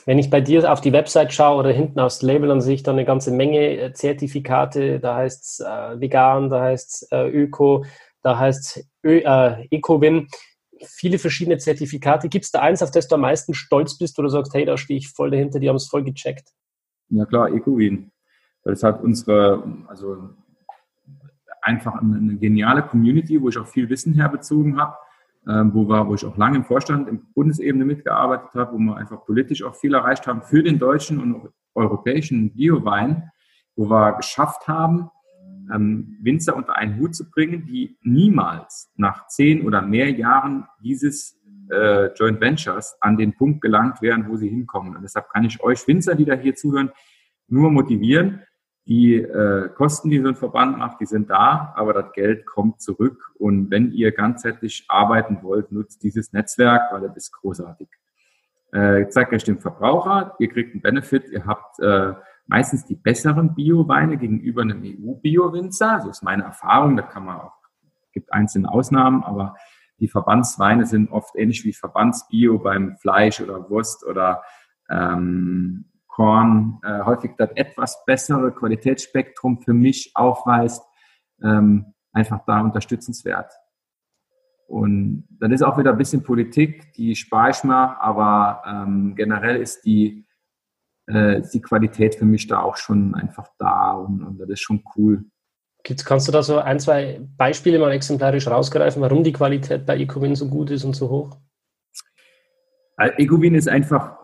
Wenn 0.06 0.18
ich 0.18 0.30
bei 0.30 0.40
dir 0.40 0.70
auf 0.70 0.80
die 0.80 0.92
Website 0.92 1.32
schaue 1.32 1.58
oder 1.58 1.70
hinten 1.70 2.00
aufs 2.00 2.22
Label, 2.22 2.48
dann 2.48 2.60
sehe 2.60 2.74
ich 2.74 2.82
da 2.82 2.92
eine 2.92 3.04
ganze 3.04 3.30
Menge 3.30 3.78
äh, 3.78 3.92
Zertifikate. 3.92 5.00
Da 5.00 5.16
heißt 5.16 5.44
es 5.44 5.60
äh, 5.60 6.00
vegan, 6.00 6.48
da 6.48 6.62
heißt 6.62 7.02
es 7.02 7.12
äh, 7.12 7.28
Öko, 7.28 7.84
da 8.22 8.38
heißt 8.38 8.78
es 8.78 8.86
äh, 9.02 9.66
Ecowin 9.70 10.28
viele 10.86 11.18
verschiedene 11.18 11.58
Zertifikate. 11.58 12.28
Gibt 12.28 12.44
es 12.44 12.50
da 12.50 12.60
eins, 12.60 12.82
auf 12.82 12.90
das 12.90 13.08
du 13.08 13.16
am 13.16 13.22
meisten 13.22 13.54
stolz 13.54 13.98
bist 13.98 14.18
oder 14.18 14.28
sagst, 14.28 14.54
hey, 14.54 14.64
da 14.64 14.76
stehe 14.76 14.98
ich 14.98 15.08
voll 15.08 15.30
dahinter, 15.30 15.58
die 15.58 15.68
haben 15.68 15.76
es 15.76 15.88
voll 15.88 16.04
gecheckt? 16.04 16.50
Ja 17.10 17.24
klar, 17.26 17.52
EcoWin. 17.52 18.10
Das 18.64 18.82
hat 18.82 19.02
unsere, 19.02 19.62
also 19.88 20.30
einfach 21.60 22.00
eine, 22.00 22.36
geniale 22.36 22.82
Community, 22.82 23.40
wo 23.40 23.48
ich 23.48 23.58
auch 23.58 23.66
viel 23.66 23.88
Wissen 23.88 24.14
herbezogen 24.14 24.78
habe, 24.78 24.96
äh, 25.46 25.64
wo, 25.72 25.88
war, 25.88 26.08
wo 26.08 26.14
ich 26.14 26.24
auch 26.24 26.36
lange 26.36 26.56
im 26.56 26.64
Vorstand, 26.64 27.08
im 27.08 27.26
Bundesebene 27.34 27.84
mitgearbeitet 27.84 28.54
habe, 28.54 28.74
wo 28.74 28.78
wir 28.78 28.96
einfach 28.96 29.24
politisch 29.24 29.62
auch 29.62 29.74
viel 29.74 29.94
erreicht 29.94 30.26
haben 30.26 30.42
für 30.42 30.62
den 30.62 30.78
deutschen 30.78 31.20
und 31.20 31.48
europäischen 31.74 32.54
Biowein, 32.54 33.30
wo 33.76 33.90
wir 33.90 34.12
geschafft 34.12 34.68
haben, 34.68 35.10
ähm, 35.72 36.18
Winzer 36.22 36.56
unter 36.56 36.76
einen 36.76 36.98
Hut 36.98 37.14
zu 37.14 37.30
bringen, 37.30 37.66
die 37.66 37.96
niemals 38.02 38.90
nach 38.96 39.26
zehn 39.28 39.66
oder 39.66 39.82
mehr 39.82 40.10
Jahren 40.10 40.66
dieses 40.82 41.40
äh, 41.70 42.06
Joint 42.14 42.40
Ventures 42.40 42.96
an 43.00 43.16
den 43.16 43.34
Punkt 43.34 43.60
gelangt 43.60 44.02
wären, 44.02 44.28
wo 44.28 44.36
sie 44.36 44.48
hinkommen. 44.48 44.96
Und 44.96 45.02
deshalb 45.02 45.28
kann 45.30 45.44
ich 45.44 45.62
euch 45.62 45.86
Winzer, 45.86 46.14
die 46.14 46.24
da 46.24 46.34
hier 46.34 46.54
zuhören, 46.54 46.90
nur 47.48 47.70
motivieren. 47.70 48.42
Die 48.86 49.14
äh, 49.14 49.70
Kosten, 49.70 50.10
die 50.10 50.20
so 50.20 50.28
ein 50.28 50.34
Verband 50.34 50.76
macht, 50.76 51.00
die 51.00 51.06
sind 51.06 51.30
da, 51.30 51.72
aber 51.74 51.94
das 51.94 52.12
Geld 52.12 52.44
kommt 52.44 52.82
zurück. 52.82 53.32
Und 53.38 53.70
wenn 53.70 53.92
ihr 53.92 54.12
ganzheitlich 54.12 54.84
arbeiten 54.88 55.38
wollt, 55.42 55.72
nutzt 55.72 56.02
dieses 56.02 56.34
Netzwerk, 56.34 56.92
weil 56.92 57.00
das 57.00 57.16
ist 57.16 57.32
großartig. 57.32 57.88
Äh, 58.72 59.08
zeigt 59.08 59.32
euch 59.32 59.44
dem 59.44 59.58
Verbraucher, 59.58 60.34
ihr 60.38 60.48
kriegt 60.48 60.72
einen 60.72 60.82
Benefit, 60.82 61.30
ihr 61.30 61.46
habt 61.46 61.78
äh, 61.80 62.12
meistens 62.46 62.84
die 62.84 62.94
besseren 62.94 63.54
Bio-Weine 63.54 64.16
gegenüber 64.16 64.62
einem 64.62 64.82
EU-Bio-Winzer. 64.82 66.00
So 66.02 66.10
ist 66.10 66.22
meine 66.22 66.44
Erfahrung. 66.44 66.96
Da 66.96 67.02
kann 67.02 67.24
man 67.24 67.40
auch, 67.40 67.52
gibt 68.12 68.32
einzelne 68.32 68.70
Ausnahmen, 68.70 69.24
aber 69.24 69.56
die 69.98 70.08
Verbandsweine 70.08 70.86
sind 70.86 71.10
oft 71.10 71.34
ähnlich 71.36 71.64
wie 71.64 71.72
Verbandsbio 71.72 72.58
beim 72.58 72.96
Fleisch 72.98 73.40
oder 73.40 73.68
Wurst 73.70 74.04
oder 74.04 74.42
ähm, 74.90 75.86
Korn. 76.06 76.80
Äh, 76.82 77.04
häufig 77.04 77.32
das 77.38 77.50
etwas 77.54 78.04
bessere 78.04 78.52
Qualitätsspektrum 78.52 79.62
für 79.62 79.72
mich 79.72 80.12
aufweist, 80.14 80.82
ähm, 81.42 81.94
einfach 82.12 82.44
da 82.46 82.60
unterstützenswert. 82.60 83.52
Und 84.66 85.26
dann 85.38 85.52
ist 85.52 85.62
auch 85.62 85.78
wieder 85.78 85.92
ein 85.92 85.98
bisschen 85.98 86.22
Politik, 86.22 86.92
die 86.94 87.14
spare 87.14 87.50
ich 87.50 87.64
mir, 87.64 88.00
aber 88.00 88.62
ähm, 88.66 89.14
generell 89.14 89.56
ist 89.56 89.84
die 89.84 90.26
äh, 91.08 91.40
ist 91.40 91.50
die 91.50 91.60
Qualität 91.60 92.14
für 92.14 92.24
mich 92.24 92.46
da 92.46 92.60
auch 92.60 92.76
schon 92.76 93.14
einfach 93.14 93.48
da 93.58 93.92
und, 93.92 94.22
und 94.22 94.38
das 94.38 94.48
ist 94.48 94.60
schon 94.60 94.82
cool. 94.96 95.24
Kannst 95.82 96.28
du 96.28 96.32
da 96.32 96.42
so 96.42 96.58
ein, 96.58 96.80
zwei 96.80 97.20
Beispiele 97.36 97.78
mal 97.78 97.92
exemplarisch 97.92 98.46
rausgreifen, 98.46 99.02
warum 99.02 99.22
die 99.22 99.32
Qualität 99.32 99.84
bei 99.84 99.98
Ecowin 99.98 100.34
so 100.34 100.48
gut 100.48 100.70
ist 100.70 100.84
und 100.84 100.96
so 100.96 101.10
hoch? 101.10 101.36
Ecowin 102.96 103.54
ist 103.54 103.68
einfach 103.68 104.16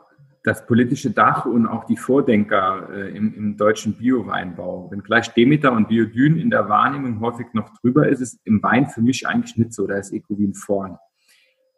das 0.42 0.66
politische 0.66 1.10
Dach 1.10 1.44
und 1.44 1.66
auch 1.66 1.84
die 1.84 1.98
Vordenker 1.98 2.88
äh, 2.90 3.14
im, 3.14 3.34
im, 3.34 3.56
deutschen 3.58 3.94
Bio-Weinbau. 3.94 4.90
Wenn 4.90 5.02
gleich 5.02 5.28
Demeter 5.34 5.72
und 5.72 5.88
Biodyn 5.88 6.38
in 6.38 6.48
der 6.48 6.68
Wahrnehmung 6.68 7.20
häufig 7.20 7.48
noch 7.52 7.68
drüber 7.80 8.08
ist, 8.08 8.20
ist 8.20 8.40
im 8.44 8.62
Wein 8.62 8.86
für 8.86 9.02
mich 9.02 9.26
eigentlich 9.26 9.58
nicht 9.58 9.74
so, 9.74 9.86
da 9.86 9.96
ist 9.96 10.12
Ecovin 10.12 10.54
vorn. 10.54 10.96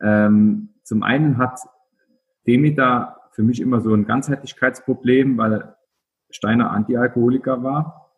Ähm, 0.00 0.74
zum 0.84 1.02
einen 1.02 1.38
hat 1.38 1.58
Demeter 2.46 3.16
für 3.32 3.42
mich 3.42 3.60
immer 3.60 3.80
so 3.80 3.94
ein 3.94 4.06
Ganzheitlichkeitsproblem, 4.06 5.38
weil 5.38 5.74
Steiner 6.30 6.70
Antialkoholiker 6.70 7.62
war. 7.62 8.12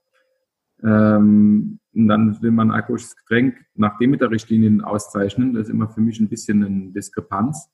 Ähm, 0.82 1.78
und 1.94 2.08
dann 2.08 2.42
will 2.42 2.50
man 2.50 2.70
ein 2.70 2.74
alkoholisches 2.74 3.16
Getränk 3.16 3.56
nach 3.74 3.96
Demeter-Richtlinien 3.98 4.82
auszeichnen. 4.82 5.54
Das 5.54 5.68
ist 5.68 5.70
immer 5.70 5.88
für 5.88 6.00
mich 6.00 6.20
ein 6.20 6.28
bisschen 6.28 6.64
eine 6.64 6.92
Diskrepanz. 6.92 7.70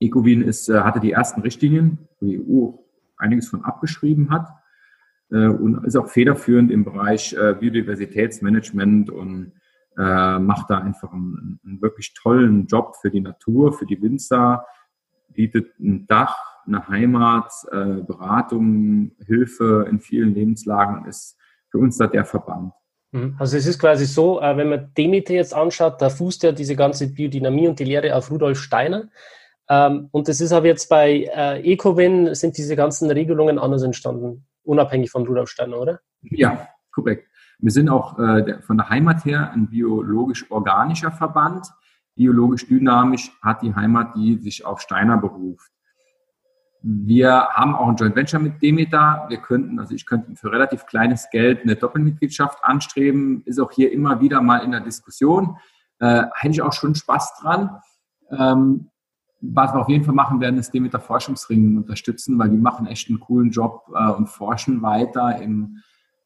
Ecovin 0.00 0.42
ist, 0.42 0.68
äh, 0.68 0.80
hatte 0.80 1.00
die 1.00 1.12
ersten 1.12 1.40
Richtlinien, 1.40 1.98
wo 2.20 2.26
die 2.26 2.38
EU 2.38 2.72
einiges 3.16 3.48
von 3.48 3.64
abgeschrieben 3.64 4.30
hat 4.30 4.48
äh, 5.30 5.46
und 5.46 5.84
ist 5.86 5.96
auch 5.96 6.08
federführend 6.08 6.70
im 6.70 6.84
Bereich 6.84 7.32
äh, 7.32 7.54
Biodiversitätsmanagement 7.54 9.10
und 9.10 9.52
macht 9.98 10.68
da 10.68 10.76
einfach 10.76 11.10
einen, 11.10 11.58
einen, 11.64 11.80
wirklich 11.80 12.12
tollen 12.12 12.66
Job 12.66 12.96
für 13.00 13.10
die 13.10 13.22
Natur, 13.22 13.72
für 13.72 13.86
die 13.86 14.02
Winzer, 14.02 14.66
bietet 15.28 15.78
ein 15.78 16.06
Dach, 16.06 16.36
eine 16.66 16.88
Heimat, 16.88 17.52
Beratung, 17.70 19.12
Hilfe 19.24 19.86
in 19.88 20.00
vielen 20.00 20.34
Lebenslagen, 20.34 21.06
ist 21.06 21.36
für 21.70 21.78
uns 21.78 21.96
da 21.96 22.06
der 22.06 22.24
Verband. 22.24 22.72
Mhm. 23.12 23.36
Also 23.38 23.56
es 23.56 23.66
ist 23.66 23.78
quasi 23.78 24.04
so, 24.04 24.40
wenn 24.40 24.68
man 24.68 24.92
Demeter 24.96 25.34
jetzt 25.34 25.54
anschaut, 25.54 26.00
da 26.02 26.10
fußt 26.10 26.42
ja 26.42 26.52
diese 26.52 26.74
ganze 26.74 27.12
Biodynamie 27.12 27.68
und 27.68 27.78
die 27.78 27.84
Lehre 27.84 28.14
auf 28.14 28.30
Rudolf 28.30 28.58
Steiner. 28.58 29.08
Ähm, 29.68 30.08
und 30.12 30.28
das 30.28 30.40
ist 30.40 30.52
aber 30.52 30.66
jetzt 30.66 30.88
bei 30.88 31.28
äh, 31.34 31.72
Ecowin, 31.72 32.34
sind 32.34 32.56
diese 32.56 32.76
ganzen 32.76 33.10
Regelungen 33.10 33.58
anders 33.58 33.82
entstanden, 33.82 34.46
unabhängig 34.62 35.10
von 35.10 35.26
Rudolf 35.26 35.50
Steiner, 35.50 35.78
oder? 35.78 36.00
Ja, 36.22 36.68
korrekt. 36.92 37.28
Wir 37.58 37.72
sind 37.72 37.88
auch 37.88 38.18
äh, 38.18 38.44
der, 38.44 38.62
von 38.62 38.76
der 38.76 38.90
Heimat 38.90 39.24
her 39.24 39.50
ein 39.52 39.68
biologisch-organischer 39.68 41.10
Verband. 41.10 41.66
Biologisch 42.16 42.66
dynamisch 42.66 43.30
hat 43.42 43.62
die 43.62 43.74
Heimat, 43.74 44.16
die 44.16 44.38
sich 44.38 44.64
auf 44.64 44.80
Steiner 44.80 45.18
beruft. 45.18 45.70
Wir 46.82 47.48
haben 47.50 47.74
auch 47.74 47.88
ein 47.88 47.96
Joint 47.96 48.16
Venture 48.16 48.40
mit 48.40 48.62
Demeter. 48.62 49.26
Wir 49.28 49.38
könnten, 49.38 49.78
also 49.80 49.94
ich 49.94 50.06
könnte 50.06 50.34
für 50.36 50.52
relativ 50.52 50.86
kleines 50.86 51.28
Geld 51.30 51.62
eine 51.62 51.76
Doppelmitgliedschaft 51.76 52.64
anstreben. 52.64 53.42
Ist 53.44 53.58
auch 53.58 53.72
hier 53.72 53.92
immer 53.92 54.20
wieder 54.20 54.40
mal 54.40 54.58
in 54.58 54.70
der 54.70 54.80
Diskussion. 54.80 55.56
Äh, 55.98 56.24
hätte 56.34 56.52
ich 56.52 56.62
auch 56.62 56.72
schon 56.72 56.94
Spaß 56.94 57.40
dran. 57.40 57.80
Ähm, 58.30 58.90
was 59.40 59.74
wir 59.74 59.80
auf 59.80 59.88
jeden 59.88 60.04
Fall 60.04 60.14
machen 60.14 60.40
werden, 60.40 60.58
ist 60.58 60.72
Demeter 60.72 61.00
Forschungsringen 61.00 61.76
unterstützen, 61.76 62.38
weil 62.38 62.50
die 62.50 62.56
machen 62.56 62.86
echt 62.86 63.08
einen 63.08 63.20
coolen 63.20 63.50
Job 63.50 63.84
äh, 63.94 64.10
und 64.12 64.28
forschen 64.28 64.82
weiter 64.82 65.40
im, 65.40 65.78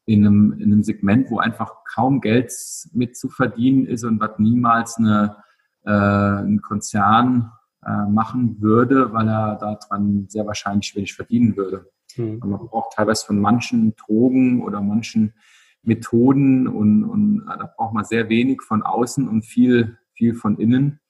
in, 0.07 0.26
einem, 0.26 0.53
in 0.53 0.72
einem 0.72 0.82
Segment, 0.82 1.30
wo 1.30 1.38
einfach 1.38 1.84
kaum 1.93 2.20
Geld 2.20 2.53
mit 2.93 3.16
zu 3.16 3.28
verdienen 3.28 3.86
ist 3.86 4.05
und 4.05 4.20
was 4.20 4.38
niemals 4.38 4.97
eine, 4.99 5.36
äh, 5.85 5.91
ein 5.91 6.61
Konzern 6.62 7.53
äh, 7.85 8.07
machen 8.09 8.61
würde, 8.61 9.12
weil 9.12 9.28
er 9.28 9.57
daran 9.57 10.26
sehr 10.28 10.47
wahrscheinlich 10.47 10.95
wenig 10.95 11.14
verdienen 11.14 11.57
würde. 11.57 11.91
Mhm. 12.16 12.41
Man 12.41 12.66
braucht 12.68 12.95
teilweise 12.97 13.26
von 13.26 13.41
manchen 13.41 13.95
Drogen 13.97 14.62
oder 14.62 14.81
manchen 14.81 15.35
Methoden 15.83 16.68
und, 16.68 17.05
und 17.05 17.43
äh, 17.43 17.59
da 17.59 17.72
braucht 17.76 17.95
man 17.95 18.05
sehr 18.05 18.28
wenig 18.28 18.62
von 18.62 18.83
außen 18.83 19.28
und 19.28 19.43
viel, 19.43 19.99
viel 20.12 20.35
von 20.35 20.59
innen 20.59 21.01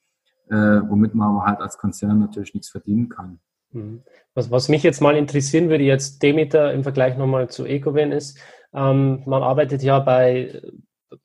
äh, 0.51 0.81
womit 0.89 1.15
man 1.15 1.29
aber 1.29 1.45
halt 1.45 1.61
als 1.61 1.77
Konzern 1.77 2.19
natürlich 2.19 2.53
nichts 2.53 2.69
verdienen 2.69 3.09
kann. 3.09 3.39
Mhm. 3.71 4.03
Was, 4.33 4.51
was 4.51 4.69
mich 4.69 4.83
jetzt 4.83 5.01
mal 5.01 5.15
interessieren 5.15 5.69
würde, 5.69 5.85
jetzt 5.85 6.21
Demeter 6.21 6.73
im 6.73 6.83
Vergleich 6.83 7.17
nochmal 7.17 7.49
zu 7.49 7.65
Ecoven 7.65 8.11
ist, 8.11 8.37
ähm, 8.73 9.23
man 9.25 9.43
arbeitet 9.43 9.81
ja 9.81 9.99
bei 9.99 10.61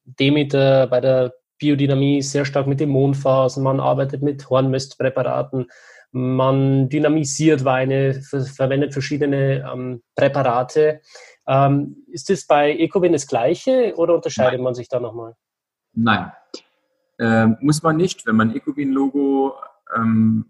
Demeter, 0.05 0.87
bei 0.87 1.01
der 1.01 1.35
Biodynamie 1.59 2.23
sehr 2.23 2.45
stark 2.45 2.67
mit 2.67 2.81
den 2.81 2.91
Mondphasen, 2.91 3.63
man 3.63 3.81
arbeitet 3.81 4.23
mit 4.23 4.49
Hornmistpräparaten, 4.49 5.67
man 6.13 6.89
dynamisiert 6.89 7.65
Weine, 7.65 8.15
verwendet 8.23 8.93
verschiedene 8.93 9.71
ähm, 9.71 10.03
Präparate. 10.15 11.01
Ähm, 11.47 12.05
ist 12.09 12.31
das 12.31 12.47
bei 12.47 12.77
Ecovin 12.77 13.13
das 13.13 13.27
Gleiche 13.27 13.95
oder 13.97 14.15
unterscheidet 14.15 14.55
Nein. 14.55 14.65
man 14.65 14.75
sich 14.75 14.89
da 14.89 15.01
nochmal? 15.01 15.35
Nein, 15.93 16.33
ähm, 17.19 17.57
muss 17.61 17.83
man 17.83 17.97
nicht. 17.97 18.27
Wenn 18.27 18.37
man 18.37 18.51
ein 18.51 18.57
Ecobin-Logo 18.57 19.55
ähm, 19.97 20.47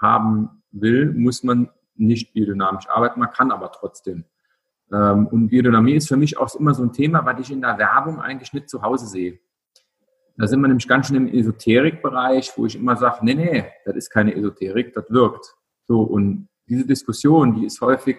haben 0.00 0.62
will, 0.72 1.12
muss 1.12 1.42
man 1.42 1.70
nicht 1.96 2.32
biodynamisch 2.32 2.88
arbeiten. 2.88 3.20
Man 3.20 3.30
kann 3.30 3.50
aber 3.50 3.72
trotzdem. 3.72 4.24
Ähm, 4.92 5.26
und 5.28 5.48
Biodynamie 5.48 5.94
ist 5.94 6.08
für 6.08 6.16
mich 6.16 6.38
auch 6.38 6.54
immer 6.54 6.74
so 6.74 6.82
ein 6.82 6.92
Thema, 6.92 7.24
weil 7.24 7.40
ich 7.40 7.50
in 7.50 7.60
der 7.60 7.78
Werbung 7.78 8.20
eigentlich 8.20 8.52
nicht 8.52 8.68
zu 8.68 8.82
Hause 8.82 9.06
sehe. 9.06 9.38
Da 10.36 10.46
sind 10.48 10.60
wir 10.60 10.68
nämlich 10.68 10.88
ganz 10.88 11.06
schön 11.06 11.16
im 11.16 11.28
Esoterikbereich, 11.28 12.52
wo 12.56 12.66
ich 12.66 12.76
immer 12.76 12.96
sage, 12.96 13.24
nee, 13.24 13.34
nee, 13.34 13.64
das 13.84 13.96
ist 13.96 14.10
keine 14.10 14.34
Esoterik, 14.34 14.92
das 14.92 15.08
wirkt. 15.10 15.54
So, 15.86 16.02
und 16.02 16.48
diese 16.66 16.86
Diskussion, 16.86 17.54
die 17.54 17.66
ist 17.66 17.80
häufig 17.80 18.18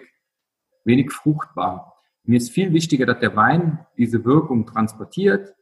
wenig 0.84 1.12
fruchtbar. 1.12 1.94
Mir 2.24 2.38
ist 2.38 2.50
viel 2.50 2.72
wichtiger, 2.72 3.06
dass 3.06 3.20
der 3.20 3.36
Wein 3.36 3.86
diese 3.98 4.24
Wirkung 4.24 4.66
transportiert 4.66 5.54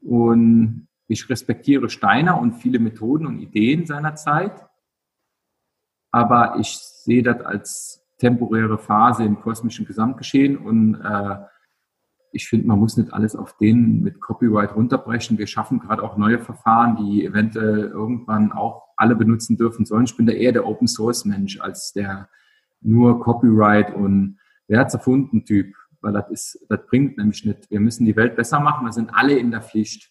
und 0.00 0.88
ich 1.08 1.28
respektiere 1.28 1.90
Steiner 1.90 2.40
und 2.40 2.54
viele 2.54 2.78
Methoden 2.78 3.26
und 3.26 3.40
Ideen 3.40 3.86
seiner 3.86 4.14
Zeit, 4.14 4.66
aber 6.10 6.56
ich 6.60 6.78
sehe 6.78 7.22
das 7.22 7.40
als 7.40 8.06
temporäre 8.18 8.78
Phase 8.78 9.24
im 9.24 9.40
kosmischen 9.40 9.84
Gesamtgeschehen 9.84 10.56
und 10.56 10.94
äh, 10.94 11.36
ich 12.32 12.48
finde, 12.48 12.66
man 12.66 12.78
muss 12.78 12.96
nicht 12.96 13.12
alles 13.12 13.36
auf 13.36 13.56
den 13.58 14.02
mit 14.02 14.20
Copyright 14.20 14.74
runterbrechen. 14.74 15.38
Wir 15.38 15.46
schaffen 15.46 15.78
gerade 15.80 16.02
auch 16.02 16.16
neue 16.16 16.38
Verfahren, 16.38 16.96
die 16.96 17.24
eventuell 17.24 17.88
irgendwann 17.88 18.52
auch 18.52 18.88
alle 18.96 19.14
benutzen 19.14 19.56
dürfen 19.56 19.84
sollen. 19.84 20.04
Ich 20.04 20.16
bin 20.16 20.26
da 20.26 20.32
eher 20.32 20.52
der 20.52 20.66
Open 20.66 20.88
Source 20.88 21.24
Mensch 21.24 21.60
als 21.60 21.92
der 21.92 22.28
nur 22.80 23.20
Copyright 23.20 23.94
und 23.94 24.38
wer 24.66 24.80
hat's 24.80 24.94
erfunden 24.94 25.44
Typ, 25.44 25.74
weil 26.00 26.12
das 26.12 26.30
ist, 26.30 26.66
das 26.68 26.80
bringt 26.86 27.18
nämlich 27.18 27.44
nicht. 27.44 27.70
Wir 27.70 27.80
müssen 27.80 28.06
die 28.06 28.16
Welt 28.16 28.34
besser 28.34 28.60
machen. 28.60 28.86
Wir 28.86 28.92
sind 28.92 29.10
alle 29.14 29.38
in 29.38 29.50
der 29.50 29.62
Pflicht. 29.62 30.10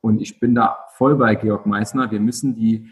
Und 0.00 0.20
ich 0.20 0.38
bin 0.38 0.54
da 0.54 0.78
voll 0.92 1.16
bei 1.16 1.34
Georg 1.34 1.66
Meissner. 1.66 2.10
Wir 2.10 2.20
müssen 2.20 2.54
die 2.54 2.90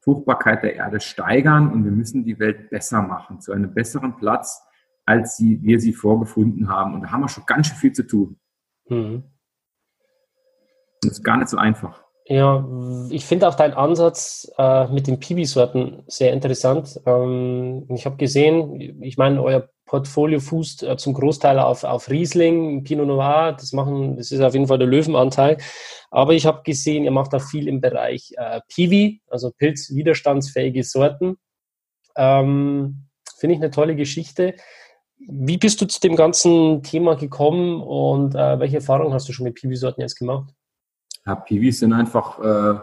Fruchtbarkeit 0.00 0.62
der 0.62 0.74
Erde 0.74 1.00
steigern 1.00 1.70
und 1.70 1.84
wir 1.84 1.92
müssen 1.92 2.24
die 2.24 2.38
Welt 2.38 2.70
besser 2.70 3.02
machen, 3.02 3.40
zu 3.40 3.52
einem 3.52 3.74
besseren 3.74 4.16
Platz, 4.16 4.62
als 5.06 5.36
sie, 5.36 5.62
wir 5.62 5.80
sie 5.80 5.92
vorgefunden 5.92 6.68
haben. 6.68 6.94
Und 6.94 7.02
da 7.02 7.12
haben 7.12 7.22
wir 7.22 7.28
schon 7.28 7.46
ganz 7.46 7.68
schön 7.68 7.76
viel 7.76 7.92
zu 7.92 8.06
tun. 8.06 8.38
Mhm. 8.88 9.24
Das 11.02 11.12
ist 11.12 11.24
gar 11.24 11.36
nicht 11.36 11.48
so 11.48 11.56
einfach. 11.56 12.02
Ja, 12.28 12.66
ich 13.10 13.24
finde 13.24 13.46
auch 13.46 13.54
deinen 13.54 13.74
Ansatz 13.74 14.50
äh, 14.58 14.88
mit 14.88 15.06
den 15.06 15.20
Piwi-Sorten 15.20 16.02
sehr 16.08 16.32
interessant. 16.32 17.00
Ähm, 17.06 17.86
ich 17.94 18.04
habe 18.04 18.16
gesehen, 18.16 19.00
ich 19.00 19.16
meine, 19.16 19.40
euer 19.40 19.68
Portfolio 19.84 20.40
fußt 20.40 20.82
äh, 20.82 20.96
zum 20.96 21.14
Großteil 21.14 21.60
auf, 21.60 21.84
auf 21.84 22.10
Riesling, 22.10 22.82
Pinot 22.82 23.06
Noir, 23.06 23.52
das 23.52 23.72
machen, 23.72 24.16
das 24.16 24.32
ist 24.32 24.40
auf 24.40 24.54
jeden 24.54 24.66
Fall 24.66 24.78
der 24.78 24.88
Löwenanteil. 24.88 25.58
Aber 26.10 26.32
ich 26.32 26.46
habe 26.46 26.62
gesehen, 26.64 27.04
ihr 27.04 27.12
macht 27.12 27.32
auch 27.32 27.42
viel 27.42 27.68
im 27.68 27.80
Bereich 27.80 28.32
äh, 28.36 28.60
Piwi, 28.66 29.22
also 29.28 29.52
pilzwiderstandsfähige 29.52 30.82
Sorten. 30.82 31.36
Ähm, 32.16 33.06
Finde 33.38 33.54
ich 33.54 33.62
eine 33.62 33.70
tolle 33.70 33.94
Geschichte. 33.94 34.54
Wie 35.18 35.58
bist 35.58 35.80
du 35.80 35.86
zu 35.86 36.00
dem 36.00 36.14
ganzen 36.14 36.82
Thema 36.82 37.16
gekommen 37.16 37.80
und 37.80 38.34
äh, 38.34 38.58
welche 38.60 38.76
Erfahrungen 38.76 39.14
hast 39.14 39.28
du 39.28 39.32
schon 39.32 39.44
mit 39.44 39.54
Piwi-Sorten 39.54 40.00
jetzt 40.00 40.18
gemacht? 40.18 40.52
Ja, 41.24 41.34
Piwis 41.34 41.80
sind 41.80 41.92
einfach 41.92 42.38
äh, 42.38 42.78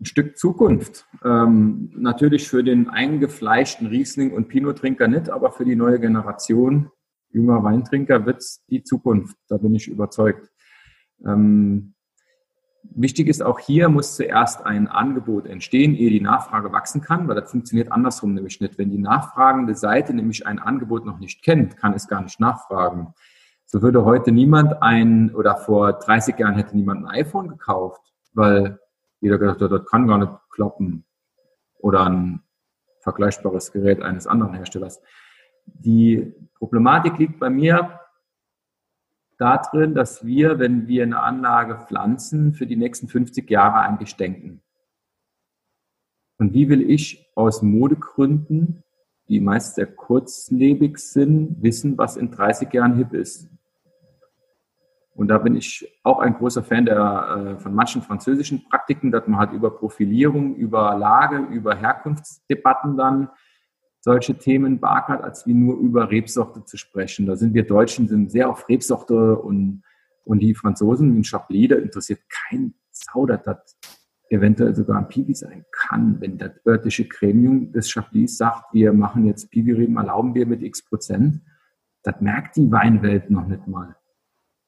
ein 0.00 0.04
Stück 0.04 0.38
Zukunft. 0.38 1.06
Ähm, 1.24 1.92
natürlich 1.94 2.48
für 2.48 2.64
den 2.64 2.88
eingefleischten 2.88 3.88
Riesling- 3.88 4.32
und 4.32 4.48
Pinot-Trinker 4.48 5.08
nicht, 5.08 5.30
aber 5.30 5.52
für 5.52 5.64
die 5.64 5.76
neue 5.76 6.00
Generation 6.00 6.90
junger 7.30 7.62
Weintrinker 7.62 8.24
wird 8.24 8.38
es 8.38 8.64
die 8.70 8.82
Zukunft. 8.84 9.36
Da 9.48 9.56
bin 9.56 9.74
ich 9.74 9.88
überzeugt. 9.88 10.50
Ähm, 11.26 11.94
wichtig 12.90 13.28
ist 13.28 13.42
auch 13.42 13.58
hier 13.58 13.88
muss 13.88 14.16
zuerst 14.16 14.64
ein 14.64 14.88
Angebot 14.88 15.46
entstehen, 15.46 15.94
ehe 15.94 16.10
die 16.10 16.20
Nachfrage 16.20 16.72
wachsen 16.72 17.00
kann, 17.00 17.28
weil 17.28 17.34
das 17.34 17.50
funktioniert 17.50 17.90
andersrum 17.92 18.34
nämlich 18.34 18.60
nicht. 18.60 18.78
Wenn 18.78 18.90
die 18.90 18.98
nachfragende 18.98 19.74
Seite 19.74 20.14
nämlich 20.14 20.46
ein 20.46 20.58
Angebot 20.58 21.04
noch 21.04 21.18
nicht 21.18 21.42
kennt, 21.42 21.76
kann 21.76 21.94
es 21.94 22.08
gar 22.08 22.22
nicht 22.22 22.40
nachfragen. 22.40 23.14
So 23.66 23.82
würde 23.82 24.04
heute 24.04 24.30
niemand 24.30 24.82
ein, 24.82 25.34
oder 25.34 25.56
vor 25.56 25.94
30 25.94 26.38
Jahren 26.38 26.54
hätte 26.54 26.76
niemand 26.76 27.04
ein 27.06 27.10
iPhone 27.10 27.48
gekauft, 27.48 28.12
weil 28.34 28.78
jeder 29.20 29.38
gedacht 29.38 29.60
hat, 29.60 29.72
das 29.72 29.86
kann 29.86 30.06
gar 30.06 30.18
nicht 30.18 30.32
klappen. 30.50 31.04
Oder 31.78 32.04
ein 32.04 32.42
vergleichbares 33.00 33.72
Gerät 33.72 34.02
eines 34.02 34.26
anderen 34.26 34.54
Herstellers. 34.54 35.00
Die 35.66 36.34
Problematik 36.54 37.18
liegt 37.18 37.38
bei 37.40 37.50
mir 37.50 38.00
darin, 39.44 39.94
dass 39.94 40.24
wir, 40.24 40.58
wenn 40.58 40.86
wir 40.88 41.02
eine 41.02 41.20
Anlage 41.20 41.78
pflanzen, 41.86 42.54
für 42.54 42.66
die 42.66 42.76
nächsten 42.76 43.08
50 43.08 43.48
Jahre 43.50 43.80
eigentlich 43.80 44.16
denken. 44.16 44.62
Und 46.38 46.52
wie 46.52 46.68
will 46.68 46.90
ich 46.90 47.30
aus 47.34 47.62
Modegründen 47.62 48.84
die 49.28 49.40
meist 49.40 49.76
sehr 49.76 49.86
kurzlebig 49.86 50.98
sind, 50.98 51.62
wissen, 51.62 51.96
was 51.96 52.16
in 52.16 52.30
30 52.30 52.72
Jahren 52.72 52.96
hip 52.96 53.12
ist. 53.12 53.48
Und 55.14 55.28
da 55.28 55.38
bin 55.38 55.54
ich 55.54 55.88
auch 56.02 56.18
ein 56.18 56.34
großer 56.34 56.64
Fan 56.64 56.86
der, 56.86 57.56
äh, 57.56 57.60
von 57.60 57.72
manchen 57.72 58.02
französischen 58.02 58.68
Praktiken, 58.68 59.12
dass 59.12 59.26
man 59.28 59.38
halt 59.38 59.52
über 59.52 59.70
Profilierung, 59.70 60.56
über 60.56 60.96
Lage, 60.96 61.38
über 61.38 61.76
Herkunftsdebatten 61.76 62.96
dann 62.96 63.30
solche 64.04 64.34
Themen 64.34 64.80
beackert, 64.80 65.24
als 65.24 65.46
wie 65.46 65.54
nur 65.54 65.78
über 65.78 66.10
Rebsorte 66.10 66.62
zu 66.64 66.76
sprechen. 66.76 67.24
Da 67.24 67.36
sind 67.36 67.54
wir 67.54 67.66
Deutschen 67.66 68.06
sind 68.06 68.30
sehr 68.30 68.50
auf 68.50 68.68
Rebsorte 68.68 69.36
und, 69.36 69.82
und 70.24 70.40
die 70.40 70.54
Franzosen 70.54 71.16
in 71.16 71.24
Chablis, 71.24 71.70
da 71.70 71.76
interessiert 71.76 72.20
kein 72.28 72.74
Sau, 72.90 73.24
dass 73.24 73.42
das 73.44 73.78
eventuell 74.28 74.74
sogar 74.74 74.98
ein 74.98 75.08
Piwi 75.08 75.34
sein 75.34 75.64
kann, 75.72 76.20
wenn 76.20 76.36
das 76.36 76.52
örtliche 76.66 77.06
Gremium 77.06 77.72
des 77.72 77.90
Chablis 77.90 78.36
sagt, 78.36 78.74
wir 78.74 78.92
machen 78.92 79.24
jetzt 79.24 79.50
Piwi-Reben, 79.50 79.96
erlauben 79.96 80.34
wir 80.34 80.44
mit 80.44 80.62
x 80.62 80.84
Prozent. 80.84 81.40
Das 82.02 82.20
merkt 82.20 82.56
die 82.56 82.70
Weinwelt 82.70 83.30
noch 83.30 83.46
nicht 83.46 83.66
mal. 83.66 83.96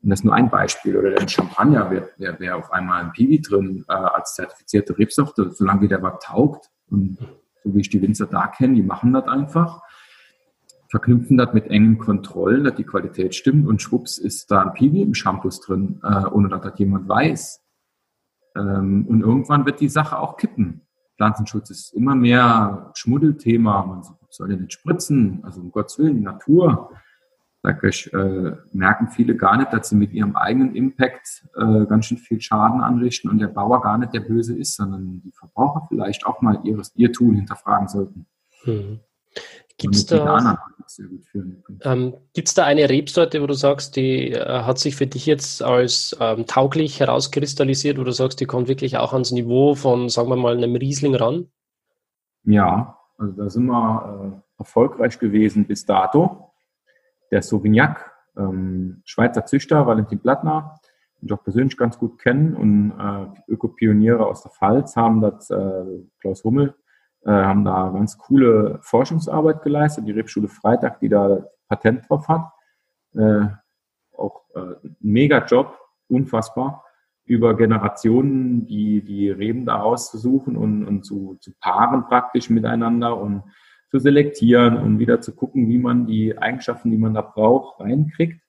Und 0.03 0.11
das 0.11 0.20
ist 0.20 0.24
nur 0.24 0.34
ein 0.34 0.49
Beispiel. 0.49 0.97
Oder 0.97 1.11
der 1.11 1.28
Champagner 1.28 1.91
wäre 1.91 2.09
wär, 2.16 2.41
wär 2.41 2.57
auf 2.57 2.72
einmal 2.72 3.05
ein 3.05 3.12
Piwi 3.12 3.43
drin 3.43 3.84
äh, 3.87 3.93
als 3.93 4.34
zertifizierte 4.34 4.97
Rebsorte, 4.97 5.51
solange 5.51 5.89
der 5.89 6.03
was 6.03 6.24
taugt. 6.24 6.70
Und 6.89 7.18
so 7.67 7.75
wie 7.75 7.81
ich 7.81 7.91
die 7.91 8.01
Winzer 8.01 8.27
da 8.27 8.47
kenne, 8.47 8.75
die 8.75 8.83
machen 8.83 9.12
das 9.12 9.27
einfach, 9.27 9.83
verknüpfen 10.89 11.37
das 11.37 11.53
mit 11.53 11.67
engen 11.67 11.99
Kontrollen, 11.99 12.64
dass 12.64 12.77
die 12.77 12.85
Qualität 12.85 13.35
stimmt 13.35 13.67
und 13.67 13.83
schwupps 13.83 14.19
ist 14.19 14.51
da 14.51 14.62
ein 14.62 14.73
Piwi 14.73 15.03
im 15.03 15.14
Shampoos 15.14 15.61
drin, 15.61 16.01
äh, 16.05 16.27
ohne 16.27 16.49
dass 16.49 16.62
das 16.62 16.79
jemand 16.79 17.09
weiß. 17.09 17.61
Ähm, 18.57 19.07
und 19.09 19.21
irgendwann 19.21 19.67
wird 19.67 19.81
die 19.81 19.89
Sache 19.89 20.19
auch 20.19 20.37
kippen. 20.37 20.83
Pflanzenschutz 21.17 21.71
ist 21.71 21.95
immer 21.95 22.14
mehr 22.14 22.93
Schmuddelthema. 22.95 23.85
Man 23.85 24.03
soll 24.31 24.51
ja 24.51 24.57
nicht 24.57 24.75
spritzen, 24.75 25.41
also 25.43 25.61
um 25.61 25.73
Gottes 25.73 25.99
Willen, 25.99 26.17
die 26.17 26.23
Natur. 26.23 26.91
Da 27.63 27.71
äh, 27.71 28.57
merken 28.73 29.09
viele 29.09 29.37
gar 29.37 29.57
nicht, 29.57 29.73
dass 29.73 29.89
sie 29.89 29.97
mit 29.97 30.13
ihrem 30.13 30.37
eigenen 30.37 30.75
Impact 30.77 31.47
äh, 31.57 31.87
ganz 31.87 32.07
schön 32.07 32.19
viel 32.19 32.41
Schaden 32.41 32.81
anrichten 32.81 33.29
und 33.29 33.39
der 33.39 33.49
Bauer 33.49 33.83
gar 33.83 33.99
nicht 33.99 34.15
der 34.15 34.21
Böse 34.21 34.57
ist, 34.57 34.77
sondern 34.77 35.21
die 35.25 35.33
Verbraucher 35.33 35.87
vielleicht 35.89 36.27
auch 36.27 36.41
mal 36.43 36.61
ihres, 36.65 36.93
ihr 36.95 37.13
Tun 37.13 37.35
hinterfragen 37.35 37.89
sollten. 37.89 38.27
Hm. 38.63 39.01
Gibt 39.79 39.95
es 39.95 40.07
da, 40.07 40.57
ähm, 41.83 42.15
da 42.55 42.65
eine 42.65 42.89
Rebsorte, 42.89 43.43
wo 43.43 43.47
du 43.47 43.53
sagst, 43.53 43.97
die 43.97 44.33
äh, 44.33 44.63
hat 44.63 44.79
sich 44.79 44.97
für 44.97 45.07
dich 45.07 45.27
jetzt 45.27 45.63
als 45.63 46.17
ähm, 46.19 46.47
tauglich 46.47 47.01
herauskristallisiert, 47.01 47.99
wo 47.99 48.05
du 48.05 48.13
sagst, 48.13 48.41
die 48.41 48.47
kommt 48.47 48.69
wirklich 48.69 48.97
auch 48.97 49.13
ans 49.13 49.33
Niveau 49.33 49.75
von, 49.75 50.09
sagen 50.09 50.31
wir 50.31 50.37
mal, 50.37 50.57
einem 50.57 50.77
Riesling 50.77 51.15
ran? 51.15 51.49
Ja, 52.45 52.97
also 53.19 53.33
da 53.33 53.51
sind 53.51 53.67
wir 53.67 54.43
äh, 54.43 54.61
erfolgreich 54.61 55.19
gewesen 55.19 55.67
bis 55.67 55.85
dato. 55.85 56.46
Der 57.31 57.43
Sauvignac, 57.43 58.12
ähm, 58.37 59.03
Schweizer 59.05 59.45
Züchter, 59.47 59.87
Valentin 59.87 60.20
Plattner, 60.20 60.79
den 61.20 61.27
ich 61.27 61.33
auch 61.33 61.43
persönlich 61.43 61.77
ganz 61.77 61.99
gut 61.99 62.18
kennen 62.18 62.55
und 62.55 62.93
äh, 62.99 63.53
Ökopioniere 63.53 64.27
aus 64.27 64.43
der 64.43 64.53
Pfalz 64.53 64.97
haben 64.97 65.20
das, 65.20 65.51
äh, 65.51 65.85
Klaus 66.20 66.45
Hummel, 66.45 66.74
äh, 67.24 67.31
haben 67.31 67.64
da 67.64 67.91
ganz 67.91 68.18
coole 68.18 68.79
Forschungsarbeit 68.83 69.62
geleistet. 69.62 70.07
Die 70.07 70.12
Rebschule 70.12 70.49
Freitag, 70.49 71.01
die 71.01 71.09
da 71.09 71.45
Patent 71.68 72.09
drauf 72.09 72.29
hat. 72.29 72.53
Äh, 73.14 73.47
auch 74.16 74.43
äh, 74.55 74.61
ein 74.85 74.97
mega 75.01 75.45
Job, 75.45 75.79
unfassbar, 76.09 76.85
über 77.24 77.57
Generationen 77.57 78.66
die, 78.66 79.03
die 79.03 79.31
Reben 79.31 79.66
da 79.66 79.81
auszusuchen 79.81 80.57
und, 80.57 80.87
und 80.87 81.05
zu, 81.05 81.37
zu 81.41 81.53
paaren 81.61 82.07
praktisch 82.07 82.51
miteinander 82.51 83.16
und 83.16 83.43
zu 83.89 83.99
selektieren 83.99 84.76
und 84.76 84.99
wieder 84.99 85.20
zu 85.20 85.34
gucken, 85.34 85.68
wie 85.68 85.78
man 85.78 86.07
die 86.07 86.37
Eigenschaften, 86.37 86.91
die 86.91 86.99
man 86.99 87.14
da 87.14 87.22
braucht, 87.22 87.80
reinkriegt. 87.80 88.41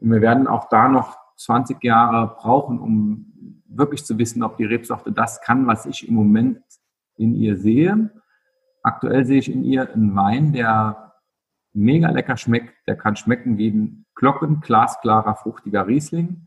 Und 0.00 0.10
wir 0.10 0.20
werden 0.20 0.46
auch 0.46 0.68
da 0.68 0.88
noch 0.88 1.16
20 1.36 1.82
Jahre 1.82 2.34
brauchen, 2.36 2.78
um 2.78 3.62
wirklich 3.66 4.04
zu 4.04 4.18
wissen, 4.18 4.42
ob 4.42 4.56
die 4.56 4.64
Rebsorte 4.64 5.12
das 5.12 5.40
kann, 5.40 5.66
was 5.66 5.86
ich 5.86 6.08
im 6.08 6.14
Moment 6.14 6.60
in 7.16 7.34
ihr 7.34 7.56
sehe. 7.56 8.10
Aktuell 8.82 9.24
sehe 9.24 9.38
ich 9.38 9.50
in 9.50 9.64
ihr 9.64 9.92
einen 9.92 10.14
Wein, 10.14 10.52
der 10.52 11.12
mega 11.72 12.10
lecker 12.10 12.36
schmeckt. 12.36 12.74
Der 12.86 12.96
kann 12.96 13.16
schmecken 13.16 13.58
wie 13.58 13.70
ein 13.70 14.06
glocken, 14.14 14.60
glasklarer, 14.60 15.36
fruchtiger 15.36 15.86
Riesling. 15.86 16.46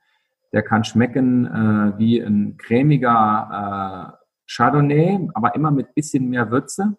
Der 0.54 0.62
kann 0.62 0.84
schmecken 0.84 1.46
äh, 1.46 1.98
wie 1.98 2.20
ein 2.20 2.58
cremiger 2.58 4.14
äh, 4.14 4.26
Chardonnay, 4.48 5.30
aber 5.34 5.56
immer 5.56 5.72
mit 5.72 5.96
bisschen 5.96 6.30
mehr 6.30 6.52
Würze. 6.52 6.98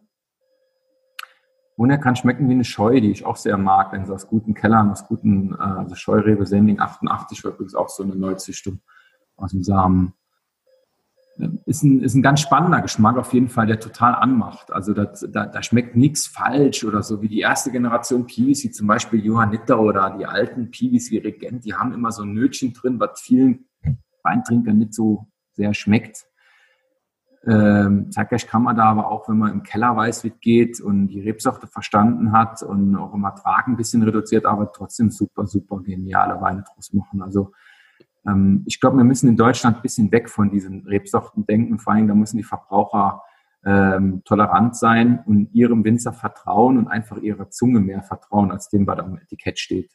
Und 1.77 1.91
er 1.91 1.99
kann 1.99 2.17
schmecken 2.17 2.49
wie 2.49 2.55
eine 2.55 2.65
Scheu, 2.65 3.01
die 3.01 3.11
ich 3.11 3.27
auch 3.27 3.37
sehr 3.37 3.59
mag, 3.59 3.93
wenn 3.93 4.07
sie 4.07 4.13
aus 4.13 4.29
guten 4.29 4.55
Kellern, 4.55 4.91
aus 4.91 5.07
guten, 5.07 5.53
äh, 5.53 5.63
also 5.63 5.95
Scheurebe 5.95 6.47
Sending 6.47 6.81
88 6.81 7.45
war 7.45 7.53
übrigens 7.53 7.75
auch 7.75 7.89
so 7.89 8.03
eine 8.03 8.17
Neuzüchtung 8.17 8.81
aus 9.37 9.51
dem 9.51 9.63
Samen 9.63 10.15
ist 11.67 11.83
ein, 11.83 12.01
ist 12.01 12.15
ein 12.15 12.23
ganz 12.23 12.41
spannender 12.41 12.81
Geschmack 12.81 13.17
auf 13.17 13.33
jeden 13.33 13.49
Fall, 13.49 13.67
der 13.67 13.81
total 13.81 14.15
anmacht. 14.15 14.73
Also 14.73 14.95
das, 14.95 15.27
da, 15.31 15.47
da 15.47 15.63
schmeckt 15.63 15.97
nichts 15.97 16.27
falsch 16.27 16.85
oder 16.85 17.03
so 17.03 17.21
wie 17.23 17.29
die 17.29 17.41
erste 17.41 17.71
Generation 17.71 18.27
Piwis, 18.27 18.65
wie 18.65 18.71
zum 18.71 18.87
Beispiel 18.87 19.25
Johanniter 19.25 19.81
oder 19.81 20.17
die 20.19 20.27
alten 20.27 20.71
Piwis 20.71 21.11
wie 21.11 21.19
Regent, 21.19 21.65
die 21.65 21.75
haben 21.75 21.93
immer 21.93 22.13
so 22.13 22.23
ein 22.23 22.33
Nötchen 22.33 22.73
drin, 22.73 22.99
was 23.01 23.21
vielen 23.21 23.67
Weintrinkern 24.23 24.79
nicht 24.79 24.95
so 24.95 25.27
sehr 25.53 25.75
schmeckt. 25.75 26.27
Ähm, 27.49 28.11
zeitgleich 28.11 28.49
kann 28.49 28.63
man 28.65 28.77
da 28.77 28.85
aber 28.85 29.09
auch, 29.09 29.29
wenn 29.29 29.39
man 29.39 29.53
im 29.53 29.63
Keller 29.63 29.95
weiß, 29.97 30.25
wie 30.25 30.29
es 30.29 30.41
geht 30.41 30.81
und 30.81 31.09
die 31.09 31.21
Rebsorte 31.21 31.69
verstanden 31.69 32.33
hat 32.33 32.63
und 32.63 32.97
auch 32.97 33.15
im 33.15 33.23
Ertrag 33.23 33.69
ein 33.69 33.77
bisschen 33.77 34.03
reduziert, 34.03 34.47
aber 34.47 34.73
trotzdem 34.73 35.11
super, 35.11 35.47
super 35.47 35.81
geniale 35.81 36.41
Weine 36.41 36.65
draus 36.65 36.93
machen. 36.93 37.23
Also 37.23 37.53
ähm, 38.27 38.65
ich 38.67 38.81
glaube, 38.81 38.97
wir 38.97 39.05
müssen 39.05 39.29
in 39.29 39.37
Deutschland 39.37 39.77
ein 39.77 39.83
bisschen 39.83 40.11
weg 40.11 40.29
von 40.29 40.51
diesen 40.51 40.87
Rebsorten 40.87 41.47
denken. 41.47 41.79
Vor 41.79 41.93
allem, 41.93 42.09
da 42.09 42.15
müssen 42.15 42.37
die 42.37 42.43
Verbraucher 42.43 43.23
ähm, 43.65 44.23
tolerant 44.25 44.77
sein 44.77 45.23
und 45.27 45.55
ihrem 45.55 45.85
Winzer 45.85 46.13
vertrauen 46.13 46.79
und 46.79 46.89
einfach 46.89 47.19
ihrer 47.19 47.51
Zunge 47.51 47.81
mehr 47.81 48.03
vertrauen, 48.03 48.51
als 48.51 48.69
dem, 48.69 48.87
was 48.87 48.99
am 48.99 49.19
Etikett 49.19 49.59
steht. 49.59 49.93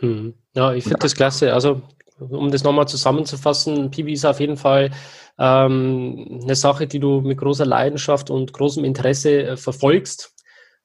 Hm. 0.00 0.34
Ja, 0.54 0.72
ich 0.74 0.84
finde 0.84 0.98
das 0.98 1.14
klasse. 1.14 1.52
Also, 1.54 1.82
um 2.18 2.50
das 2.50 2.64
nochmal 2.64 2.88
zusammenzufassen, 2.88 3.90
Pibi 3.90 4.12
ist 4.12 4.24
auf 4.24 4.40
jeden 4.40 4.56
Fall 4.56 4.90
ähm, 5.38 6.40
eine 6.42 6.54
Sache, 6.54 6.86
die 6.86 7.00
du 7.00 7.20
mit 7.20 7.38
großer 7.38 7.66
Leidenschaft 7.66 8.30
und 8.30 8.52
großem 8.52 8.84
Interesse 8.84 9.42
äh, 9.42 9.56
verfolgst. 9.56 10.32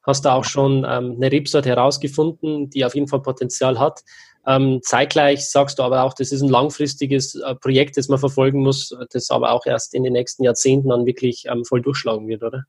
Hast 0.04 0.26
da 0.26 0.34
auch 0.34 0.46
schon 0.46 0.86
ähm, 0.90 1.16
eine 1.18 1.32
Rebsorte 1.32 1.70
herausgefunden, 1.70 2.70
die 2.70 2.84
auf 2.84 2.96
jeden 2.96 3.08
Fall 3.08 3.22
Potenzial 3.22 3.80
hat. 3.80 4.02
Ähm, 4.48 4.80
zeitgleich 4.82 5.50
sagst 5.50 5.78
du 5.78 5.84
aber 5.84 6.04
auch, 6.04 6.14
das 6.14 6.32
ist 6.32 6.42
ein 6.42 6.50
langfristiges 6.50 7.36
äh, 7.36 7.56
Projekt, 7.56 7.98
das 7.98 8.08
man 8.08 8.18
verfolgen 8.18 8.64
muss, 8.64 8.96
das 9.12 9.30
aber 9.30 9.52
auch 9.52 9.66
erst 9.66 9.94
in 9.94 10.04
den 10.04 10.14
nächsten 10.14 10.44
Jahrzehnten 10.44 10.90
dann 10.90 11.06
wirklich 11.06 11.46
ähm, 11.48 11.66
voll 11.66 11.82
durchschlagen 11.82 12.28
wird, 12.28 12.42
oder? 12.42 12.64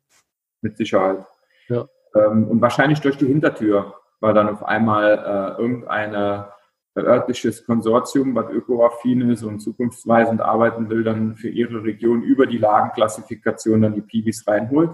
Mit 0.61 0.77
Sicherheit. 0.77 1.25
Ja. 1.69 1.89
Ähm, 2.15 2.49
und 2.49 2.61
wahrscheinlich 2.61 3.01
durch 3.01 3.17
die 3.17 3.27
Hintertür, 3.27 3.95
weil 4.19 4.35
dann 4.35 4.49
auf 4.49 4.63
einmal 4.65 5.57
äh, 5.59 5.63
irgendein 6.95 7.19
örtliches 7.19 7.65
Konsortium, 7.65 8.35
was 8.35 8.51
ökoaffin 8.51 9.31
ist 9.31 9.43
und 9.43 9.61
zukunftsweisend 9.61 10.41
arbeiten 10.41 10.91
will, 10.91 11.05
dann 11.05 11.37
für 11.37 11.49
ihre 11.49 11.83
Region 11.85 12.23
über 12.23 12.47
die 12.47 12.59
Lagenklassifikation 12.59 13.83
dann 13.83 13.95
die 13.95 14.03
Piwis 14.03 14.47
reinholt. 14.47 14.91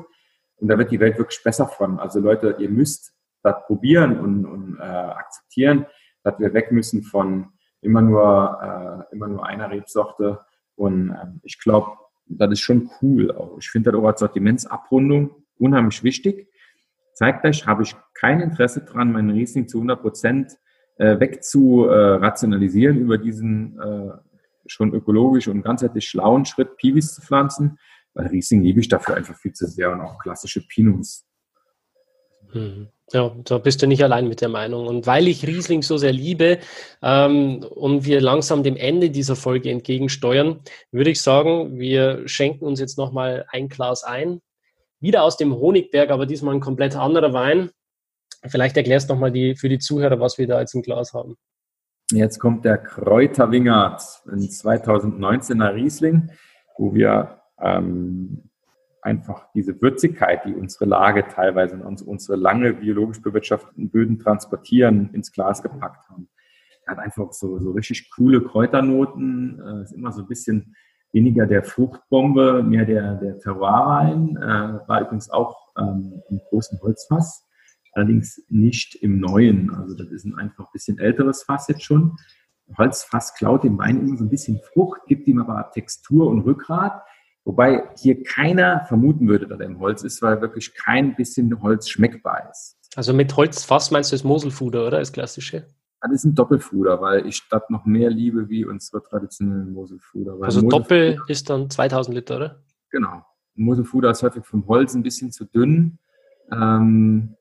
Und 0.57 0.69
da 0.69 0.79
wird 0.79 0.91
die 0.91 1.01
Welt 1.01 1.19
wirklich 1.19 1.43
besser 1.43 1.67
von. 1.67 1.99
Also 1.99 2.21
Leute, 2.21 2.57
ihr 2.59 2.71
müsst 2.71 3.13
das 3.43 3.57
probieren 3.67 4.19
und, 4.19 4.47
und 4.47 4.79
äh, 4.79 4.83
akzeptieren 4.83 5.87
dass 6.27 6.41
wir 6.41 6.53
weg 6.53 6.73
müssen 6.73 7.05
von 7.05 7.53
immer 7.81 8.03
nur, 8.03 9.07
äh, 9.09 9.15
immer 9.15 9.29
nur 9.29 9.47
einer 9.47 9.71
Rebsorte. 9.71 10.41
Und 10.75 11.11
ähm, 11.11 11.41
ich 11.45 11.61
glaube, 11.61 11.93
das 12.27 12.51
ist 12.51 12.61
schon 12.61 12.91
cool. 13.01 13.33
Ich 13.61 13.71
finde 13.71 13.93
das 13.93 14.01
auch 14.01 14.07
als 14.09 14.19
Sortimentsabrundung 14.19 15.31
unheimlich 15.59 16.03
wichtig. 16.03 16.49
Zeitgleich 17.15 17.65
habe 17.65 17.85
ich 17.85 17.95
kein 18.13 18.41
Interesse 18.41 18.85
dran, 18.85 19.13
meinen 19.13 19.31
Riesling 19.31 19.69
zu 19.69 19.79
100 19.79 20.03
Prozent 20.03 20.59
äh, 20.97 21.21
weg 21.21 21.45
zu 21.45 21.87
äh, 21.87 21.95
rationalisieren 21.95 22.99
über 22.99 23.19
diesen 23.19 23.79
äh, 23.81 24.13
schon 24.67 24.93
ökologisch 24.93 25.49
und 25.49 25.63
ganzheitlich 25.63 26.09
schlauen 26.09 26.45
Schritt, 26.45 26.77
Piwis 26.77 27.15
zu 27.15 27.23
pflanzen, 27.23 27.79
weil 28.15 28.29
Riesling 28.29 28.63
liebe 28.63 28.81
ich 28.81 28.89
dafür 28.89 29.17
einfach 29.17 29.37
viel 29.37 29.53
zu 29.53 29.67
sehr 29.67 29.93
und 29.93 30.01
auch 30.01 30.19
klassische 30.19 30.67
Pinots. 30.67 31.27
Mhm. 32.53 32.89
Ja, 33.13 33.33
da 33.45 33.59
bist 33.59 33.81
du 33.83 33.87
nicht 33.87 34.03
allein 34.03 34.27
mit 34.27 34.41
der 34.41 34.49
Meinung. 34.49 34.89
Und 34.89 35.07
weil 35.07 35.29
ich 35.29 35.47
Riesling 35.47 35.83
so 35.83 35.97
sehr 35.97 36.13
liebe 36.13 36.59
ähm, 37.03 37.65
und 37.71 38.05
wir 38.05 38.21
langsam 38.21 38.65
dem 38.65 38.77
Ende 38.77 39.11
dieser 39.11 39.37
Folge 39.37 39.71
entgegensteuern, 39.71 40.61
würde 40.91 41.11
ich 41.11 41.23
sagen, 41.23 41.79
wir 41.79 42.27
schenken 42.27 42.65
uns 42.65 42.81
jetzt 42.81 42.99
nochmal 42.99 43.47
ein 43.51 43.69
Glas 43.69 44.03
ein. 44.03 44.41
Wieder 44.99 45.23
aus 45.23 45.37
dem 45.37 45.55
Honigberg, 45.55 46.11
aber 46.11 46.27
diesmal 46.27 46.55
ein 46.55 46.61
komplett 46.61 46.97
anderer 46.97 47.33
Wein. 47.33 47.71
Vielleicht 48.49 48.77
erklärst 48.77 49.09
du 49.09 49.15
nochmal 49.15 49.33
die, 49.33 49.57
für 49.57 49.69
die 49.69 49.79
Zuhörer, 49.79 50.21
was 50.21 50.39
wir 50.39 50.47
da 50.47 50.61
jetzt 50.61 50.75
im 50.75 50.83
Glas 50.83 51.13
haben. 51.13 51.37
Jetzt 52.13 52.39
kommt 52.39 52.65
der 52.65 52.79
Kräuter 52.79 53.51
Wingert, 53.51 54.23
ein 54.31 54.39
2019er 54.39 55.75
Riesling, 55.75 56.31
wo 56.79 56.95
wir 56.95 57.41
ähm, 57.61 58.51
einfach 59.03 59.49
diese 59.55 59.81
Würzigkeit, 59.81 60.45
die 60.45 60.55
unsere 60.55 60.85
Lage 60.85 61.27
teilweise 61.29 61.77
und 61.77 62.03
unsere 62.03 62.37
lange 62.37 62.75
biologisch 62.75 63.23
bewirtschafteten 63.23 63.91
Böden 63.91 64.19
transportieren, 64.19 65.11
ins 65.15 65.33
Glas 65.33 65.63
gepackt 65.63 66.09
haben. 66.09 66.29
Er 66.87 66.93
hat 66.93 66.99
einfach 66.99 67.33
so, 67.33 67.59
so 67.59 67.73
richtig 67.73 68.11
coole 68.11 68.41
Kräuternoten, 68.43 69.61
äh, 69.61 69.83
ist 69.83 69.93
immer 69.93 70.13
so 70.13 70.23
ein 70.23 70.29
bisschen 70.29 70.77
weniger 71.13 71.47
der 71.47 71.63
Fruchtbombe, 71.63 72.63
mehr 72.63 72.85
der, 72.85 73.15
der 73.15 73.39
Terroirwein, 73.39 74.37
äh, 74.37 74.89
war 74.89 75.01
übrigens 75.01 75.31
auch 75.31 75.57
ähm, 75.79 76.23
im 76.29 76.41
großen 76.51 76.81
Holzfass, 76.83 77.46
allerdings 77.97 78.43
nicht 78.49 78.95
im 78.97 79.19
neuen, 79.19 79.75
also 79.75 79.95
das 79.95 80.09
ist 80.09 80.25
ein 80.25 80.35
einfach 80.35 80.67
ein 80.67 80.73
bisschen 80.73 80.99
älteres 80.99 81.43
Fass 81.43 81.69
jetzt 81.69 81.83
schon. 81.83 82.17
Holzfass 82.77 83.35
klaut 83.35 83.65
dem 83.65 83.79
Wein 83.79 84.01
immer 84.01 84.17
so 84.17 84.25
ein 84.25 84.31
bisschen 84.31 84.61
Frucht, 84.73 85.01
gibt 85.07 85.27
ihm 85.29 85.39
aber 85.39 85.71
Textur 85.73 86.29
und 86.29 86.41
Rückgrat. 86.41 87.03
Wobei 87.45 87.85
hier 87.97 88.23
keiner 88.25 88.85
vermuten 88.87 89.29
würde, 89.29 89.47
dass 89.47 89.61
er 89.61 89.67
im 89.67 89.79
Holz 89.79 90.03
ist, 90.03 90.21
weil 90.21 90.41
wirklich 90.41 90.75
kein 90.75 91.15
bisschen 91.15 91.63
Holz 91.63 91.89
schmeckbar 91.89 92.51
ist. 92.51 92.77
Also 92.97 93.13
mit 93.13 93.37
Holzfass 93.37 93.93
meinst 93.93 94.11
du 94.11 94.15
das 94.17 94.25
Moselfuder, 94.25 94.87
oder? 94.87 94.99
Das 94.99 95.13
klassische? 95.13 95.69
Das 96.01 96.11
ist 96.11 96.25
ein 96.25 96.35
Doppelfuder, 96.35 97.01
weil 97.01 97.27
ich 97.27 97.43
das 97.49 97.63
noch 97.69 97.85
mehr 97.85 98.11
liebe 98.11 98.49
wie 98.49 98.65
unsere 98.65 99.03
traditionellen 99.03 99.73
Moselfuder. 99.73 100.33
Also 100.43 100.63
Moselfuder, 100.63 100.69
Doppel 100.69 101.23
ist 101.29 101.49
dann 101.49 101.71
2000 101.71 102.17
Liter, 102.17 102.37
oder? 102.37 102.63
Genau. 102.91 103.23
Moselfuder 103.55 104.11
ist 104.11 104.23
häufig 104.23 104.45
vom 104.45 104.67
Holz 104.67 104.95
ein 104.95 105.03
bisschen 105.03 105.31
zu 105.31 105.45
dünn. 105.45 105.99
Ähm, 106.53 107.37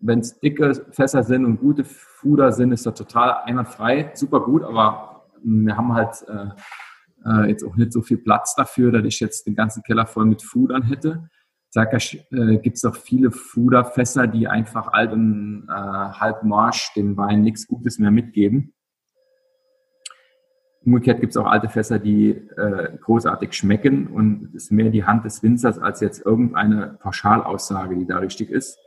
Wenn 0.00 0.20
es 0.20 0.38
dicke 0.38 0.74
Fässer 0.90 1.22
sind 1.24 1.44
und 1.44 1.58
gute 1.58 1.84
Fuder 1.84 2.52
sind, 2.52 2.72
ist 2.72 2.86
das 2.86 2.94
total 2.94 3.42
einwandfrei. 3.44 4.12
Super 4.14 4.40
gut, 4.40 4.62
aber 4.62 5.26
wir 5.42 5.76
haben 5.76 5.92
halt 5.92 6.24
äh, 6.28 6.48
äh, 7.28 7.48
jetzt 7.48 7.64
auch 7.64 7.76
nicht 7.76 7.92
so 7.92 8.02
viel 8.02 8.18
Platz 8.18 8.54
dafür, 8.54 8.92
dass 8.92 9.04
ich 9.04 9.20
jetzt 9.20 9.46
den 9.46 9.54
ganzen 9.54 9.82
Keller 9.82 10.06
voll 10.06 10.24
mit 10.24 10.42
Fudern 10.42 10.82
hätte. 10.82 11.28
Sag 11.70 11.92
äh, 11.92 12.58
gibt 12.58 12.76
es 12.76 12.84
auch 12.84 12.96
viele 12.96 13.30
Fuderfässer, 13.30 14.26
die 14.26 14.48
einfach 14.48 14.88
alt 14.88 15.12
und 15.12 15.68
äh, 15.68 15.72
halb 15.72 16.42
Marsch 16.42 16.92
dem 16.94 17.16
Wein 17.16 17.42
nichts 17.42 17.66
Gutes 17.66 17.98
mehr 17.98 18.10
mitgeben. 18.10 18.72
Umgekehrt 20.84 21.20
gibt 21.20 21.32
es 21.32 21.36
auch 21.36 21.46
alte 21.46 21.68
Fässer, 21.68 21.98
die 21.98 22.30
äh, 22.30 22.96
großartig 23.02 23.52
schmecken 23.52 24.06
und 24.06 24.54
es 24.54 24.64
ist 24.64 24.72
mehr 24.72 24.88
die 24.90 25.04
Hand 25.04 25.24
des 25.24 25.42
Winzers 25.42 25.78
als 25.78 26.00
jetzt 26.00 26.24
irgendeine 26.24 26.96
Pauschalaussage, 27.00 27.96
die 27.96 28.06
da 28.06 28.18
richtig 28.18 28.50
ist. 28.50 28.78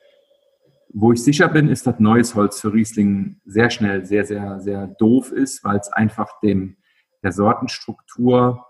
Wo 0.93 1.13
ich 1.13 1.23
sicher 1.23 1.47
bin, 1.47 1.69
ist, 1.69 1.87
dass 1.87 1.99
neues 1.99 2.35
Holz 2.35 2.59
für 2.59 2.73
Riesling 2.73 3.39
sehr 3.45 3.69
schnell 3.69 4.05
sehr, 4.05 4.25
sehr, 4.25 4.59
sehr 4.59 4.87
doof 4.87 5.31
ist, 5.31 5.63
weil 5.63 5.77
es 5.77 5.91
einfach 5.91 6.39
dem 6.41 6.77
der 7.23 7.31
Sortenstruktur 7.31 8.65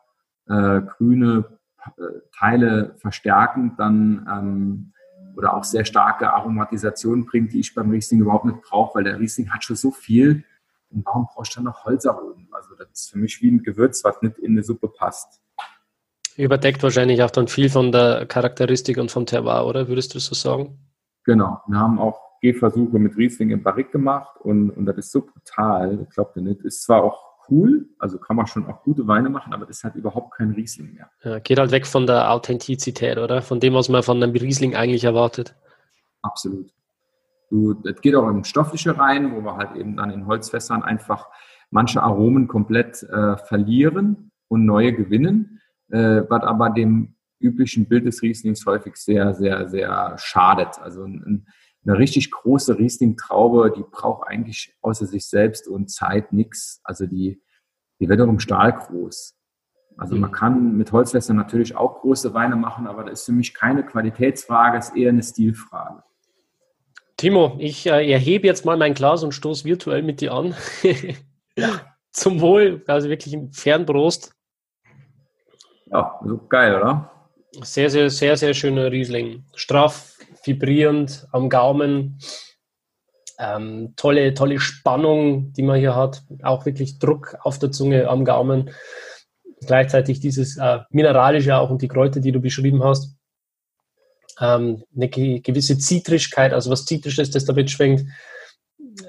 äh, 0.47 0.81
grüne 0.81 1.57
äh, 1.85 2.01
Teile 2.37 2.95
verstärkend 2.97 3.79
dann 3.79 4.27
ähm, 4.31 4.93
oder 5.35 5.55
auch 5.55 5.63
sehr 5.63 5.85
starke 5.85 6.31
Aromatisation 6.33 7.25
bringt, 7.25 7.53
die 7.53 7.61
ich 7.61 7.73
beim 7.73 7.89
Riesling 7.89 8.21
überhaupt 8.21 8.45
nicht 8.45 8.61
brauche, 8.61 8.95
weil 8.95 9.03
der 9.05 9.19
Riesling 9.19 9.49
hat 9.51 9.63
schon 9.63 9.77
so 9.77 9.91
viel. 9.91 10.43
Und 10.89 11.05
warum 11.05 11.25
brauche 11.25 11.43
ich 11.47 11.55
dann 11.55 11.63
noch 11.63 11.85
Holzaromen? 11.85 12.49
Also 12.51 12.75
das 12.75 12.87
ist 12.91 13.11
für 13.11 13.17
mich 13.17 13.41
wie 13.41 13.49
ein 13.49 13.63
Gewürz, 13.63 14.03
was 14.03 14.21
nicht 14.21 14.37
in 14.39 14.51
eine 14.51 14.63
Suppe 14.63 14.89
passt. 14.89 15.41
Überdeckt 16.35 16.83
wahrscheinlich 16.83 17.23
auch 17.23 17.31
dann 17.31 17.47
viel 17.47 17.69
von 17.69 17.91
der 17.91 18.25
Charakteristik 18.25 18.97
und 18.97 19.09
vom 19.09 19.25
Terroir, 19.25 19.65
oder 19.65 19.87
würdest 19.87 20.13
du 20.13 20.19
so 20.19 20.35
sagen? 20.35 20.90
Genau. 21.23 21.61
Wir 21.67 21.79
haben 21.79 21.99
auch 21.99 22.19
Gehversuche 22.41 22.97
mit 22.97 23.15
Riesling 23.17 23.51
im 23.51 23.63
Barrique 23.63 23.91
gemacht 23.91 24.35
und, 24.39 24.71
und 24.71 24.85
das 24.85 24.97
ist 24.97 25.11
so 25.11 25.21
brutal, 25.21 25.97
das 25.97 26.09
glaubt 26.09 26.35
ihr 26.35 26.41
nicht. 26.41 26.61
Ist 26.61 26.83
zwar 26.83 27.03
auch 27.03 27.31
cool, 27.49 27.87
also 27.99 28.17
kann 28.17 28.35
man 28.35 28.47
schon 28.47 28.65
auch 28.65 28.81
gute 28.83 29.07
Weine 29.07 29.29
machen, 29.29 29.53
aber 29.53 29.69
ist 29.69 29.83
halt 29.83 29.95
überhaupt 29.95 30.35
kein 30.35 30.51
Riesling 30.51 30.93
mehr. 30.93 31.09
Ja, 31.23 31.39
geht 31.39 31.59
halt 31.59 31.71
weg 31.71 31.85
von 31.85 32.07
der 32.07 32.31
Authentizität, 32.31 33.17
oder? 33.17 33.41
Von 33.41 33.59
dem, 33.59 33.73
was 33.73 33.89
man 33.89 34.03
von 34.03 34.21
einem 34.21 34.31
Riesling 34.35 34.75
eigentlich 34.75 35.03
erwartet. 35.03 35.55
Absolut. 36.21 36.71
Du, 37.49 37.73
das 37.73 37.99
geht 38.01 38.15
auch 38.15 38.27
im 38.29 38.43
Stoffliche 38.43 38.97
rein, 38.97 39.35
wo 39.35 39.41
wir 39.41 39.57
halt 39.57 39.75
eben 39.75 39.97
dann 39.97 40.09
in 40.09 40.25
Holzfässern 40.25 40.83
einfach 40.83 41.27
manche 41.69 42.01
Aromen 42.01 42.47
komplett 42.47 43.03
äh, 43.03 43.37
verlieren 43.37 44.31
und 44.47 44.65
neue 44.65 44.93
gewinnen, 44.93 45.59
äh, 45.89 46.23
was 46.29 46.43
aber 46.43 46.69
dem 46.69 47.15
üblichen 47.41 47.87
Bild 47.87 48.05
des 48.05 48.21
Rieslings 48.21 48.65
häufig 48.65 48.95
sehr, 48.95 49.33
sehr, 49.33 49.69
sehr 49.69 50.15
schadet. 50.17 50.79
Also 50.79 51.03
ein, 51.03 51.47
eine 51.85 51.97
richtig 51.97 52.31
große 52.31 52.77
Riesling-Traube, 52.77 53.73
die 53.75 53.83
braucht 53.89 54.27
eigentlich 54.27 54.75
außer 54.81 55.07
sich 55.07 55.27
selbst 55.27 55.67
und 55.67 55.89
Zeit 55.89 56.31
nichts. 56.31 56.79
Also 56.83 57.07
die, 57.07 57.41
die 57.99 58.07
wird 58.07 58.21
auch 58.21 58.27
im 58.27 58.39
Stahl 58.39 58.73
groß. 58.73 59.35
Also 59.97 60.15
man 60.15 60.29
mhm. 60.29 60.33
kann 60.33 60.77
mit 60.77 60.91
Holzfässern 60.91 61.35
natürlich 61.35 61.75
auch 61.75 62.01
große 62.01 62.33
Weine 62.33 62.55
machen, 62.55 62.87
aber 62.87 63.03
das 63.03 63.19
ist 63.19 63.25
für 63.25 63.31
mich 63.33 63.53
keine 63.53 63.85
Qualitätsfrage, 63.85 64.77
es 64.77 64.89
ist 64.89 64.97
eher 64.97 65.09
eine 65.09 65.23
Stilfrage. 65.23 66.03
Timo, 67.17 67.55
ich 67.59 67.85
äh, 67.85 68.11
erhebe 68.11 68.47
jetzt 68.47 68.65
mal 68.65 68.77
mein 68.77 68.95
Glas 68.95 69.23
und 69.23 69.33
stoße 69.33 69.65
virtuell 69.65 70.01
mit 70.01 70.21
dir 70.21 70.33
an. 70.33 70.55
Zum 72.11 72.41
Wohl, 72.41 72.83
also 72.87 73.09
wirklich 73.09 73.33
im 73.33 73.51
Fernbrust. 73.51 74.33
Ja, 75.85 76.19
so 76.25 76.37
geil, 76.47 76.75
oder? 76.75 77.10
Sehr, 77.53 77.89
sehr, 77.89 78.09
sehr, 78.09 78.37
sehr 78.37 78.53
schöner 78.53 78.91
Riesling. 78.91 79.43
Straff, 79.55 80.17
vibrierend 80.45 81.27
am 81.31 81.49
Gaumen. 81.49 82.19
Ähm, 83.37 83.93
tolle, 83.97 84.33
tolle 84.33 84.59
Spannung, 84.59 85.51
die 85.53 85.63
man 85.63 85.79
hier 85.79 85.95
hat. 85.95 86.23
Auch 86.43 86.65
wirklich 86.65 86.99
Druck 86.99 87.37
auf 87.41 87.59
der 87.59 87.71
Zunge 87.71 88.07
am 88.07 88.23
Gaumen. 88.23 88.71
Gleichzeitig 89.65 90.21
dieses 90.21 90.57
äh, 90.57 90.79
Mineralische 90.91 91.57
auch 91.57 91.69
und 91.69 91.81
die 91.81 91.87
Kräuter, 91.89 92.21
die 92.21 92.31
du 92.31 92.39
beschrieben 92.39 92.83
hast. 92.83 93.17
Ähm, 94.39 94.83
eine 94.95 95.09
gewisse 95.09 95.77
Zitrischkeit, 95.77 96.53
also 96.53 96.71
was 96.71 96.85
Zitrisches, 96.85 97.31
das 97.31 97.45
da 97.45 97.53
mitschwingt. 97.53 98.05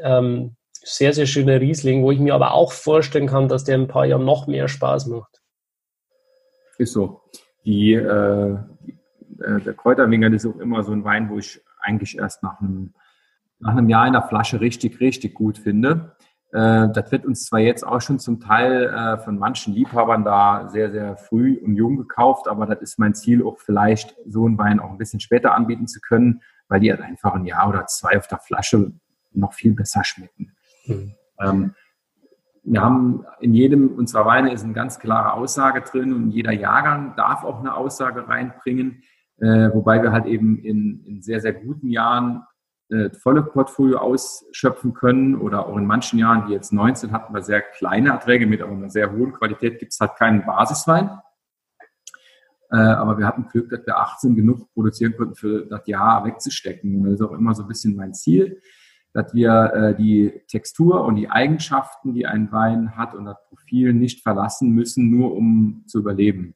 Ähm, 0.03 0.57
sehr, 0.83 1.13
sehr 1.13 1.27
schöner 1.27 1.61
Riesling, 1.61 2.03
wo 2.03 2.11
ich 2.11 2.19
mir 2.19 2.35
aber 2.35 2.55
auch 2.55 2.73
vorstellen 2.73 3.29
kann, 3.29 3.49
dass 3.49 3.63
der 3.65 3.77
ein 3.77 3.87
paar 3.87 4.05
Jahren 4.05 4.25
noch 4.25 4.49
mehr 4.49 4.67
Spaß 4.67 5.07
macht. 5.07 5.41
Ist 6.79 6.95
so. 6.95 7.21
Die, 7.65 7.95
äh, 7.95 8.53
äh, 8.53 9.61
der 9.61 9.75
Kräuterwingert 9.75 10.33
ist 10.35 10.47
auch 10.47 10.59
immer 10.59 10.83
so 10.83 10.93
ein 10.93 11.05
Wein, 11.05 11.29
wo 11.31 11.39
ich 11.39 11.61
eigentlich 11.81 12.19
erst 12.19 12.43
nach 12.43 12.61
einem, 12.61 12.95
nach 13.59 13.73
einem 13.73 13.89
Jahr 13.89 14.07
in 14.07 14.13
der 14.13 14.23
Flasche 14.23 14.61
richtig, 14.61 15.01
richtig 15.01 15.35
gut 15.35 15.59
finde. 15.59 16.17
Äh, 16.53 16.89
das 16.93 17.11
wird 17.11 17.25
uns 17.25 17.47
zwar 17.47 17.61
jetzt 17.61 17.87
auch 17.87 18.01
schon 18.01 18.19
zum 18.19 18.41
Teil 18.41 18.85
äh, 18.85 19.19
von 19.19 19.39
manchen 19.39 19.75
Liebhabern 19.75 20.25
da 20.25 20.69
sehr, 20.69 20.91
sehr 20.91 21.17
früh 21.17 21.59
und 21.65 21.77
jung 21.77 21.97
gekauft, 21.97 22.47
aber 22.47 22.67
das 22.67 22.83
ist 22.83 22.99
mein 22.99 23.15
Ziel, 23.15 23.43
auch 23.43 23.59
vielleicht 23.59 24.15
so 24.27 24.45
einen 24.47 24.59
Wein 24.59 24.79
auch 24.79 24.91
ein 24.91 24.99
bisschen 24.99 25.21
später 25.21 25.55
anbieten 25.55 25.87
zu 25.87 26.01
können, 26.01 26.43
weil 26.69 26.81
die 26.81 26.91
halt 26.91 27.01
einfach 27.01 27.35
ein 27.35 27.47
Jahr 27.47 27.69
oder 27.69 27.87
zwei 27.87 28.19
auf 28.19 28.27
der 28.27 28.39
Flasche 28.39 28.93
noch 29.33 29.55
viel 29.55 29.75
besser 29.75 30.05
schmecken. 30.05 30.55
Mhm. 30.87 31.15
Ähm, 31.41 31.75
wir 32.65 32.81
haben 32.81 33.25
in 33.41 33.55
jedem 33.55 33.89
unserer 33.97 34.25
Weine 34.25 34.53
ist 34.53 34.65
eine 34.65 34.73
ganz 34.73 34.99
klare 34.99 35.33
Aussage 35.35 35.81
drin 35.83 36.13
und 36.13 36.31
jeder 36.31 36.53
Jahrgang 36.53 37.15
darf 37.17 37.43
auch 37.45 37.61
eine 37.61 37.75
Aussage 37.75 38.29
reinbringen. 38.29 39.03
Äh, 39.39 39.71
wobei 39.75 40.03
wir 40.03 40.13
halt 40.13 40.27
eben 40.27 40.59
in, 40.59 41.05
in 41.05 41.23
sehr, 41.23 41.41
sehr 41.41 41.53
guten 41.53 41.89
Jahren 41.89 42.45
äh, 42.91 43.11
volle 43.11 43.43
Portfolio 43.43 43.99
ausschöpfen 43.99 44.95
können 44.95 45.35
oder 45.35 45.67
auch 45.67 45.77
in 45.77 45.87
manchen 45.87 46.19
Jahren, 46.19 46.49
wie 46.49 46.53
jetzt 46.53 46.73
19, 46.73 47.11
hatten 47.11 47.35
wir 47.35 47.43
sehr 47.43 47.63
kleine 47.63 48.11
Erträge 48.11 48.47
mit 48.47 48.63
aber 48.63 48.73
einer 48.73 48.91
sehr 48.91 49.11
hohen 49.11 49.33
Qualität, 49.33 49.81
gibt 49.81 49.93
es 49.93 50.01
halt 50.01 50.15
keinen 50.17 50.45
Basiswein. 50.45 51.11
Äh, 52.71 52.77
aber 52.77 53.19
wir 53.19 53.27
hatten 53.27 53.49
Glück, 53.49 53.71
dass 53.71 53.85
wir 53.87 53.99
18 53.99 54.37
genug 54.37 54.73
produzieren 54.73 55.17
konnten, 55.17 55.35
für 55.35 55.67
das 55.67 55.87
Jahr 55.87 56.25
wegzustecken. 56.25 57.03
das 57.05 57.15
ist 57.15 57.23
auch 57.23 57.33
immer 57.33 57.55
so 57.55 57.63
ein 57.63 57.69
bisschen 57.69 57.97
mein 57.97 58.15
Ziel, 58.15 58.61
dass 59.13 59.35
wir 59.35 59.73
äh, 59.75 59.95
die 59.95 60.43
Textur 60.49 61.05
und 61.05 61.17
die 61.17 61.31
Eigenschaften, 61.31 62.15
die 62.15 62.27
ein 62.27 62.51
Wein 62.51 62.97
hat 62.97 63.15
und 63.15 63.27
das 63.27 63.37
Profil 63.49 63.93
nicht 63.93 64.23
verlassen 64.23 64.71
müssen, 64.71 65.11
nur 65.11 65.35
um 65.35 65.85
zu 65.87 65.99
überleben. 65.99 66.55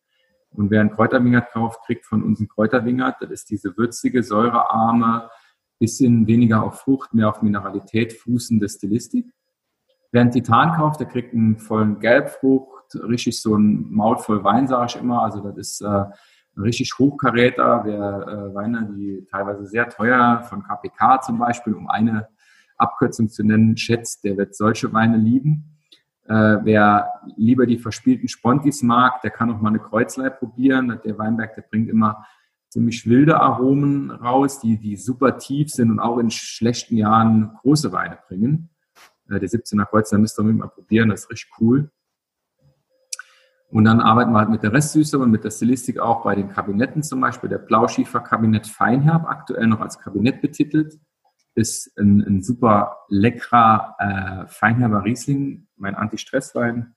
Und 0.50 0.70
wer 0.70 0.80
einen 0.80 0.90
Kräuterwingert 0.90 1.50
kauft, 1.52 1.84
kriegt 1.84 2.06
von 2.06 2.22
uns 2.22 2.40
einen 2.40 2.48
Kräuterwingert. 2.48 3.16
Das 3.20 3.30
ist 3.30 3.50
diese 3.50 3.76
würzige, 3.76 4.22
säurearme, 4.22 5.28
bisschen 5.78 6.26
weniger 6.26 6.62
auf 6.62 6.80
Frucht, 6.80 7.12
mehr 7.12 7.28
auf 7.28 7.42
Mineralität 7.42 8.14
fußende 8.14 8.68
Stilistik. 8.68 9.26
Wer 10.12 10.22
einen 10.22 10.30
Titan 10.30 10.72
kauft, 10.72 11.00
der 11.00 11.08
kriegt 11.08 11.34
einen 11.34 11.58
vollen 11.58 12.00
Gelbfrucht, 12.00 12.94
richtig 12.94 13.42
so 13.42 13.56
ein 13.56 13.90
Maul 13.90 14.16
voll 14.16 14.42
Wein, 14.44 14.66
sage 14.66 14.86
ich 14.88 14.96
immer. 14.96 15.22
Also 15.22 15.40
das 15.40 15.58
ist 15.58 15.80
äh, 15.82 16.04
richtig 16.56 16.98
Hochkaräter. 16.98 17.82
Wer 17.84 18.26
äh, 18.26 18.54
Weine, 18.54 18.88
die 18.96 19.26
teilweise 19.30 19.66
sehr 19.66 19.90
teuer, 19.90 20.42
von 20.48 20.62
KPK 20.62 21.20
zum 21.20 21.38
Beispiel, 21.38 21.74
um 21.74 21.90
eine 21.90 22.28
Abkürzung 22.76 23.28
zu 23.28 23.42
nennen, 23.42 23.76
schätzt, 23.76 24.24
der 24.24 24.36
wird 24.36 24.54
solche 24.54 24.92
Weine 24.92 25.16
lieben. 25.16 25.76
Äh, 26.24 26.58
wer 26.64 27.10
lieber 27.36 27.66
die 27.66 27.78
verspielten 27.78 28.28
Spontis 28.28 28.82
mag, 28.82 29.20
der 29.22 29.30
kann 29.30 29.50
auch 29.50 29.60
mal 29.60 29.68
eine 29.68 29.78
Kreuzlei 29.78 30.30
probieren. 30.30 31.00
Der 31.04 31.18
Weinberg, 31.18 31.54
der 31.54 31.62
bringt 31.62 31.88
immer 31.88 32.26
ziemlich 32.68 33.08
wilde 33.08 33.40
Aromen 33.40 34.10
raus, 34.10 34.58
die, 34.60 34.78
die 34.78 34.96
super 34.96 35.38
tief 35.38 35.70
sind 35.70 35.90
und 35.90 36.00
auch 36.00 36.18
in 36.18 36.30
schlechten 36.30 36.96
Jahren 36.96 37.54
große 37.62 37.92
Weine 37.92 38.18
bringen. 38.28 38.70
Äh, 39.30 39.38
der 39.38 39.48
17er 39.48 39.86
Kreuzlei 39.86 40.18
müsst 40.18 40.38
ihr 40.38 40.44
mal 40.44 40.68
probieren, 40.68 41.10
das 41.10 41.24
ist 41.24 41.30
richtig 41.30 41.50
cool. 41.60 41.90
Und 43.68 43.84
dann 43.84 44.00
arbeiten 44.00 44.32
wir 44.32 44.38
halt 44.38 44.50
mit 44.50 44.62
der 44.62 44.72
Restsüße 44.72 45.18
und 45.18 45.30
mit 45.30 45.44
der 45.44 45.50
Stilistik 45.50 45.98
auch 45.98 46.22
bei 46.22 46.34
den 46.34 46.48
Kabinetten 46.48 47.02
zum 47.02 47.20
Beispiel. 47.20 47.48
Der 47.50 47.58
Blauschiefer-Kabinett 47.58 48.66
Feinherb, 48.66 49.26
aktuell 49.26 49.66
noch 49.66 49.80
als 49.80 49.98
Kabinett 49.98 50.40
betitelt, 50.40 50.98
ist 51.56 51.98
ein, 51.98 52.20
ein 52.22 52.42
super 52.42 52.98
leckerer 53.08 53.96
äh, 53.98 54.48
Feinherber 54.48 55.04
Riesling, 55.04 55.66
mein 55.76 55.94
Anti-Stress-Wein. 55.94 56.94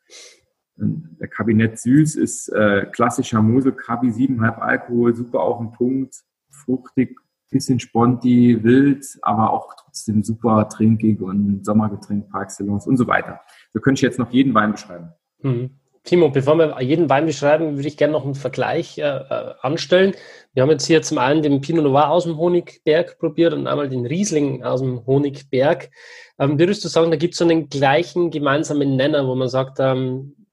Der 0.76 1.28
Kabinett 1.28 1.80
Süß 1.80 2.16
ist 2.16 2.50
äh, 2.50 2.86
klassischer 2.92 3.42
Mosel, 3.42 3.74
Kabi 3.74 4.10
7,5 4.10 4.58
Alkohol, 4.60 5.16
super 5.16 5.42
auf 5.42 5.58
den 5.58 5.72
Punkt, 5.72 6.16
fruchtig, 6.50 7.20
bisschen 7.50 7.80
sponti, 7.80 8.64
wild, 8.64 9.06
aber 9.22 9.52
auch 9.52 9.74
trotzdem 9.76 10.24
super 10.24 10.70
trinkig 10.70 11.20
und 11.22 11.66
Sommergetränk 11.66 12.30
par 12.30 12.44
excellence 12.44 12.86
und 12.88 12.98
so 12.98 13.08
weiter. 13.08 13.42
So 13.74 13.80
könnte 13.80 14.00
ich 14.00 14.04
jetzt 14.04 14.20
noch 14.20 14.32
jeden 14.32 14.54
Wein 14.54 14.72
beschreiben. 14.72 15.10
Mhm. 15.42 15.72
Timo, 16.10 16.30
bevor 16.30 16.58
wir 16.58 16.82
jeden 16.82 17.08
Wein 17.08 17.28
beschreiben, 17.28 17.76
würde 17.76 17.88
ich 17.88 17.96
gerne 17.96 18.14
noch 18.14 18.26
einen 18.26 18.34
Vergleich 18.34 18.98
äh, 18.98 19.04
äh, 19.04 19.54
anstellen. 19.62 20.16
Wir 20.54 20.64
haben 20.64 20.72
jetzt 20.72 20.88
hier 20.88 21.04
zum 21.04 21.20
einen 21.20 21.44
den 21.44 21.62
Pinot 21.62 21.84
Noir 21.84 22.10
aus 22.10 22.24
dem 22.24 22.40
Honigberg 22.40 23.20
probiert 23.20 23.54
und 23.54 23.68
einmal 23.68 23.90
den 23.90 24.08
Riesling 24.08 24.64
aus 24.64 24.80
dem 24.80 25.06
Honigberg. 25.06 25.92
Ähm, 26.40 26.58
würdest 26.58 26.84
du 26.84 26.88
sagen, 26.88 27.12
da 27.12 27.16
gibt 27.16 27.36
es 27.36 27.38
so 27.38 27.46
einen 27.46 27.70
gleichen 27.70 28.32
gemeinsamen 28.32 28.96
Nenner, 28.96 29.28
wo 29.28 29.36
man 29.36 29.50
sagt, 29.50 29.80
ähm, 29.80 30.48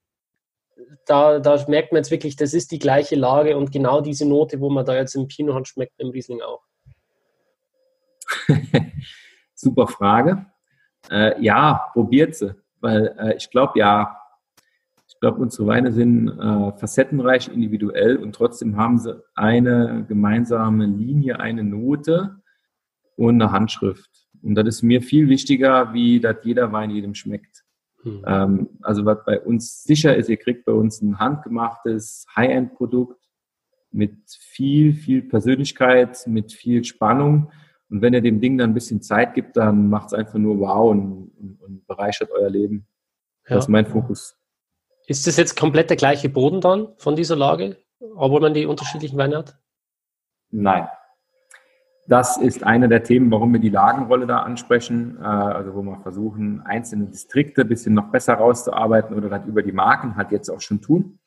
da, 1.07 1.39
da 1.39 1.65
merkt 1.69 1.91
man 1.91 2.01
jetzt 2.01 2.11
wirklich, 2.11 2.37
das 2.37 2.53
ist 2.53 2.71
die 2.71 2.79
gleiche 2.79 3.17
Lage 3.17 3.57
und 3.57 3.73
genau 3.73 4.03
diese 4.03 4.29
Note, 4.29 4.61
wo 4.61 4.69
man 4.69 4.85
da 4.85 4.95
jetzt 4.95 5.15
im 5.15 5.27
Pinot 5.27 5.55
hat, 5.55 5.69
schmeckt 5.69 5.95
im 5.97 6.11
Riesling 6.11 6.43
auch. 6.43 6.61
Super 9.55 9.87
Frage. 9.87 10.45
Äh, 11.11 11.43
ja, 11.43 11.89
probiert 11.95 12.35
sie, 12.35 12.55
weil 12.81 13.17
äh, 13.19 13.37
ich 13.37 13.49
glaube, 13.49 13.79
ja, 13.79 14.19
glaube, 15.27 15.43
unsere 15.43 15.67
Weine 15.67 15.93
sind 15.93 16.29
äh, 16.29 16.73
facettenreich, 16.79 17.49
individuell 17.49 18.17
und 18.17 18.33
trotzdem 18.33 18.77
haben 18.77 18.99
sie 18.99 19.21
eine 19.35 20.05
gemeinsame 20.09 20.87
Linie, 20.87 21.41
eine 21.41 21.65
Note 21.65 22.37
und 23.17 23.43
eine 23.43 23.51
Handschrift. 23.51 24.29
Und 24.41 24.55
das 24.55 24.69
ist 24.69 24.83
mir 24.83 25.03
viel 25.03 25.29
wichtiger, 25.29 25.93
wie 25.93 26.21
dass 26.21 26.37
jeder 26.45 26.71
Wein 26.71 26.91
jedem 26.91 27.15
schmeckt. 27.15 27.65
Hm. 28.03 28.23
Ähm, 28.25 28.69
also 28.83 29.05
was 29.05 29.25
bei 29.25 29.41
uns 29.41 29.83
sicher 29.83 30.15
ist, 30.17 30.29
ihr 30.29 30.37
kriegt 30.37 30.65
bei 30.65 30.73
uns 30.73 31.03
ein 31.03 31.19
handgemachtes 31.19 32.25
High-End-Produkt 32.37 33.21
mit 33.91 34.15
viel, 34.29 34.95
viel 34.95 35.23
Persönlichkeit, 35.23 36.25
mit 36.29 36.53
viel 36.53 36.85
Spannung 36.85 37.51
und 37.89 38.01
wenn 38.01 38.15
ihr 38.15 38.21
dem 38.21 38.41
Ding 38.41 38.59
dann 38.59 38.71
ein 38.71 38.75
bisschen 38.75 39.03
Zeit 39.03 39.35
gibt, 39.35 39.57
dann 39.57 39.89
macht 39.89 40.09
es 40.09 40.13
einfach 40.13 40.39
nur 40.39 40.61
wow 40.61 40.91
und, 40.91 41.33
und, 41.37 41.61
und 41.61 41.87
bereichert 41.89 42.31
euer 42.31 42.51
Leben. 42.51 42.87
Ja. 43.49 43.57
Das 43.57 43.65
ist 43.65 43.69
mein 43.69 43.87
Fokus. 43.87 44.37
Ist 45.07 45.27
das 45.27 45.37
jetzt 45.37 45.57
komplett 45.57 45.89
der 45.89 45.97
gleiche 45.97 46.29
Boden 46.29 46.61
dann 46.61 46.89
von 46.99 47.15
dieser 47.15 47.37
Lage, 47.37 47.77
obwohl 48.17 48.41
man 48.41 48.55
die 48.55 48.67
unterschiedlichen 48.67 49.17
Weine 49.17 49.39
hat? 49.39 49.59
Nein. 50.51 50.89
Das 52.09 52.37
ist 52.37 52.63
eine 52.63 52.89
der 52.89 53.03
Themen, 53.03 53.31
warum 53.33 53.53
wir 53.53 53.61
die 53.61 53.69
Lagenrolle 53.69 54.27
da 54.27 54.41
ansprechen, 54.41 55.19
äh, 55.21 55.25
also 55.25 55.75
wo 55.75 55.83
wir 55.83 56.01
versuchen, 56.03 56.61
einzelne 56.61 57.07
Distrikte 57.07 57.63
ein 57.63 57.69
bisschen 57.69 57.95
noch 57.95 58.13
besser 58.13 58.35
rauszuarbeiten 58.35 59.17
oder 59.17 59.31
halt 59.31 59.47
über 59.47 59.63
die 59.63 59.73
Marken 59.73 60.17
halt 60.17 60.31
jetzt 60.31 60.49
auch 60.49 60.61
schon 60.61 60.81
tun. 60.81 61.19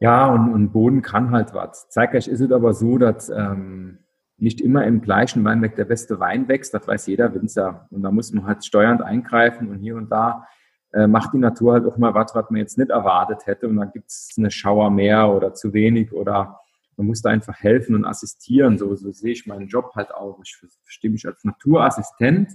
Ja, 0.00 0.26
und, 0.26 0.52
und 0.52 0.72
Boden 0.72 1.00
kann 1.00 1.30
halt 1.30 1.54
was. 1.54 1.88
Zeitgleich 1.88 2.28
ist 2.28 2.40
es 2.40 2.52
aber 2.52 2.74
so, 2.74 2.98
dass 2.98 3.30
ähm, 3.30 4.00
nicht 4.36 4.60
immer 4.60 4.84
im 4.84 5.00
gleichen 5.00 5.42
Weinberg 5.44 5.76
der 5.76 5.86
beste 5.86 6.20
Wein 6.20 6.48
wächst, 6.48 6.74
das 6.74 6.86
weiß 6.86 7.06
jeder 7.06 7.34
Winzer. 7.34 7.86
Und 7.90 8.02
da 8.02 8.10
muss 8.10 8.32
man 8.32 8.46
halt 8.46 8.66
steuernd 8.66 9.00
eingreifen 9.00 9.70
und 9.70 9.78
hier 9.78 9.96
und 9.96 10.10
da 10.10 10.46
äh, 10.92 11.06
macht 11.06 11.34
die 11.34 11.38
Natur 11.38 11.74
halt 11.74 11.86
auch 11.86 11.98
mal 11.98 12.14
was, 12.14 12.34
was 12.34 12.50
man 12.50 12.60
jetzt 12.60 12.78
nicht 12.78 12.90
erwartet 12.90 13.46
hätte. 13.46 13.68
Und 13.68 13.76
dann 13.76 13.92
gibt 13.92 14.08
es 14.08 14.34
eine 14.38 14.50
Schauer 14.50 14.90
mehr 14.90 15.28
oder 15.28 15.54
zu 15.54 15.72
wenig 15.72 16.12
oder 16.12 16.60
man 16.96 17.08
muss 17.08 17.22
da 17.22 17.30
einfach 17.30 17.58
helfen 17.60 17.94
und 17.94 18.04
assistieren. 18.04 18.78
So, 18.78 18.94
so 18.94 19.12
sehe 19.12 19.32
ich 19.32 19.46
meinen 19.46 19.68
Job 19.68 19.92
halt 19.94 20.14
auch. 20.14 20.40
Ich 20.42 20.56
verstehe 20.82 21.10
mich 21.10 21.26
als 21.26 21.44
Naturassistent 21.44 22.52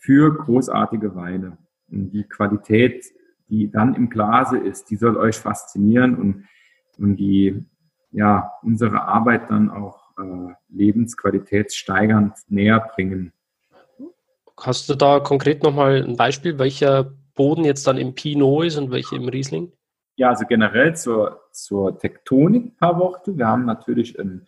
für 0.00 0.36
großartige 0.36 1.14
Weine. 1.14 1.58
Und 1.90 2.10
die 2.10 2.24
Qualität, 2.24 3.04
die 3.48 3.70
dann 3.70 3.94
im 3.94 4.10
Glase 4.10 4.58
ist, 4.58 4.90
die 4.90 4.96
soll 4.96 5.16
euch 5.16 5.36
faszinieren 5.36 6.16
und, 6.16 6.48
und 6.98 7.16
die, 7.16 7.64
ja, 8.10 8.52
unsere 8.62 9.02
Arbeit 9.02 9.50
dann 9.50 9.70
auch 9.70 10.10
äh, 10.18 10.54
lebensqualitätssteigernd 10.68 12.34
näher 12.48 12.80
bringen. 12.94 13.32
Hast 14.58 14.88
du 14.88 14.94
da 14.94 15.20
konkret 15.20 15.62
nochmal 15.62 16.02
ein 16.02 16.16
Beispiel, 16.16 16.58
welcher 16.58 17.12
Boden 17.34 17.64
jetzt 17.64 17.86
dann 17.86 17.98
im 17.98 18.14
Pinot 18.14 18.64
ist 18.66 18.76
und 18.76 18.90
welcher 18.90 19.16
im 19.16 19.28
Riesling? 19.28 19.72
Ja, 20.16 20.28
also 20.28 20.44
generell 20.46 20.94
zur, 20.96 21.40
zur 21.52 21.98
Tektonik 21.98 22.64
ein 22.64 22.76
paar 22.76 22.98
Worte. 22.98 23.36
Wir 23.36 23.46
haben 23.46 23.64
natürlich 23.64 24.18
ein 24.18 24.46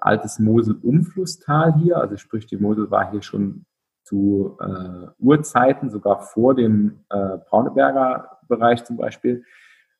altes 0.00 0.38
Mosel-Umflusstal 0.38 1.74
hier, 1.76 1.98
also 1.98 2.16
sprich 2.16 2.46
die 2.46 2.56
Mosel 2.56 2.90
war 2.90 3.10
hier 3.10 3.22
schon 3.22 3.64
zu 4.02 4.58
äh, 4.60 5.06
Urzeiten, 5.18 5.90
sogar 5.90 6.20
vor 6.20 6.54
dem 6.54 7.04
äh, 7.10 7.38
Brauneberger 7.48 8.38
Bereich 8.48 8.84
zum 8.84 8.98
Beispiel, 8.98 9.44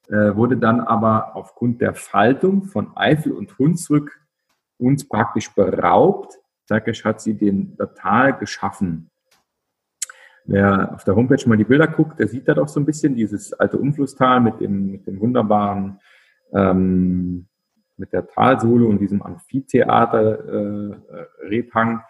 äh, 0.09 0.37
wurde 0.37 0.59
dann 0.59 0.81
aber 0.81 1.35
aufgrund 1.35 1.81
der 1.81 1.95
Faltung 1.95 2.65
von 2.65 2.95
Eifel 2.97 3.33
und 3.33 3.59
Hunsrück 3.59 4.21
uns 4.79 5.09
praktisch 5.09 5.55
beraubt. 5.55 6.39
Turkish 6.69 7.05
hat 7.05 7.21
sie 7.21 7.35
den 7.35 7.79
Tal 7.97 8.37
geschaffen. 8.37 9.11
Wer 10.47 10.95
auf 10.95 11.05
der 11.05 11.17
Homepage 11.17 11.49
mal 11.49 11.57
die 11.57 11.65
Bilder 11.65 11.87
guckt, 11.87 12.21
der 12.21 12.29
sieht 12.29 12.47
da 12.49 12.55
doch 12.55 12.69
so 12.69 12.79
ein 12.79 12.85
bisschen 12.85 13.15
dieses 13.15 13.55
alte 13.55 13.79
Umflusstal 13.79 14.41
mit 14.41 14.61
dem, 14.61 14.91
mit 14.91 15.07
dem 15.07 15.19
wunderbaren, 15.21 16.01
ähm, 16.53 17.47
mit 17.97 18.13
der 18.13 18.27
Talsohle 18.27 18.85
und 18.87 19.01
diesem 19.01 19.23
Amphitheater-Rebhang. 19.23 21.99
Äh, 21.99 22.03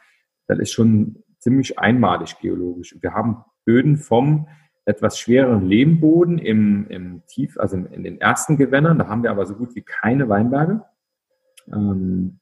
das 0.49 0.59
ist 0.59 0.73
schon 0.73 1.23
ziemlich 1.39 1.79
einmalig 1.79 2.41
geologisch. 2.41 2.97
Wir 3.01 3.15
haben 3.15 3.45
Böden 3.65 3.99
vom 3.99 4.49
etwas 4.85 5.17
schwereren 5.19 5.67
Lehmboden 5.67 6.39
im, 6.39 6.89
im 6.89 7.23
Tief, 7.27 7.57
also 7.59 7.77
in 7.77 8.03
den 8.03 8.21
ersten 8.21 8.57
Gewändern. 8.57 8.99
Da 8.99 9.07
haben 9.09 9.23
wir 9.23 9.31
aber 9.31 9.47
so 9.47 9.55
gut 9.55 9.77
wie 9.77 9.83
keine 9.83 10.29
Weinberge. 10.29 10.83
Ähm, 11.73 12.41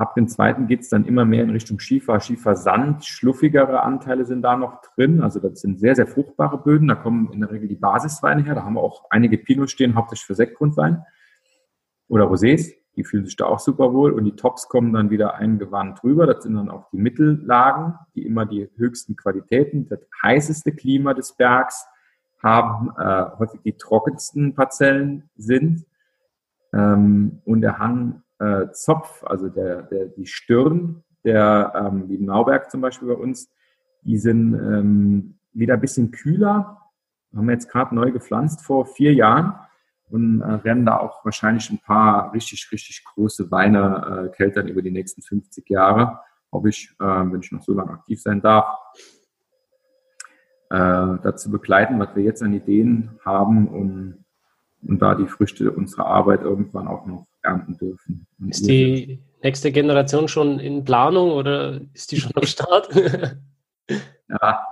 Ab 0.00 0.14
dem 0.14 0.28
zweiten 0.28 0.66
geht 0.66 0.80
es 0.80 0.88
dann 0.88 1.04
immer 1.04 1.26
mehr 1.26 1.44
in 1.44 1.50
Richtung 1.50 1.78
Schiefer, 1.78 2.18
Schiefersand. 2.20 3.04
Schluffigere 3.04 3.82
Anteile 3.82 4.24
sind 4.24 4.40
da 4.40 4.56
noch 4.56 4.80
drin. 4.80 5.20
Also 5.20 5.40
das 5.40 5.60
sind 5.60 5.78
sehr, 5.78 5.94
sehr 5.94 6.06
fruchtbare 6.06 6.56
Böden. 6.56 6.88
Da 6.88 6.94
kommen 6.94 7.30
in 7.34 7.40
der 7.40 7.50
Regel 7.50 7.68
die 7.68 7.76
Basisweine 7.76 8.42
her. 8.42 8.54
Da 8.54 8.64
haben 8.64 8.76
wir 8.76 8.80
auch 8.80 9.04
einige 9.10 9.36
Pinots 9.36 9.72
stehen, 9.72 9.94
hauptsächlich 9.94 10.26
für 10.26 10.34
Sektgrundwein 10.34 11.04
oder 12.08 12.24
Rosés. 12.24 12.72
Die 12.96 13.04
fühlen 13.04 13.26
sich 13.26 13.36
da 13.36 13.44
auch 13.44 13.58
super 13.58 13.92
wohl. 13.92 14.12
Und 14.12 14.24
die 14.24 14.36
Tops 14.36 14.68
kommen 14.70 14.94
dann 14.94 15.10
wieder 15.10 15.34
eingewandt 15.34 16.02
rüber. 16.02 16.26
Das 16.26 16.44
sind 16.44 16.54
dann 16.54 16.70
auch 16.70 16.88
die 16.88 16.96
Mittellagen, 16.96 17.98
die 18.14 18.24
immer 18.24 18.46
die 18.46 18.70
höchsten 18.76 19.16
Qualitäten, 19.16 19.86
das 19.86 20.00
heißeste 20.22 20.72
Klima 20.72 21.12
des 21.12 21.36
Bergs 21.36 21.86
haben, 22.42 22.90
äh, 22.98 23.38
häufig 23.38 23.60
die 23.66 23.76
trockensten 23.76 24.54
Parzellen 24.54 25.28
sind. 25.36 25.84
Ähm, 26.72 27.42
und 27.44 27.60
der 27.60 27.78
Hang 27.78 28.22
äh, 28.40 28.72
Zopf, 28.72 29.22
also 29.24 29.48
der, 29.48 29.82
der, 29.82 30.06
die 30.06 30.26
Stirn, 30.26 31.04
der, 31.24 31.72
ähm, 31.76 32.08
wie 32.08 32.18
Nauberg 32.18 32.70
zum 32.70 32.80
Beispiel 32.80 33.08
bei 33.08 33.14
uns, 33.14 33.50
die 34.02 34.18
sind 34.18 34.54
ähm, 34.54 35.38
wieder 35.52 35.74
ein 35.74 35.80
bisschen 35.80 36.10
kühler. 36.10 36.78
Haben 37.36 37.46
wir 37.46 37.52
jetzt 37.52 37.70
gerade 37.70 37.94
neu 37.94 38.10
gepflanzt 38.10 38.64
vor 38.64 38.86
vier 38.86 39.12
Jahren 39.12 39.54
und 40.08 40.40
äh, 40.40 40.64
werden 40.64 40.86
da 40.86 40.98
auch 40.98 41.24
wahrscheinlich 41.24 41.70
ein 41.70 41.78
paar 41.78 42.32
richtig, 42.32 42.68
richtig 42.72 43.04
große 43.04 43.50
Weine 43.50 44.30
äh, 44.32 44.36
keltern 44.36 44.68
über 44.68 44.82
die 44.82 44.90
nächsten 44.90 45.22
50 45.22 45.68
Jahre. 45.68 46.20
Hoffe 46.50 46.70
ich, 46.70 46.90
äh, 46.98 47.04
wenn 47.04 47.40
ich 47.40 47.52
noch 47.52 47.62
so 47.62 47.74
lange 47.74 47.92
aktiv 47.92 48.20
sein 48.20 48.40
darf, 48.40 48.76
äh, 50.70 51.18
dazu 51.22 51.50
begleiten, 51.50 51.98
was 51.98 52.16
wir 52.16 52.22
jetzt 52.22 52.42
an 52.42 52.54
Ideen 52.54 53.18
haben, 53.24 53.68
um, 53.68 54.24
um 54.82 54.98
da 54.98 55.14
die 55.14 55.28
Früchte 55.28 55.70
unserer 55.70 56.06
Arbeit 56.06 56.40
irgendwann 56.40 56.88
auch 56.88 57.06
noch 57.06 57.26
ernten 57.42 57.76
dürfen. 57.76 58.26
Und 58.38 58.50
ist 58.50 58.66
die 58.66 59.20
nächste 59.42 59.72
Generation 59.72 60.28
schon 60.28 60.58
in 60.58 60.84
Planung 60.84 61.32
oder 61.32 61.80
ist 61.94 62.12
die 62.12 62.20
schon 62.20 62.32
am 62.34 62.44
Start? 62.44 62.88
ja, 64.28 64.66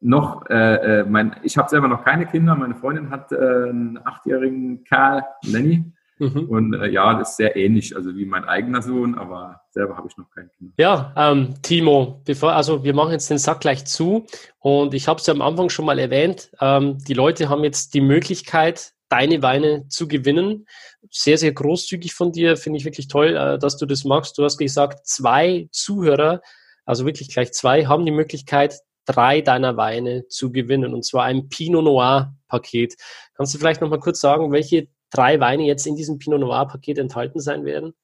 noch, 0.00 0.46
äh, 0.48 1.00
äh, 1.00 1.04
mein, 1.04 1.36
ich 1.42 1.56
habe 1.56 1.68
selber 1.68 1.88
noch 1.88 2.04
keine 2.04 2.26
Kinder. 2.26 2.54
Meine 2.54 2.74
Freundin 2.76 3.10
hat 3.10 3.32
äh, 3.32 3.36
einen 3.36 3.98
achtjährigen 4.04 4.84
Kerl, 4.84 5.24
Lenny. 5.44 5.84
Mhm. 6.18 6.48
Und 6.48 6.74
äh, 6.74 6.88
ja, 6.88 7.14
das 7.14 7.30
ist 7.30 7.36
sehr 7.36 7.56
ähnlich, 7.56 7.94
also 7.94 8.16
wie 8.16 8.24
mein 8.24 8.44
eigener 8.44 8.82
Sohn, 8.82 9.16
aber 9.16 9.60
selber 9.70 9.96
habe 9.96 10.08
ich 10.08 10.16
noch 10.16 10.28
kein 10.30 10.50
Kind. 10.58 10.72
Ja, 10.76 11.12
ähm, 11.16 11.54
Timo, 11.62 12.22
bevor, 12.24 12.52
also 12.54 12.82
wir 12.82 12.94
machen 12.94 13.12
jetzt 13.12 13.30
den 13.30 13.38
Sack 13.38 13.60
gleich 13.60 13.84
zu 13.84 14.26
und 14.58 14.94
ich 14.94 15.06
habe 15.06 15.20
es 15.20 15.26
ja 15.26 15.34
am 15.34 15.42
Anfang 15.42 15.68
schon 15.68 15.84
mal 15.84 15.98
erwähnt, 15.98 16.50
ähm, 16.60 16.98
die 16.98 17.14
Leute 17.14 17.48
haben 17.48 17.62
jetzt 17.62 17.94
die 17.94 18.00
Möglichkeit, 18.00 18.94
deine 19.08 19.42
Weine 19.42 19.86
zu 19.88 20.08
gewinnen. 20.08 20.66
Sehr, 21.10 21.38
sehr 21.38 21.52
großzügig 21.52 22.14
von 22.14 22.32
dir, 22.32 22.56
finde 22.56 22.78
ich 22.78 22.84
wirklich 22.84 23.08
toll, 23.08 23.36
äh, 23.36 23.58
dass 23.58 23.76
du 23.76 23.86
das 23.86 24.04
machst. 24.04 24.38
Du 24.38 24.44
hast 24.44 24.58
gesagt, 24.58 25.06
zwei 25.06 25.68
Zuhörer, 25.72 26.40
also 26.84 27.06
wirklich 27.06 27.28
gleich 27.28 27.52
zwei, 27.52 27.86
haben 27.86 28.04
die 28.04 28.12
Möglichkeit, 28.12 28.80
drei 29.06 29.40
deiner 29.40 29.76
Weine 29.76 30.26
zu 30.28 30.52
gewinnen 30.52 30.92
und 30.92 31.04
zwar 31.04 31.24
ein 31.24 31.48
Pinot 31.48 31.84
Noir 31.84 32.34
Paket. 32.46 32.96
Kannst 33.34 33.54
du 33.54 33.58
vielleicht 33.58 33.80
noch 33.80 33.88
mal 33.88 34.00
kurz 34.00 34.20
sagen, 34.20 34.52
welche 34.52 34.88
drei 35.10 35.40
Weine 35.40 35.64
jetzt 35.64 35.86
in 35.86 35.96
diesem 35.96 36.18
Pinot 36.18 36.40
Noir 36.40 36.66
Paket 36.68 36.98
enthalten 36.98 37.40
sein 37.40 37.64
werden? 37.64 37.94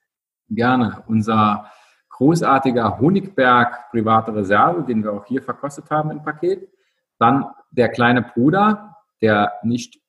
Gerne. 0.49 1.03
Unser 1.07 1.71
großartiger 2.11 2.99
Honigberg 3.01 3.91
private 3.91 4.35
Reserve, 4.35 4.85
den 4.85 5.03
wir 5.03 5.13
auch 5.13 5.27
hier 5.27 5.43
verkostet 5.43 5.91
haben 5.91 6.11
im 6.11 6.23
Paket. 6.23 6.69
Dann 7.19 7.47
der 7.71 7.89
kleine 7.89 8.23
Bruder, 8.23 8.97
der 9.21 9.53
nicht 9.63 10.01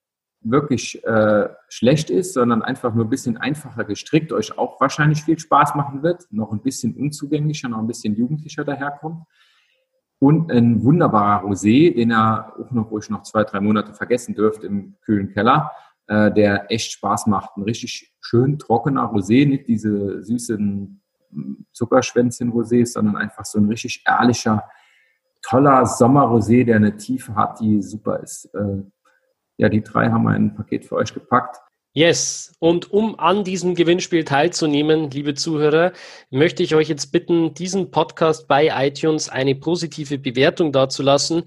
wirklich 0.50 1.04
äh, 1.06 1.50
schlecht 1.68 2.10
ist, 2.10 2.34
sondern 2.34 2.62
einfach 2.62 2.94
nur 2.94 3.06
ein 3.06 3.10
bisschen 3.10 3.38
einfacher 3.38 3.84
gestrickt, 3.84 4.32
euch 4.32 4.58
auch 4.58 4.80
wahrscheinlich 4.80 5.24
viel 5.24 5.40
Spaß 5.40 5.76
machen 5.76 6.04
wird, 6.04 6.28
noch 6.32 6.52
ein 6.52 6.62
bisschen 6.62 6.96
unzugänglicher, 6.96 7.68
noch 7.68 7.80
ein 7.80 7.88
bisschen 7.88 8.16
jugendlicher 8.16 8.64
daherkommt. 8.64 9.26
Und 10.20 10.52
ein 10.52 10.84
wunderbarer 10.84 11.46
Rosé, 11.46 11.94
den 11.94 12.12
ihr 12.12 12.54
auch 12.58 12.72
noch 12.72 12.90
ruhig 12.90 13.10
noch 13.10 13.24
zwei, 13.24 13.44
drei 13.44 13.60
Monate 13.60 13.94
vergessen 13.94 14.34
dürft 14.34 14.64
im 14.64 14.96
kühlen 15.02 15.34
Keller, 15.34 15.72
äh, 16.08 16.32
der 16.32 16.72
echt 16.72 16.94
Spaß 16.94 17.28
macht. 17.28 17.58
Ein 17.58 17.64
richtig 17.64 18.14
schön 18.22 18.58
trockener 18.58 19.12
Rosé, 19.12 19.48
nicht 19.48 19.68
diese 19.68 20.24
süßen 20.24 21.02
Zuckerschwänzchen-Rosés, 21.74 22.94
sondern 22.94 23.18
einfach 23.18 23.46
so 23.46 23.60
ein 23.60 23.68
richtig 23.68 24.04
ehrlicher, 24.08 24.64
toller 25.42 25.84
Sommerrosé, 25.84 26.64
der 26.64 26.78
eine 26.78 26.96
Tiefe 26.96 27.36
hat, 27.36 27.60
die 27.60 27.82
super 27.82 28.20
ist. 28.20 28.46
Äh, 28.56 28.84
ja, 29.58 29.70
die 29.70 29.82
drei 29.82 30.10
haben 30.10 30.24
wir 30.24 30.36
in 30.36 30.48
ein 30.48 30.56
Paket 30.56 30.86
für 30.86 30.96
euch 30.96 31.14
gepackt. 31.14 31.58
Yes, 31.94 32.54
und 32.60 32.92
um 32.92 33.18
an 33.20 33.46
diesem 33.46 33.74
Gewinnspiel 33.74 34.26
teilzunehmen, 34.26 35.10
liebe 35.12 35.34
Zuhörer, 35.34 35.94
möchte 36.30 36.62
ich 36.62 36.76
euch 36.76 36.90
jetzt 36.90 37.14
bitten, 37.14 37.54
diesen 37.54 37.90
Podcast 37.90 38.50
bei 38.50 38.68
iTunes 38.86 39.30
eine 39.30 39.56
positive 39.56 40.18
Bewertung 40.18 40.74
dazulassen 40.74 41.44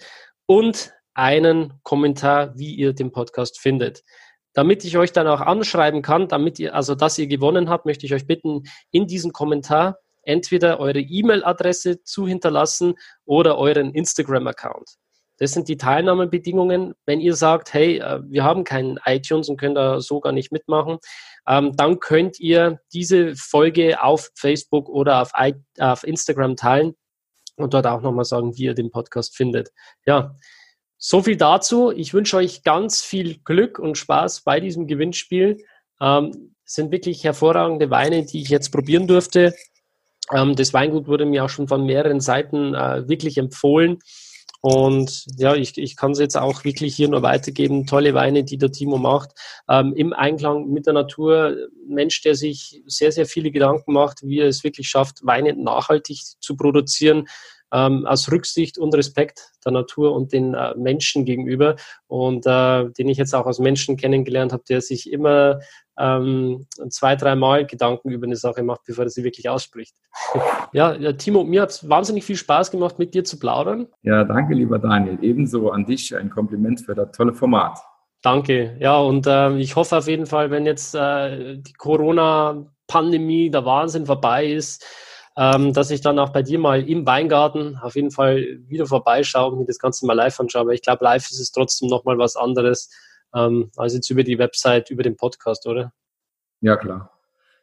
und 0.47 0.95
einen 1.13 1.75
Kommentar, 1.83 2.57
wie 2.57 2.75
ihr 2.75 2.95
den 2.95 3.13
Podcast 3.13 3.61
findet. 3.61 4.05
Damit 4.55 4.85
ich 4.85 4.97
euch 4.97 5.13
dann 5.13 5.27
auch 5.27 5.43
anschreiben 5.43 6.01
kann, 6.01 6.29
damit 6.29 6.59
ihr, 6.59 6.75
also 6.75 6.95
dass 6.95 7.19
ihr 7.19 7.27
gewonnen 7.27 7.69
habt, 7.69 7.85
möchte 7.85 8.07
ich 8.07 8.15
euch 8.15 8.27
bitten, 8.27 8.63
in 8.91 9.07
diesem 9.07 9.33
Kommentar 9.33 9.99
entweder 10.23 10.81
eure 10.81 11.01
E-Mail-Adresse 11.01 12.03
zu 12.05 12.27
hinterlassen 12.27 12.95
oder 13.27 13.59
euren 13.59 13.93
Instagram-Account. 13.93 14.97
Das 15.39 15.53
sind 15.53 15.69
die 15.69 15.77
Teilnahmebedingungen. 15.77 16.95
Wenn 17.07 17.21
ihr 17.21 17.35
sagt, 17.35 17.73
hey, 17.73 17.99
äh, 17.99 18.21
wir 18.25 18.45
haben 18.45 18.65
keinen 18.65 18.99
iTunes 19.05 19.49
und 19.49 19.57
können 19.57 19.75
da 19.75 20.01
so 20.01 20.21
gar 20.21 20.33
nicht 20.33 20.53
mitmachen, 20.53 20.99
ähm, 21.47 21.75
dann 21.77 22.01
könnt 22.01 22.39
ihr 22.41 22.81
diese 22.93 23.35
Folge 23.37 24.03
auf 24.03 24.31
Facebook 24.35 24.89
oder 24.89 25.23
auf, 25.23 25.33
auf 25.79 26.05
Instagram 26.05 26.57
teilen 26.57 26.95
und 27.57 27.75
dort 27.75 27.87
auch 27.87 28.03
nochmal 28.03 28.25
sagen, 28.25 28.57
wie 28.57 28.65
ihr 28.65 28.75
den 28.75 28.91
Podcast 28.91 29.37
findet. 29.37 29.71
Ja, 30.07 30.35
so 30.99 31.23
viel 31.23 31.37
dazu. 31.37 31.93
Ich 31.93 32.13
wünsche 32.13 32.37
euch 32.37 32.65
ganz 32.65 33.03
viel 33.03 33.39
Glück 33.45 33.79
und 33.79 33.97
Spaß 33.97 34.43
bei 34.43 34.61
diesem 34.61 34.87
Gewinnspiel. 34.87 35.65
Ähm, 36.01 36.55
sind 36.65 36.93
wirklich 36.93 37.25
hervorragende 37.25 37.91
Weine, 37.91 38.27
die 38.27 38.43
ich 38.43 38.49
jetzt 38.49 38.71
probieren 38.71 39.07
durfte. 39.07 39.55
Ähm, 40.33 40.55
das 40.55 40.75
Weingut 40.75 41.07
wurde 41.07 41.25
mir 41.25 41.45
auch 41.45 41.49
schon 41.49 41.69
von 41.69 41.87
mehreren 41.87 42.21
Seiten 42.21 42.75
äh, 42.75 43.09
wirklich 43.09 43.39
empfohlen. 43.39 43.99
Und 44.61 45.25
ja, 45.37 45.55
ich, 45.55 45.79
ich 45.79 45.97
kann 45.97 46.13
es 46.13 46.19
jetzt 46.19 46.37
auch 46.37 46.65
wirklich 46.65 46.97
hier 46.97 47.09
nur 47.09 47.23
weitergeben. 47.23 47.87
Tolle 47.87 48.15
Weine, 48.15 48.43
die 48.43 48.59
der 48.59 48.73
Timo 48.73 48.99
macht. 48.99 49.31
Ähm, 49.69 49.95
Im 49.95 50.13
Einklang 50.13 50.69
mit 50.69 50.87
der 50.87 50.95
Natur. 50.95 51.57
Mensch, 51.87 52.23
der 52.23 52.35
sich 52.35 52.83
sehr, 52.87 53.13
sehr 53.13 53.27
viele 53.27 53.51
Gedanken 53.51 53.93
macht, 53.93 54.23
wie 54.23 54.41
er 54.41 54.49
es 54.49 54.65
wirklich 54.65 54.89
schafft, 54.89 55.21
Weine 55.23 55.55
nachhaltig 55.55 56.23
zu 56.41 56.57
produzieren 56.57 57.27
ähm, 57.73 58.07
aus 58.07 58.31
Rücksicht 58.31 58.79
und 58.79 58.95
Respekt 58.95 59.53
der 59.65 59.73
Natur 59.73 60.13
und 60.15 60.33
den 60.33 60.55
äh, 60.55 60.75
Menschen 60.77 61.25
gegenüber 61.25 61.77
und 62.07 62.47
äh, 62.47 62.91
den 62.91 63.09
ich 63.09 63.19
jetzt 63.19 63.35
auch 63.35 63.47
als 63.47 63.59
Menschen 63.59 63.97
kennengelernt 63.97 64.53
habe, 64.53 64.65
der 64.69 64.81
sich 64.81 65.13
immer 65.13 65.61
ähm, 65.99 66.67
zwei, 66.91 67.17
dreimal 67.17 67.67
Gedanken 67.67 68.11
über 68.11 68.27
eine 68.27 68.37
Sache 68.37 68.63
macht, 68.63 68.83
bevor 68.87 69.05
er 69.05 69.11
sie 69.11 69.25
wirklich 69.25 69.49
ausspricht. 69.49 69.95
ja, 70.73 71.13
Timo, 71.13 71.45
mir 71.45 71.63
hat 71.63 71.71
es 71.71 71.89
wahnsinnig 71.89 72.25
viel 72.25 72.37
Spaß 72.37 72.71
gemacht, 72.71 72.99
mit 72.99 73.15
dir 73.15 73.25
zu 73.25 73.39
plaudern. 73.39 73.89
Ja, 74.03 74.25
danke, 74.25 74.55
lieber 74.55 74.79
Daniel. 74.79 75.19
Ebenso 75.23 75.71
an 75.71 75.87
dich 75.87 76.15
ein 76.15 76.31
Kompliment 76.31 76.81
für 76.81 76.95
das 76.95 77.13
tolle 77.13 77.35
Format. 77.35 77.79
Danke. 78.23 78.77
Ja, 78.81 78.99
und 78.99 79.27
äh, 79.27 79.57
ich 79.59 79.77
hoffe 79.77 79.97
auf 79.97 80.09
jeden 80.09 80.27
Fall, 80.27 80.51
wenn 80.51 80.67
jetzt 80.67 80.95
äh, 80.95 81.57
die 81.59 81.73
Corona-Pandemie, 81.75 83.51
der 83.51 83.65
Wahnsinn 83.65 84.07
vorbei 84.07 84.47
ist, 84.47 84.85
ähm, 85.37 85.73
dass 85.73 85.91
ich 85.93 86.01
dann 86.01 86.19
auch 86.19 86.31
bei 86.31 86.43
dir 86.43 86.59
mal 86.59 86.83
im 86.89 87.07
Weingarten 87.07 87.79
auf 87.81 87.95
jeden 87.95 88.11
Fall 88.11 88.59
wieder 88.67 88.87
vorbeischaue 88.87 89.53
und 89.53 89.59
mir 89.61 89.67
das 89.67 89.79
Ganze 89.79 90.05
mal 90.05 90.15
live 90.15 90.39
anschaue. 90.41 90.63
Aber 90.63 90.73
ich 90.75 90.83
glaube, 90.83 91.05
live 91.05 91.31
ist 91.31 91.39
es 91.39 91.53
trotzdem 91.53 91.89
nochmal 91.89 92.19
was 92.19 92.35
anderes 92.37 92.91
ähm, 93.35 93.71
als 93.77 93.95
jetzt 93.95 94.11
über 94.11 94.25
die 94.25 94.39
Website, 94.39 94.91
über 94.91 95.03
den 95.03 95.17
Podcast, 95.17 95.67
oder? 95.67 95.93
Ja, 96.61 96.77
klar. 96.77 97.13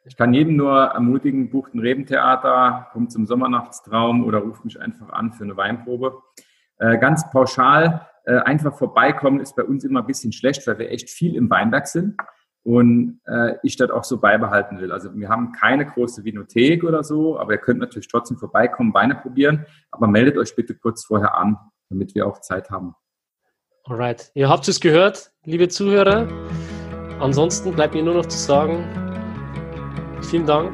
Ich 0.06 0.16
kann 0.16 0.34
jedem 0.34 0.56
nur 0.56 0.80
ermutigen, 0.80 1.50
bucht 1.50 1.74
ein 1.74 1.80
Rebentheater, 1.80 2.90
kommt 2.92 3.12
zum 3.12 3.26
Sommernachtstraum 3.26 4.24
oder 4.24 4.40
ruft 4.40 4.64
mich 4.64 4.80
einfach 4.80 5.10
an 5.10 5.34
für 5.34 5.44
eine 5.44 5.58
Weinprobe. 5.58 6.22
Äh, 6.78 7.00
ganz 7.00 7.30
pauschal, 7.32 8.08
äh, 8.26 8.38
einfach 8.38 8.78
vorbeikommen 8.78 9.40
ist 9.40 9.56
bei 9.56 9.64
uns 9.64 9.84
immer 9.84 10.02
ein 10.02 10.08
bisschen 10.08 10.32
schlecht, 10.32 10.68
weil 10.68 10.78
wir 10.78 10.92
echt 10.92 11.10
viel 11.10 11.36
im 11.36 11.50
Weinberg 11.50 11.88
sind 11.88 12.18
und 12.64 13.20
äh, 13.26 13.56
ich 13.64 13.78
das 13.78 13.90
auch 13.90 14.04
so 14.04 14.20
beibehalten 14.20 14.80
will. 14.80 14.92
Also 14.92 15.16
wir 15.16 15.30
haben 15.30 15.52
keine 15.52 15.86
große 15.86 16.24
Vinothek 16.24 16.84
oder 16.84 17.04
so, 17.04 17.40
aber 17.40 17.54
ihr 17.54 17.60
könnt 17.60 17.80
natürlich 17.80 18.08
trotzdem 18.08 18.38
vorbeikommen, 18.38 18.94
Weine 18.94 19.16
probieren, 19.16 19.66
aber 19.92 20.08
meldet 20.08 20.38
euch 20.38 20.56
bitte 20.56 20.76
kurz 20.76 21.06
vorher 21.06 21.36
an, 21.36 21.58
damit 21.90 22.16
wir 22.16 22.28
auch 22.28 22.42
Zeit 22.42 22.70
haben. 22.70 22.96
Alright, 23.88 24.32
ihr 24.34 24.50
habt 24.50 24.68
es 24.68 24.80
gehört, 24.80 25.30
liebe 25.44 25.68
Zuhörer. 25.68 26.28
Ansonsten 27.20 27.72
bleibt 27.72 27.94
mir 27.94 28.02
nur 28.02 28.16
noch 28.16 28.26
zu 28.26 28.38
sagen, 28.38 28.84
vielen 30.24 30.48
Dank 30.48 30.72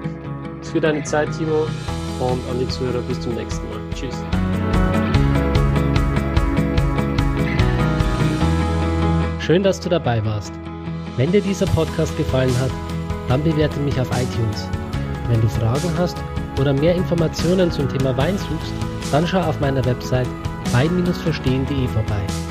für 0.62 0.80
deine 0.80 1.04
Zeit, 1.04 1.30
Timo, 1.38 1.68
und 2.22 2.40
an 2.50 2.60
die 2.60 2.68
Zuhörer 2.70 3.02
bis 3.02 3.20
zum 3.20 3.36
nächsten 3.36 3.68
Mal. 3.68 3.80
Tschüss. 3.94 4.16
Schön, 9.40 9.62
dass 9.62 9.82
du 9.82 9.90
dabei 9.90 10.24
warst. 10.24 10.54
Wenn 11.18 11.34
dir 11.34 11.42
dieser 11.42 11.66
Podcast 11.66 12.16
gefallen 12.16 12.58
hat, 12.62 12.72
dann 13.28 13.44
bewerte 13.44 13.78
mich 13.82 14.00
auf 14.00 14.08
iTunes. 14.12 14.70
Wenn 15.28 15.42
du 15.42 15.50
Fragen 15.50 15.92
hast 15.98 16.18
oder 16.58 16.72
mehr 16.72 16.96
Informationen 16.96 17.72
zum 17.72 17.90
Thema 17.90 18.16
Wein 18.16 18.38
suchst, 18.38 18.74
dann 19.12 19.28
schau 19.28 19.42
auf 19.42 19.60
meiner 19.60 19.84
Website 19.84 20.28
wein-verstehen.de 20.72 21.88
vorbei. 21.90 22.51